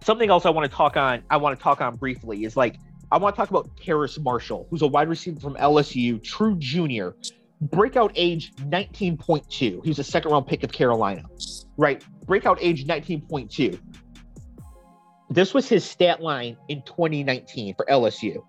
something 0.00 0.30
else 0.30 0.46
I 0.46 0.50
want 0.50 0.70
to 0.70 0.76
talk 0.76 0.96
on, 0.96 1.24
I 1.28 1.38
want 1.38 1.58
to 1.58 1.62
talk 1.62 1.80
on 1.80 1.96
briefly 1.96 2.44
is 2.44 2.56
like, 2.56 2.78
I 3.12 3.18
want 3.18 3.34
to 3.34 3.40
talk 3.40 3.50
about 3.50 3.76
Terrace 3.76 4.18
Marshall, 4.18 4.66
who's 4.70 4.82
a 4.82 4.86
wide 4.86 5.08
receiver 5.08 5.40
from 5.40 5.54
LSU, 5.56 6.22
true 6.22 6.56
junior, 6.58 7.16
breakout 7.60 8.12
age 8.14 8.54
19.2. 8.56 9.84
He's 9.84 9.98
a 9.98 10.04
second 10.04 10.30
round 10.30 10.46
pick 10.46 10.62
of 10.62 10.70
Carolina, 10.70 11.24
right? 11.76 12.04
Breakout 12.26 12.58
age 12.60 12.86
19.2. 12.86 13.80
This 15.28 15.54
was 15.54 15.68
his 15.68 15.84
stat 15.84 16.20
line 16.20 16.56
in 16.68 16.82
2019 16.82 17.74
for 17.74 17.84
LSU 17.86 18.42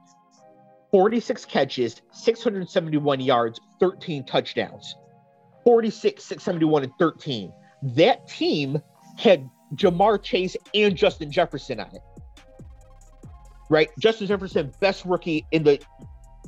46 0.91 1.45
catches, 1.45 2.01
671 2.11 3.19
yards, 3.21 3.59
13 3.79 4.25
touchdowns. 4.25 4.95
46, 5.63 6.23
671, 6.23 6.83
and 6.83 6.93
13. 6.99 7.53
That 7.95 8.27
team 8.27 8.81
had 9.17 9.47
Ja'Marr 9.75 10.21
Chase 10.21 10.57
and 10.73 10.95
Justin 10.95 11.31
Jefferson 11.31 11.79
on 11.79 11.95
it. 11.95 12.01
Right? 13.71 13.89
Justin 13.97 14.27
Jefferson, 14.27 14.73
best 14.81 15.05
rookie 15.05 15.45
in 15.51 15.63
the 15.63 15.79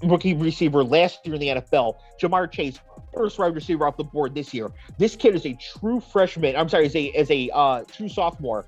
rookie 0.04 0.34
receiver 0.34 0.84
last 0.84 1.26
year 1.26 1.36
in 1.36 1.40
the 1.40 1.48
NFL. 1.48 1.96
Ja'Marr 2.22 2.52
Chase, 2.52 2.80
first 3.14 3.40
wide 3.40 3.56
receiver 3.56 3.88
off 3.88 3.96
the 3.96 4.04
board 4.04 4.36
this 4.36 4.54
year. 4.54 4.70
This 4.98 5.16
kid 5.16 5.34
is 5.34 5.46
a 5.46 5.54
true 5.54 6.02
freshman. 6.02 6.58
I'm 6.58 6.68
sorry, 6.68 6.86
is 6.86 6.96
a 6.98 7.06
is 7.06 7.32
a 7.32 7.50
uh, 7.54 7.84
true 7.86 8.10
sophomore. 8.10 8.66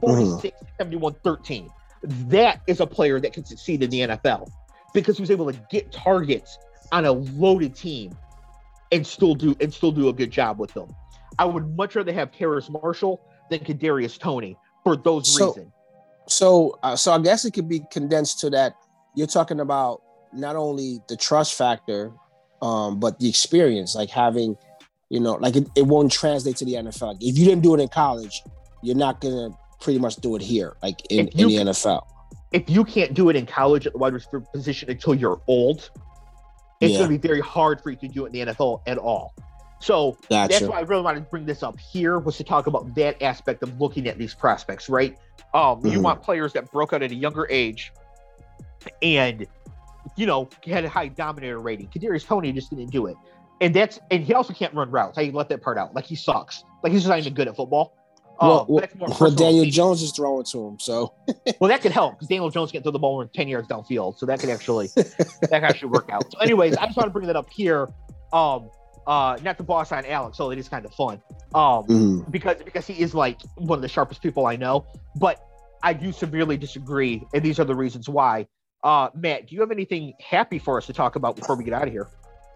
46, 0.00 0.58
71, 0.78 1.14
13. 1.22 1.68
That 2.02 2.60
is 2.66 2.80
a 2.80 2.86
player 2.88 3.20
that 3.20 3.32
can 3.32 3.44
succeed 3.44 3.84
in 3.84 3.90
the 3.90 4.00
NFL 4.00 4.50
because 4.92 5.16
he 5.16 5.22
was 5.22 5.30
able 5.30 5.52
to 5.52 5.60
get 5.70 5.92
targets 5.92 6.58
on 6.90 7.04
a 7.04 7.12
loaded 7.12 7.76
team 7.76 8.18
and 8.90 9.06
still 9.06 9.36
do 9.36 9.54
and 9.60 9.72
still 9.72 9.92
do 9.92 10.08
a 10.08 10.12
good 10.12 10.32
job 10.32 10.58
with 10.58 10.74
them. 10.74 10.88
I 11.38 11.44
would 11.44 11.76
much 11.76 11.94
rather 11.94 12.12
have 12.12 12.32
Terrace 12.32 12.68
Marshall 12.68 13.20
than 13.48 13.60
Kadarius 13.60 14.18
Toney 14.18 14.56
for 14.82 14.96
those 14.96 15.32
So- 15.32 15.48
reasons. 15.50 15.72
So, 16.32 16.78
uh, 16.82 16.96
so 16.96 17.12
I 17.12 17.18
guess 17.18 17.44
it 17.44 17.52
could 17.52 17.68
be 17.68 17.80
condensed 17.90 18.40
to 18.40 18.50
that 18.50 18.74
you're 19.14 19.26
talking 19.26 19.60
about 19.60 20.02
not 20.32 20.56
only 20.56 21.00
the 21.08 21.16
trust 21.16 21.54
factor, 21.54 22.12
um, 22.62 22.98
but 23.00 23.18
the 23.18 23.28
experience, 23.28 23.94
like 23.94 24.08
having, 24.08 24.56
you 25.10 25.20
know, 25.20 25.34
like 25.34 25.56
it, 25.56 25.68
it 25.76 25.86
won't 25.86 26.10
translate 26.10 26.56
to 26.56 26.64
the 26.64 26.74
NFL. 26.74 27.16
If 27.20 27.36
you 27.38 27.44
didn't 27.44 27.62
do 27.62 27.74
it 27.74 27.80
in 27.80 27.88
college, 27.88 28.42
you're 28.82 28.96
not 28.96 29.20
gonna 29.20 29.50
pretty 29.80 29.98
much 29.98 30.16
do 30.16 30.34
it 30.36 30.42
here, 30.42 30.76
like 30.82 31.00
in, 31.10 31.28
in 31.28 31.48
the 31.48 31.56
NFL. 31.56 32.06
if 32.52 32.68
you 32.70 32.84
can't 32.84 33.14
do 33.14 33.28
it 33.30 33.36
in 33.36 33.46
college 33.46 33.86
at 33.86 33.92
the 33.92 33.98
wide 33.98 34.12
receiver 34.12 34.40
position 34.52 34.88
until 34.90 35.14
you're 35.14 35.40
old, 35.48 35.90
it's 36.80 36.92
Yeah. 36.92 36.98
going 36.98 37.10
to 37.12 37.18
be 37.18 37.28
very 37.28 37.40
hard 37.40 37.80
for 37.80 37.90
you 37.90 37.96
to 37.96 38.08
do 38.08 38.24
it 38.26 38.34
in 38.34 38.46
the 38.46 38.52
NFL 38.52 38.80
at 38.86 38.98
all. 38.98 39.34
So 39.82 40.16
that's 40.48 40.60
why 40.68 40.78
I 40.78 40.82
really 40.82 41.02
wanted 41.02 41.20
to 41.24 41.26
bring 41.30 41.44
this 41.44 41.62
up 41.62 41.78
here 41.78 42.18
was 42.18 42.36
to 42.36 42.44
talk 42.44 42.68
about 42.68 42.94
that 42.94 43.20
aspect 43.22 43.62
of 43.62 43.80
looking 43.80 44.06
at 44.06 44.16
these 44.16 44.32
prospects, 44.34 44.88
right? 44.88 45.18
Um, 45.54 45.84
you 45.84 45.98
Mhm. 45.98 46.02
want 46.02 46.22
players 46.22 46.52
that 46.52 46.70
broke 46.70 46.92
out 46.92 47.02
at 47.02 47.10
a 47.10 47.14
younger 47.14 47.46
age 47.50 47.92
and 49.02 49.46
you 50.16 50.26
know 50.26 50.48
had 50.64 50.84
a 50.84 50.88
high 50.88 51.08
dominator 51.08 51.58
rating. 51.58 51.88
Kadarius 51.88 52.24
Toney 52.24 52.52
just 52.52 52.70
didn't 52.70 52.90
do 52.90 53.06
it, 53.06 53.16
and 53.60 53.74
that's 53.74 53.98
and 54.10 54.22
he 54.24 54.34
also 54.34 54.52
can't 54.52 54.72
run 54.74 54.90
routes. 54.90 55.18
I 55.18 55.30
let 55.32 55.48
that 55.48 55.62
part 55.62 55.78
out. 55.78 55.94
Like 55.94 56.04
he 56.06 56.14
sucks. 56.14 56.64
Like 56.82 56.92
he's 56.92 57.02
just 57.02 57.10
not 57.10 57.18
even 57.18 57.34
good 57.34 57.48
at 57.48 57.56
football. 57.56 57.94
Um, 58.40 58.48
Well, 58.48 58.80
that's 58.80 58.94
more 58.94 59.08
well, 59.20 59.30
Daniel. 59.30 59.64
Jones 59.66 60.02
is 60.02 60.12
throwing 60.12 60.44
to 60.44 60.66
him, 60.68 60.78
so 60.78 61.12
Well, 61.60 61.68
that 61.68 61.82
could 61.82 61.92
help 61.92 62.14
because 62.14 62.28
Daniel 62.28 62.50
Jones 62.50 62.72
can 62.72 62.82
throw 62.82 62.92
the 62.92 62.98
ball 62.98 63.18
than 63.18 63.28
10 63.28 63.48
yards 63.48 63.68
downfield. 63.68 64.16
So 64.18 64.26
that 64.26 64.40
could 64.40 64.50
actually 64.50 64.88
that 64.96 65.16
could 65.50 65.52
actually 65.52 65.90
work 65.90 66.08
out. 66.10 66.32
So, 66.32 66.38
anyways, 66.38 66.76
I 66.76 66.86
just 66.86 66.96
want 66.96 67.08
to 67.08 67.12
bring 67.12 67.26
that 67.26 67.36
up 67.36 67.50
here. 67.50 67.88
Um, 68.32 68.70
uh, 69.06 69.36
not 69.42 69.56
the 69.58 69.64
boss 69.64 69.92
on 69.92 70.04
Alex, 70.06 70.36
so 70.36 70.50
it 70.50 70.58
is 70.58 70.68
kind 70.68 70.84
of 70.84 70.94
fun. 70.94 71.20
Um, 71.54 71.84
mhm. 71.86 72.30
because 72.30 72.56
because 72.62 72.86
he 72.86 73.00
is 73.00 73.14
like 73.14 73.40
one 73.56 73.78
of 73.78 73.82
the 73.82 73.88
sharpest 73.88 74.22
people 74.22 74.46
I 74.46 74.56
know. 74.56 74.86
But 75.16 75.40
I 75.82 75.92
do 75.92 76.12
severely 76.12 76.56
disagree, 76.56 77.22
and 77.34 77.42
these 77.42 77.58
are 77.58 77.64
the 77.64 77.74
reasons 77.74 78.08
why. 78.08 78.46
Uh, 78.84 79.08
Matt, 79.14 79.46
do 79.48 79.54
you 79.54 79.60
have 79.60 79.70
anything 79.70 80.12
happy 80.20 80.58
for 80.58 80.76
us 80.76 80.86
to 80.86 80.92
talk 80.92 81.16
about 81.16 81.36
before 81.36 81.56
we 81.56 81.64
get 81.64 81.72
out 81.74 81.86
of 81.86 81.92
here? 81.92 82.08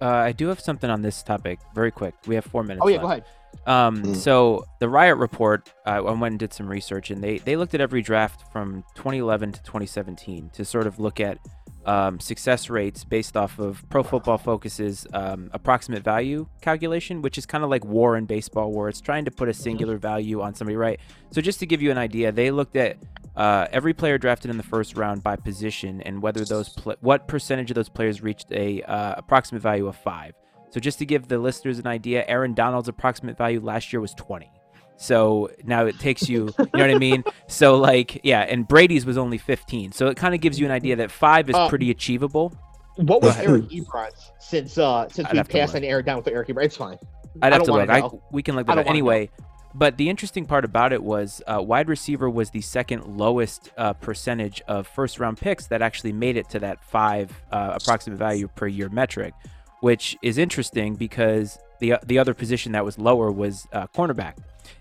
Uh, 0.02 0.06
I 0.06 0.32
do 0.32 0.48
have 0.48 0.60
something 0.60 0.90
on 0.90 1.00
this 1.02 1.22
topic, 1.22 1.58
very 1.74 1.90
quick. 1.90 2.14
We 2.26 2.34
have 2.34 2.44
four 2.44 2.62
minutes. 2.62 2.82
Oh 2.84 2.88
yeah, 2.88 3.02
left. 3.02 3.02
go 3.02 3.08
ahead. 3.08 3.24
Um, 3.66 4.02
Mm. 4.02 4.16
So 4.16 4.66
the 4.80 4.88
Riot 4.88 5.16
Report, 5.16 5.72
uh, 5.86 5.90
I 5.90 6.00
went 6.00 6.32
and 6.32 6.38
did 6.38 6.52
some 6.52 6.68
research, 6.68 7.10
and 7.10 7.22
they 7.24 7.38
they 7.38 7.56
looked 7.56 7.74
at 7.74 7.80
every 7.80 8.02
draft 8.02 8.44
from 8.52 8.84
2011 8.96 9.52
to 9.52 9.62
2017 9.62 10.50
to 10.50 10.64
sort 10.64 10.86
of 10.86 11.00
look 11.00 11.20
at 11.20 11.38
um, 11.86 12.20
success 12.20 12.68
rates 12.68 13.04
based 13.04 13.36
off 13.36 13.58
of 13.58 13.88
Pro 13.88 14.02
Football 14.02 14.38
Focus's 14.38 15.06
um, 15.12 15.50
approximate 15.52 16.02
value 16.02 16.46
calculation, 16.60 17.22
which 17.22 17.38
is 17.38 17.46
kind 17.46 17.64
of 17.64 17.70
like 17.70 17.84
war 17.84 18.16
in 18.16 18.26
baseball, 18.26 18.72
where 18.72 18.88
it's 18.88 19.00
trying 19.00 19.24
to 19.24 19.30
put 19.30 19.48
a 19.48 19.54
singular 19.54 19.96
value 19.96 20.40
on 20.40 20.54
somebody, 20.54 20.76
right? 20.76 21.00
So 21.30 21.40
just 21.40 21.60
to 21.60 21.66
give 21.66 21.80
you 21.80 21.90
an 21.90 21.98
idea, 21.98 22.32
they 22.32 22.50
looked 22.50 22.76
at 22.76 22.98
uh, 23.36 23.68
every 23.70 23.94
player 23.94 24.18
drafted 24.18 24.50
in 24.50 24.56
the 24.56 24.62
first 24.62 24.96
round 24.96 25.22
by 25.22 25.36
position 25.36 26.00
and 26.02 26.22
whether 26.22 26.44
those 26.44 26.70
pl- 26.70 26.96
what 27.00 27.28
percentage 27.28 27.70
of 27.70 27.74
those 27.74 27.88
players 27.88 28.22
reached 28.22 28.50
a 28.52 28.82
uh, 28.82 29.14
approximate 29.18 29.62
value 29.62 29.86
of 29.86 29.96
five. 29.96 30.34
So 30.70 30.80
just 30.80 30.98
to 30.98 31.06
give 31.06 31.28
the 31.28 31.38
listeners 31.38 31.78
an 31.78 31.86
idea, 31.86 32.24
Aaron 32.26 32.54
Donald's 32.54 32.88
approximate 32.88 33.38
value 33.38 33.60
last 33.60 33.92
year 33.92 34.00
was 34.00 34.14
20. 34.14 34.50
So 34.96 35.50
now 35.64 35.84
it 35.86 35.98
takes 35.98 36.28
you, 36.28 36.46
you 36.58 36.64
know 36.74 36.86
what 36.86 36.90
I 36.90 36.98
mean? 36.98 37.22
So 37.48 37.76
like, 37.76 38.20
yeah, 38.24 38.40
and 38.40 38.66
Brady's 38.66 39.04
was 39.04 39.18
only 39.18 39.38
15. 39.38 39.92
So 39.92 40.08
it 40.08 40.16
kind 40.16 40.34
of 40.34 40.40
gives 40.40 40.58
you 40.58 40.66
an 40.66 40.72
idea 40.72 40.96
that 40.96 41.10
five 41.10 41.48
is 41.50 41.54
Uh, 41.56 41.68
pretty 41.68 41.90
achievable. 41.90 42.52
What 42.96 43.22
was. 43.22 43.36
Eric 43.36 43.64
Ebron's 43.68 44.32
since 44.38 44.78
uh 44.78 45.06
since 45.10 45.28
I'd 45.28 45.32
we 45.32 45.38
have 45.38 45.48
passed 45.48 45.74
look. 45.74 45.82
on 45.82 45.88
Eric 45.88 46.06
down 46.06 46.16
with 46.16 46.28
Eric 46.28 46.48
Ebron? 46.48 46.64
It's 46.64 46.76
fine. 46.76 46.96
I'd 47.42 47.52
have 47.52 47.62
to 47.62 47.66
don't 47.66 47.78
look. 47.80 47.90
I, 47.90 48.08
we 48.32 48.42
can 48.42 48.56
look 48.56 48.66
I 48.68 48.74
that 48.74 48.74
don't 48.76 48.78
up 48.80 48.86
wanna 48.86 49.00
know. 49.00 49.10
anyway. 49.10 49.30
But 49.74 49.98
the 49.98 50.08
interesting 50.08 50.46
part 50.46 50.64
about 50.64 50.94
it 50.94 51.02
was 51.02 51.42
uh, 51.46 51.60
wide 51.62 51.88
receiver 51.90 52.30
was 52.30 52.48
the 52.48 52.62
second 52.62 53.18
lowest 53.18 53.70
uh, 53.76 53.92
percentage 53.92 54.62
of 54.66 54.86
first 54.86 55.20
round 55.20 55.36
picks 55.36 55.66
that 55.66 55.82
actually 55.82 56.12
made 56.14 56.38
it 56.38 56.48
to 56.50 56.58
that 56.60 56.82
five 56.82 57.30
uh, 57.52 57.76
approximate 57.78 58.18
value 58.18 58.48
per 58.48 58.66
year 58.66 58.88
metric, 58.88 59.34
which 59.80 60.16
is 60.22 60.38
interesting 60.38 60.94
because 60.94 61.58
the 61.80 61.96
the 62.06 62.18
other 62.18 62.32
position 62.32 62.72
that 62.72 62.86
was 62.86 62.98
lower 62.98 63.30
was 63.30 63.66
uh, 63.74 63.86
cornerback. 63.88 64.36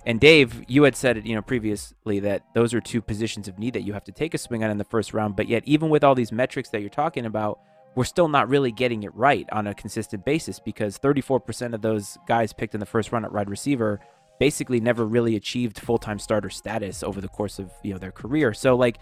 And 0.06 0.20
Dave, 0.20 0.64
you 0.68 0.84
had 0.84 0.96
said 0.96 1.26
you 1.26 1.36
know 1.36 1.42
previously 1.42 2.20
that 2.22 2.44
those 2.54 2.74
are 2.74 2.82
two 2.82 3.02
positions 3.02 3.48
of 3.48 3.60
need 3.60 3.74
that 3.74 3.84
you 3.84 3.94
have 3.94 4.04
to 4.06 4.12
take 4.12 4.34
a 4.34 4.38
swing 4.38 4.64
on 4.64 4.70
in 4.70 4.78
the 4.78 4.84
first 4.84 5.14
round. 5.14 5.36
But 5.36 5.48
yet, 5.48 5.64
even 5.66 5.90
with 5.90 6.04
all 6.04 6.16
these 6.16 6.32
metrics 6.32 6.70
that 6.70 6.82
you're 6.82 6.90
talking 6.90 7.26
about, 7.26 7.60
we're 7.96 8.04
still 8.04 8.28
not 8.28 8.50
really 8.50 8.72
getting 8.72 9.04
it 9.04 9.16
right 9.16 9.48
on 9.52 9.68
a 9.68 9.74
consistent 9.74 10.26
basis 10.26 10.60
because 10.60 11.00
34% 11.00 11.74
of 11.74 11.82
those 11.82 12.18
guys 12.28 12.54
picked 12.54 12.74
in 12.74 12.80
the 12.80 12.86
first 12.86 13.12
round 13.12 13.26
at 13.26 13.32
wide 13.32 13.50
receiver 13.50 14.00
basically 14.40 14.82
never 14.82 15.06
really 15.06 15.36
achieved 15.36 15.80
full-time 15.80 16.20
starter 16.20 16.50
status 16.50 17.04
over 17.04 17.22
the 17.22 17.28
course 17.28 17.58
of 17.58 17.72
you 17.84 17.94
know 17.94 17.98
their 17.98 18.12
career. 18.12 18.54
So 18.54 18.76
like 18.76 19.00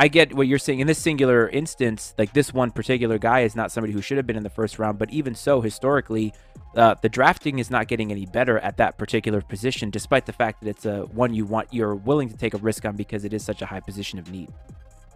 I 0.00 0.06
get 0.06 0.32
what 0.32 0.46
you're 0.46 0.60
saying 0.60 0.78
in 0.78 0.86
this 0.86 0.98
singular 0.98 1.48
instance, 1.48 2.14
like 2.16 2.32
this 2.32 2.54
one 2.54 2.70
particular 2.70 3.18
guy 3.18 3.40
is 3.40 3.56
not 3.56 3.72
somebody 3.72 3.92
who 3.92 4.00
should 4.00 4.16
have 4.16 4.28
been 4.28 4.36
in 4.36 4.44
the 4.44 4.48
first 4.50 4.78
round, 4.78 4.96
but 4.96 5.10
even 5.10 5.34
so 5.34 5.60
historically 5.60 6.32
uh, 6.76 6.94
the 7.02 7.08
drafting 7.08 7.58
is 7.58 7.68
not 7.68 7.88
getting 7.88 8.12
any 8.12 8.24
better 8.24 8.60
at 8.60 8.76
that 8.76 8.96
particular 8.96 9.40
position 9.40 9.90
despite 9.90 10.24
the 10.24 10.32
fact 10.32 10.60
that 10.60 10.68
it's 10.68 10.86
a 10.86 11.00
one 11.06 11.34
you 11.34 11.44
want 11.44 11.66
you're 11.72 11.96
willing 11.96 12.28
to 12.28 12.36
take 12.36 12.54
a 12.54 12.58
risk 12.58 12.84
on 12.84 12.94
because 12.94 13.24
it 13.24 13.32
is 13.32 13.44
such 13.44 13.60
a 13.60 13.66
high 13.66 13.80
position 13.80 14.20
of 14.20 14.30
need. 14.30 14.48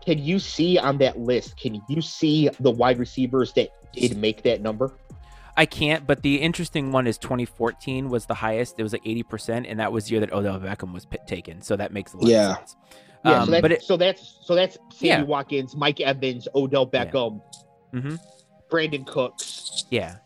Can 0.05 0.19
you 0.19 0.41
see 0.41 0.79
on 0.79 0.99
that 0.99 1.17
list? 1.17 1.57
Can 1.57 1.81
you 1.89 2.03
see 2.03 2.51
the 2.59 2.71
wide 2.73 2.99
receivers 2.99 3.53
that 3.53 3.69
did 3.93 4.17
make 4.17 4.43
that 4.43 4.63
number? 4.63 4.97
I 5.57 5.65
can't, 5.65 6.09
but 6.09 6.23
the 6.23 6.37
interesting 6.41 6.91
one 6.91 7.07
is 7.07 7.19
2014 7.19 8.09
was 8.09 8.27
the 8.27 8.35
highest. 8.35 8.81
It 8.81 8.83
was 8.83 8.93
like 8.95 9.05
80%, 9.05 9.67
and 9.71 9.79
that 9.79 9.93
was 9.93 10.07
the 10.07 10.13
year 10.13 10.21
that 10.21 10.33
Odell 10.33 10.59
Beckham 10.59 10.93
was 10.93 11.05
p- 11.05 11.19
taken. 11.27 11.61
So 11.63 11.77
that 11.77 11.93
makes 11.93 12.15
a 12.15 12.17
lot 12.17 12.27
Yeah. 12.27 12.51
of 12.53 12.57
sense. 12.57 12.77
Yeah, 13.25 13.41
Um, 13.41 13.45
so, 13.47 13.51
that's, 13.53 13.63
but 13.63 13.73
it, 13.73 13.83
so 13.83 13.97
that's 13.97 14.39
so 14.43 14.55
that's 14.55 14.79
Sammy 14.93 15.09
Yeah. 15.09 15.23
Watkins, 15.23 15.77
Mike 15.77 16.01
Evans, 16.01 16.49
Odell 16.55 16.89
Yeah. 16.93 17.05
Beckham, 17.07 17.41
Mhm. 17.95 18.19
Brandin 18.71 19.07
Cooks. 19.07 19.85
yeah. 19.91 20.17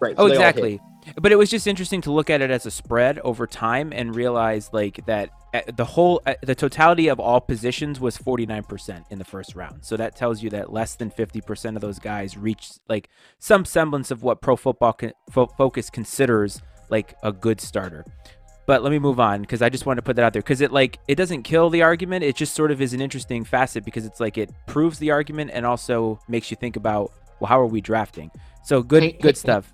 Right. 0.00 0.14
Oh, 0.18 0.28
so 0.28 0.32
hit. 0.34 0.40
exactly. 0.40 0.80
But 1.20 1.32
it 1.32 1.36
was 1.36 1.50
just 1.50 1.66
interesting 1.66 2.00
to 2.02 2.12
look 2.12 2.30
at 2.30 2.40
it 2.40 2.50
as 2.50 2.64
a 2.64 2.70
spread 2.70 3.18
over 3.20 3.46
time 3.46 3.92
and 3.92 4.14
realize 4.14 4.70
like 4.72 5.04
that 5.06 5.28
uh, 5.52 5.60
the 5.76 5.84
whole 5.84 6.20
uh, 6.26 6.34
the 6.42 6.54
totality 6.54 7.08
of 7.08 7.20
all 7.20 7.40
positions 7.40 8.00
was 8.00 8.16
49% 8.18 9.04
in 9.10 9.18
the 9.18 9.24
first 9.24 9.54
round. 9.54 9.84
So 9.84 9.96
that 9.96 10.16
tells 10.16 10.42
you 10.42 10.50
that 10.50 10.72
less 10.72 10.96
than 10.96 11.10
50% 11.10 11.76
of 11.76 11.80
those 11.82 11.98
guys 11.98 12.36
reached 12.36 12.80
like 12.88 13.08
some 13.38 13.64
semblance 13.64 14.10
of 14.10 14.22
what 14.22 14.40
Pro 14.40 14.56
Football 14.56 14.94
con- 14.94 15.12
Focus 15.30 15.90
considers 15.90 16.60
like 16.90 17.14
a 17.22 17.32
good 17.32 17.60
starter. 17.60 18.04
But 18.66 18.82
let 18.82 18.90
me 18.90 18.98
move 18.98 19.20
on 19.20 19.42
because 19.42 19.60
I 19.60 19.68
just 19.68 19.84
wanted 19.84 19.96
to 20.00 20.02
put 20.04 20.16
that 20.16 20.24
out 20.24 20.32
there 20.32 20.40
because 20.42 20.60
it 20.62 20.72
like 20.72 20.98
it 21.06 21.16
doesn't 21.16 21.42
kill 21.42 21.68
the 21.70 21.82
argument. 21.82 22.24
It 22.24 22.34
just 22.34 22.54
sort 22.54 22.70
of 22.70 22.80
is 22.80 22.94
an 22.94 23.00
interesting 23.00 23.44
facet 23.44 23.84
because 23.84 24.06
it's 24.06 24.20
like 24.20 24.38
it 24.38 24.50
proves 24.66 24.98
the 24.98 25.10
argument 25.10 25.50
and 25.52 25.66
also 25.66 26.18
makes 26.28 26.50
you 26.50 26.56
think 26.56 26.76
about 26.76 27.12
well 27.40 27.48
how 27.48 27.60
are 27.60 27.66
we 27.66 27.80
drafting. 27.82 28.30
So 28.64 28.82
good 28.82 29.02
Hey, 29.02 29.12
good 29.12 29.34
hey, 29.34 29.34
stuff. 29.34 29.70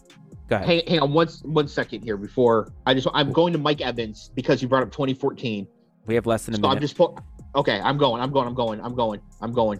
Go 0.49 0.57
ahead. 0.57 0.67
Hang, 0.67 0.83
hang 0.89 0.99
on 1.01 1.13
one 1.13 1.29
one 1.45 1.69
second 1.69 2.03
here 2.03 2.17
before 2.17 2.73
I 2.85 2.95
just 2.95 3.07
I'm 3.15 3.31
going 3.33 3.53
to 3.53 3.59
Mike 3.61 3.81
Evans 3.81 4.33
because 4.35 4.61
you 4.61 4.67
brought 4.67 4.83
up 4.83 4.91
2014. 4.91 5.69
We 6.07 6.15
have 6.17 6.27
less 6.27 6.47
than 6.47 6.55
a 6.55 6.57
So 6.57 6.63
minute. 6.63 6.75
I'm 6.75 6.81
just 6.81 6.97
po- 6.97 7.17
okay. 7.55 7.81
I'm 7.81 7.97
going. 7.97 8.21
I'm 8.21 8.33
going. 8.33 8.49
I'm 8.49 8.55
going. 8.55 8.81
I'm 8.81 8.95
going. 8.97 9.21
I'm 9.41 9.53
going. 9.53 9.79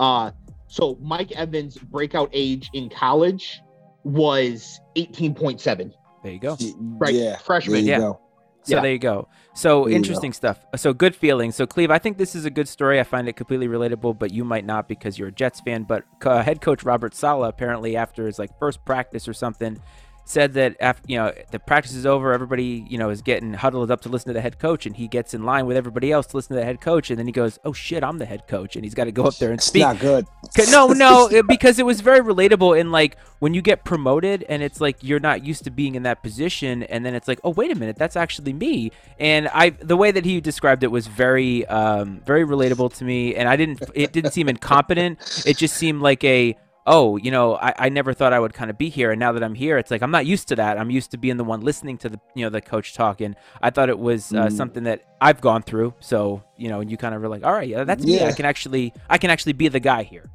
Uh, 0.00 0.30
so 0.68 0.96
Mike 1.02 1.32
Evans' 1.32 1.76
breakout 1.76 2.30
age 2.32 2.70
in 2.72 2.88
college 2.88 3.60
was 4.04 4.80
18.7. 4.96 5.92
there 6.22 6.32
you 6.32 6.38
go. 6.40 6.56
Right, 6.78 7.14
Yeah. 7.14 7.36
freshman, 7.36 7.74
There 7.74 7.82
you 7.82 7.88
yeah. 7.90 7.98
go. 7.98 8.20
So 8.66 8.74
Yeah. 8.76 8.82
there 8.82 8.92
you 8.92 8.98
go. 8.98 9.28
So 9.54 9.84
There 9.84 9.94
interesting 9.94 10.32
stuff. 10.32 10.58
So 10.74 10.92
good 10.92 11.14
feeling. 11.14 11.52
So 11.52 11.66
Cleve, 11.66 11.90
I 11.90 11.98
think 11.98 12.18
this 12.18 12.34
is 12.34 12.44
a 12.44 12.50
good 12.50 12.68
story. 12.68 12.98
I 12.98 13.04
find 13.04 13.28
it 13.28 13.36
completely 13.36 13.68
relatable, 13.68 14.18
but 14.18 14.32
you 14.32 14.44
might 14.44 14.64
not 14.64 14.88
because 14.88 15.18
you're 15.18 15.28
a 15.28 15.32
Jets 15.32 15.60
fan. 15.60 15.84
But 15.84 16.02
uh, 16.24 16.42
head 16.42 16.60
coach 16.60 16.82
Robert 16.82 17.14
Saleh 17.14 17.48
apparently 17.48 17.96
after 17.96 18.26
his 18.26 18.38
like 18.38 18.50
first 18.58 18.84
practice 18.84 19.28
or 19.28 19.32
something 19.32 19.80
said 20.28 20.54
that 20.54 20.76
after 20.80 21.04
you 21.06 21.16
know 21.16 21.32
the 21.52 21.58
practice 21.58 21.94
is 21.94 22.04
over, 22.04 22.32
everybody 22.32 22.84
you 22.90 22.98
know 22.98 23.10
is 23.10 23.22
getting 23.22 23.54
huddled 23.54 23.90
up 23.90 24.00
to 24.02 24.08
listen 24.08 24.26
to 24.28 24.32
the 24.34 24.40
head 24.40 24.58
coach, 24.58 24.84
and 24.84 24.96
he 24.96 25.06
gets 25.08 25.32
in 25.34 25.44
line 25.44 25.66
with 25.66 25.76
everybody 25.76 26.10
else 26.12 26.26
to 26.26 26.36
listen 26.36 26.54
to 26.56 26.60
the 26.60 26.64
head 26.64 26.80
coach, 26.80 27.10
and 27.10 27.18
then 27.18 27.26
he 27.26 27.32
goes, 27.32 27.58
"Oh 27.64 27.72
shit, 27.72 28.02
I'm 28.04 28.18
the 28.18 28.26
head 28.26 28.46
coach," 28.48 28.76
and 28.76 28.84
he's 28.84 28.94
got 28.94 29.04
to 29.04 29.12
go 29.12 29.24
up 29.24 29.36
there 29.36 29.50
and 29.50 29.58
It's 29.58 29.66
speak. 29.66 29.82
not 29.82 29.98
good. 30.00 30.26
No, 30.70 30.88
no, 30.88 31.28
it- 31.28 31.46
because 31.46 31.78
it 31.78 31.86
was 31.86 32.00
very 32.00 32.20
relatable 32.20 32.78
in 32.78 32.90
like 32.90 33.16
when 33.38 33.54
you 33.54 33.62
get 33.62 33.84
promoted 33.84 34.44
and 34.48 34.62
it's 34.62 34.80
like 34.80 34.96
you're 35.02 35.20
not 35.20 35.44
used 35.44 35.64
to 35.64 35.70
being 35.70 35.94
in 35.94 36.02
that 36.02 36.22
position, 36.22 36.82
and 36.84 37.04
then 37.06 37.14
it's 37.14 37.28
like, 37.28 37.38
oh 37.44 37.50
wait 37.50 37.70
a 37.70 37.74
minute, 37.74 37.96
that's 37.96 38.16
actually 38.16 38.52
me. 38.52 38.90
And 39.18 39.48
I, 39.48 39.70
the 39.70 39.96
way 39.96 40.10
that 40.10 40.24
he 40.24 40.40
described 40.40 40.82
it 40.82 40.90
was 40.90 41.06
very, 41.06 41.64
um, 41.66 42.20
very 42.26 42.44
relatable 42.44 42.94
to 42.96 43.04
me, 43.04 43.34
and 43.34 43.48
I 43.48 43.56
didn't, 43.56 43.82
it 43.94 44.12
didn't 44.12 44.32
seem 44.32 44.48
incompetent. 44.48 45.44
It 45.46 45.56
just 45.56 45.74
seemed 45.76 46.02
like 46.02 46.24
a, 46.24 46.56
oh, 46.86 47.16
you 47.16 47.30
know, 47.30 47.56
I, 47.56 47.74
I 47.78 47.88
never 47.88 48.12
thought 48.14 48.32
I 48.32 48.38
would 48.40 48.54
kind 48.54 48.70
of 48.70 48.78
be 48.78 48.88
here, 48.88 49.10
and 49.10 49.18
now 49.20 49.32
that 49.32 49.42
I'm 49.42 49.54
here, 49.54 49.76
it's 49.78 49.90
like 49.90 50.02
I'm 50.02 50.10
not 50.10 50.24
used 50.26 50.48
to 50.48 50.56
that. 50.56 50.78
I'm 50.78 50.90
used 50.90 51.10
to 51.12 51.18
being 51.18 51.36
the 51.36 51.44
one 51.44 51.60
listening 51.60 51.98
to 51.98 52.08
the, 52.08 52.20
you 52.34 52.44
know, 52.44 52.50
the 52.50 52.60
coach 52.60 52.94
talking. 52.94 53.34
I 53.60 53.70
thought 53.70 53.88
it 53.88 53.98
was 53.98 54.32
uh, 54.32 54.46
Mm. 54.46 54.52
something 54.56 54.84
that 54.84 55.04
I've 55.20 55.40
gone 55.40 55.62
through. 55.62 55.94
So 56.00 56.42
you 56.56 56.68
know, 56.68 56.80
and 56.80 56.90
you 56.90 56.96
kind 56.96 57.14
of 57.14 57.20
were 57.22 57.28
like, 57.28 57.44
all 57.44 57.52
right, 57.52 57.68
yeah, 57.68 57.84
that's 57.84 58.04
me. 58.04 58.22
I 58.24 58.32
can 58.32 58.46
actually, 58.46 58.92
I 59.10 59.18
can 59.18 59.30
actually 59.30 59.52
be 59.54 59.68
the 59.68 59.80
guy 59.80 60.02
here. 60.04 60.30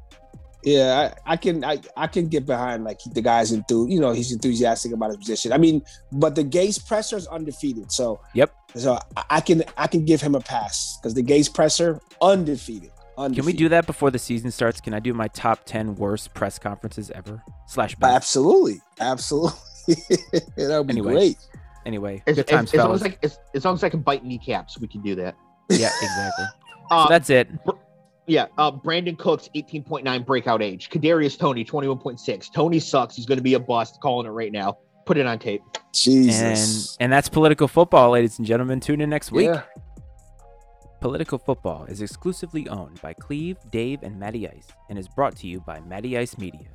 Yeah, 0.64 1.12
I, 1.26 1.32
I 1.32 1.36
can 1.36 1.64
I, 1.64 1.80
I 1.96 2.06
can 2.06 2.28
get 2.28 2.46
behind 2.46 2.84
like 2.84 3.00
the 3.12 3.20
guy's 3.20 3.50
enthused. 3.50 3.90
You 3.90 3.98
know, 3.98 4.12
he's 4.12 4.30
enthusiastic 4.30 4.92
about 4.92 5.08
his 5.08 5.16
position. 5.16 5.52
I 5.52 5.58
mean, 5.58 5.82
but 6.12 6.36
the 6.36 6.44
Gase 6.44 6.78
presser 6.86 7.16
is 7.16 7.26
undefeated. 7.26 7.90
So 7.90 8.20
Yep. 8.34 8.54
So 8.76 8.96
I- 9.16 9.24
I 9.28 9.40
can 9.40 9.64
I 9.76 9.88
can 9.88 10.04
give 10.04 10.20
him 10.20 10.36
a 10.36 10.40
pass 10.40 10.98
because 11.02 11.14
the 11.14 11.22
Gase 11.24 11.52
presser 11.52 12.00
undefeated. 12.20 12.91
Can 13.16 13.44
we 13.44 13.52
do 13.52 13.68
that 13.68 13.86
before 13.86 14.10
the 14.10 14.18
season 14.18 14.50
starts? 14.50 14.80
Can 14.80 14.94
I 14.94 15.00
do 15.00 15.12
my 15.14 15.28
top 15.28 15.64
ten 15.64 15.94
worst 15.96 16.34
press 16.34 16.58
conferences 16.58 17.10
ever? 17.10 17.42
Slash 17.66 17.94
best. 17.96 18.14
Absolutely, 18.14 18.80
absolutely. 19.00 19.58
that 19.88 20.44
would 20.78 20.86
be 20.86 20.92
Anyway. 20.92 21.12
great. 21.12 21.36
Anyway, 21.84 22.22
As, 22.26 22.36
good 22.36 22.44
as- 22.48 22.50
times, 22.50 22.70
as 22.72 22.78
long 22.78 22.86
fellas. 22.98 23.02
as, 23.02 23.08
I, 23.08 23.18
as, 23.22 23.38
as 23.54 23.64
long 23.64 23.74
as 23.74 23.84
I 23.84 23.88
can 23.88 24.00
bite 24.00 24.24
kneecaps, 24.24 24.78
we 24.78 24.86
can 24.88 25.02
do 25.02 25.14
that. 25.16 25.34
yeah, 25.68 25.90
exactly. 26.02 26.44
Uh, 26.90 27.04
so 27.06 27.08
that's 27.08 27.30
it. 27.30 27.48
yeah, 28.26 28.46
uh, 28.58 28.70
Brandin 28.70 29.16
Cooks, 29.16 29.48
18.9 29.56 30.26
breakout 30.26 30.60
age. 30.60 30.90
Kadarius 30.90 31.38
Toney, 31.38 31.64
21.6. 31.64 32.52
Toney 32.52 32.78
sucks. 32.80 33.16
He's 33.16 33.24
going 33.24 33.38
to 33.38 33.42
be 33.42 33.54
a 33.54 33.58
bust. 33.60 33.98
Calling 34.02 34.26
it 34.26 34.30
right 34.30 34.52
now. 34.52 34.76
Put 35.06 35.16
it 35.16 35.24
on 35.24 35.38
tape. 35.38 35.62
And 35.74 35.82
Jesus. 35.94 36.96
and 37.00 37.10
that's 37.10 37.30
political 37.30 37.66
football, 37.66 38.10
ladies 38.10 38.36
and 38.36 38.46
gentlemen. 38.46 38.78
Tune 38.80 39.00
in 39.00 39.08
next 39.08 39.32
week. 39.32 39.46
Yeah. 39.46 39.62
Political 41.02 41.38
Football 41.38 41.86
is 41.86 42.00
exclusively 42.00 42.68
owned 42.68 43.02
by 43.02 43.12
Cleve, 43.12 43.56
Dave, 43.72 44.04
and 44.04 44.16
Matty 44.20 44.48
Ice 44.48 44.68
and 44.88 44.96
is 44.96 45.08
brought 45.08 45.34
to 45.38 45.48
you 45.48 45.58
by 45.58 45.80
Matty 45.80 46.16
Ice 46.16 46.38
Media. 46.38 46.68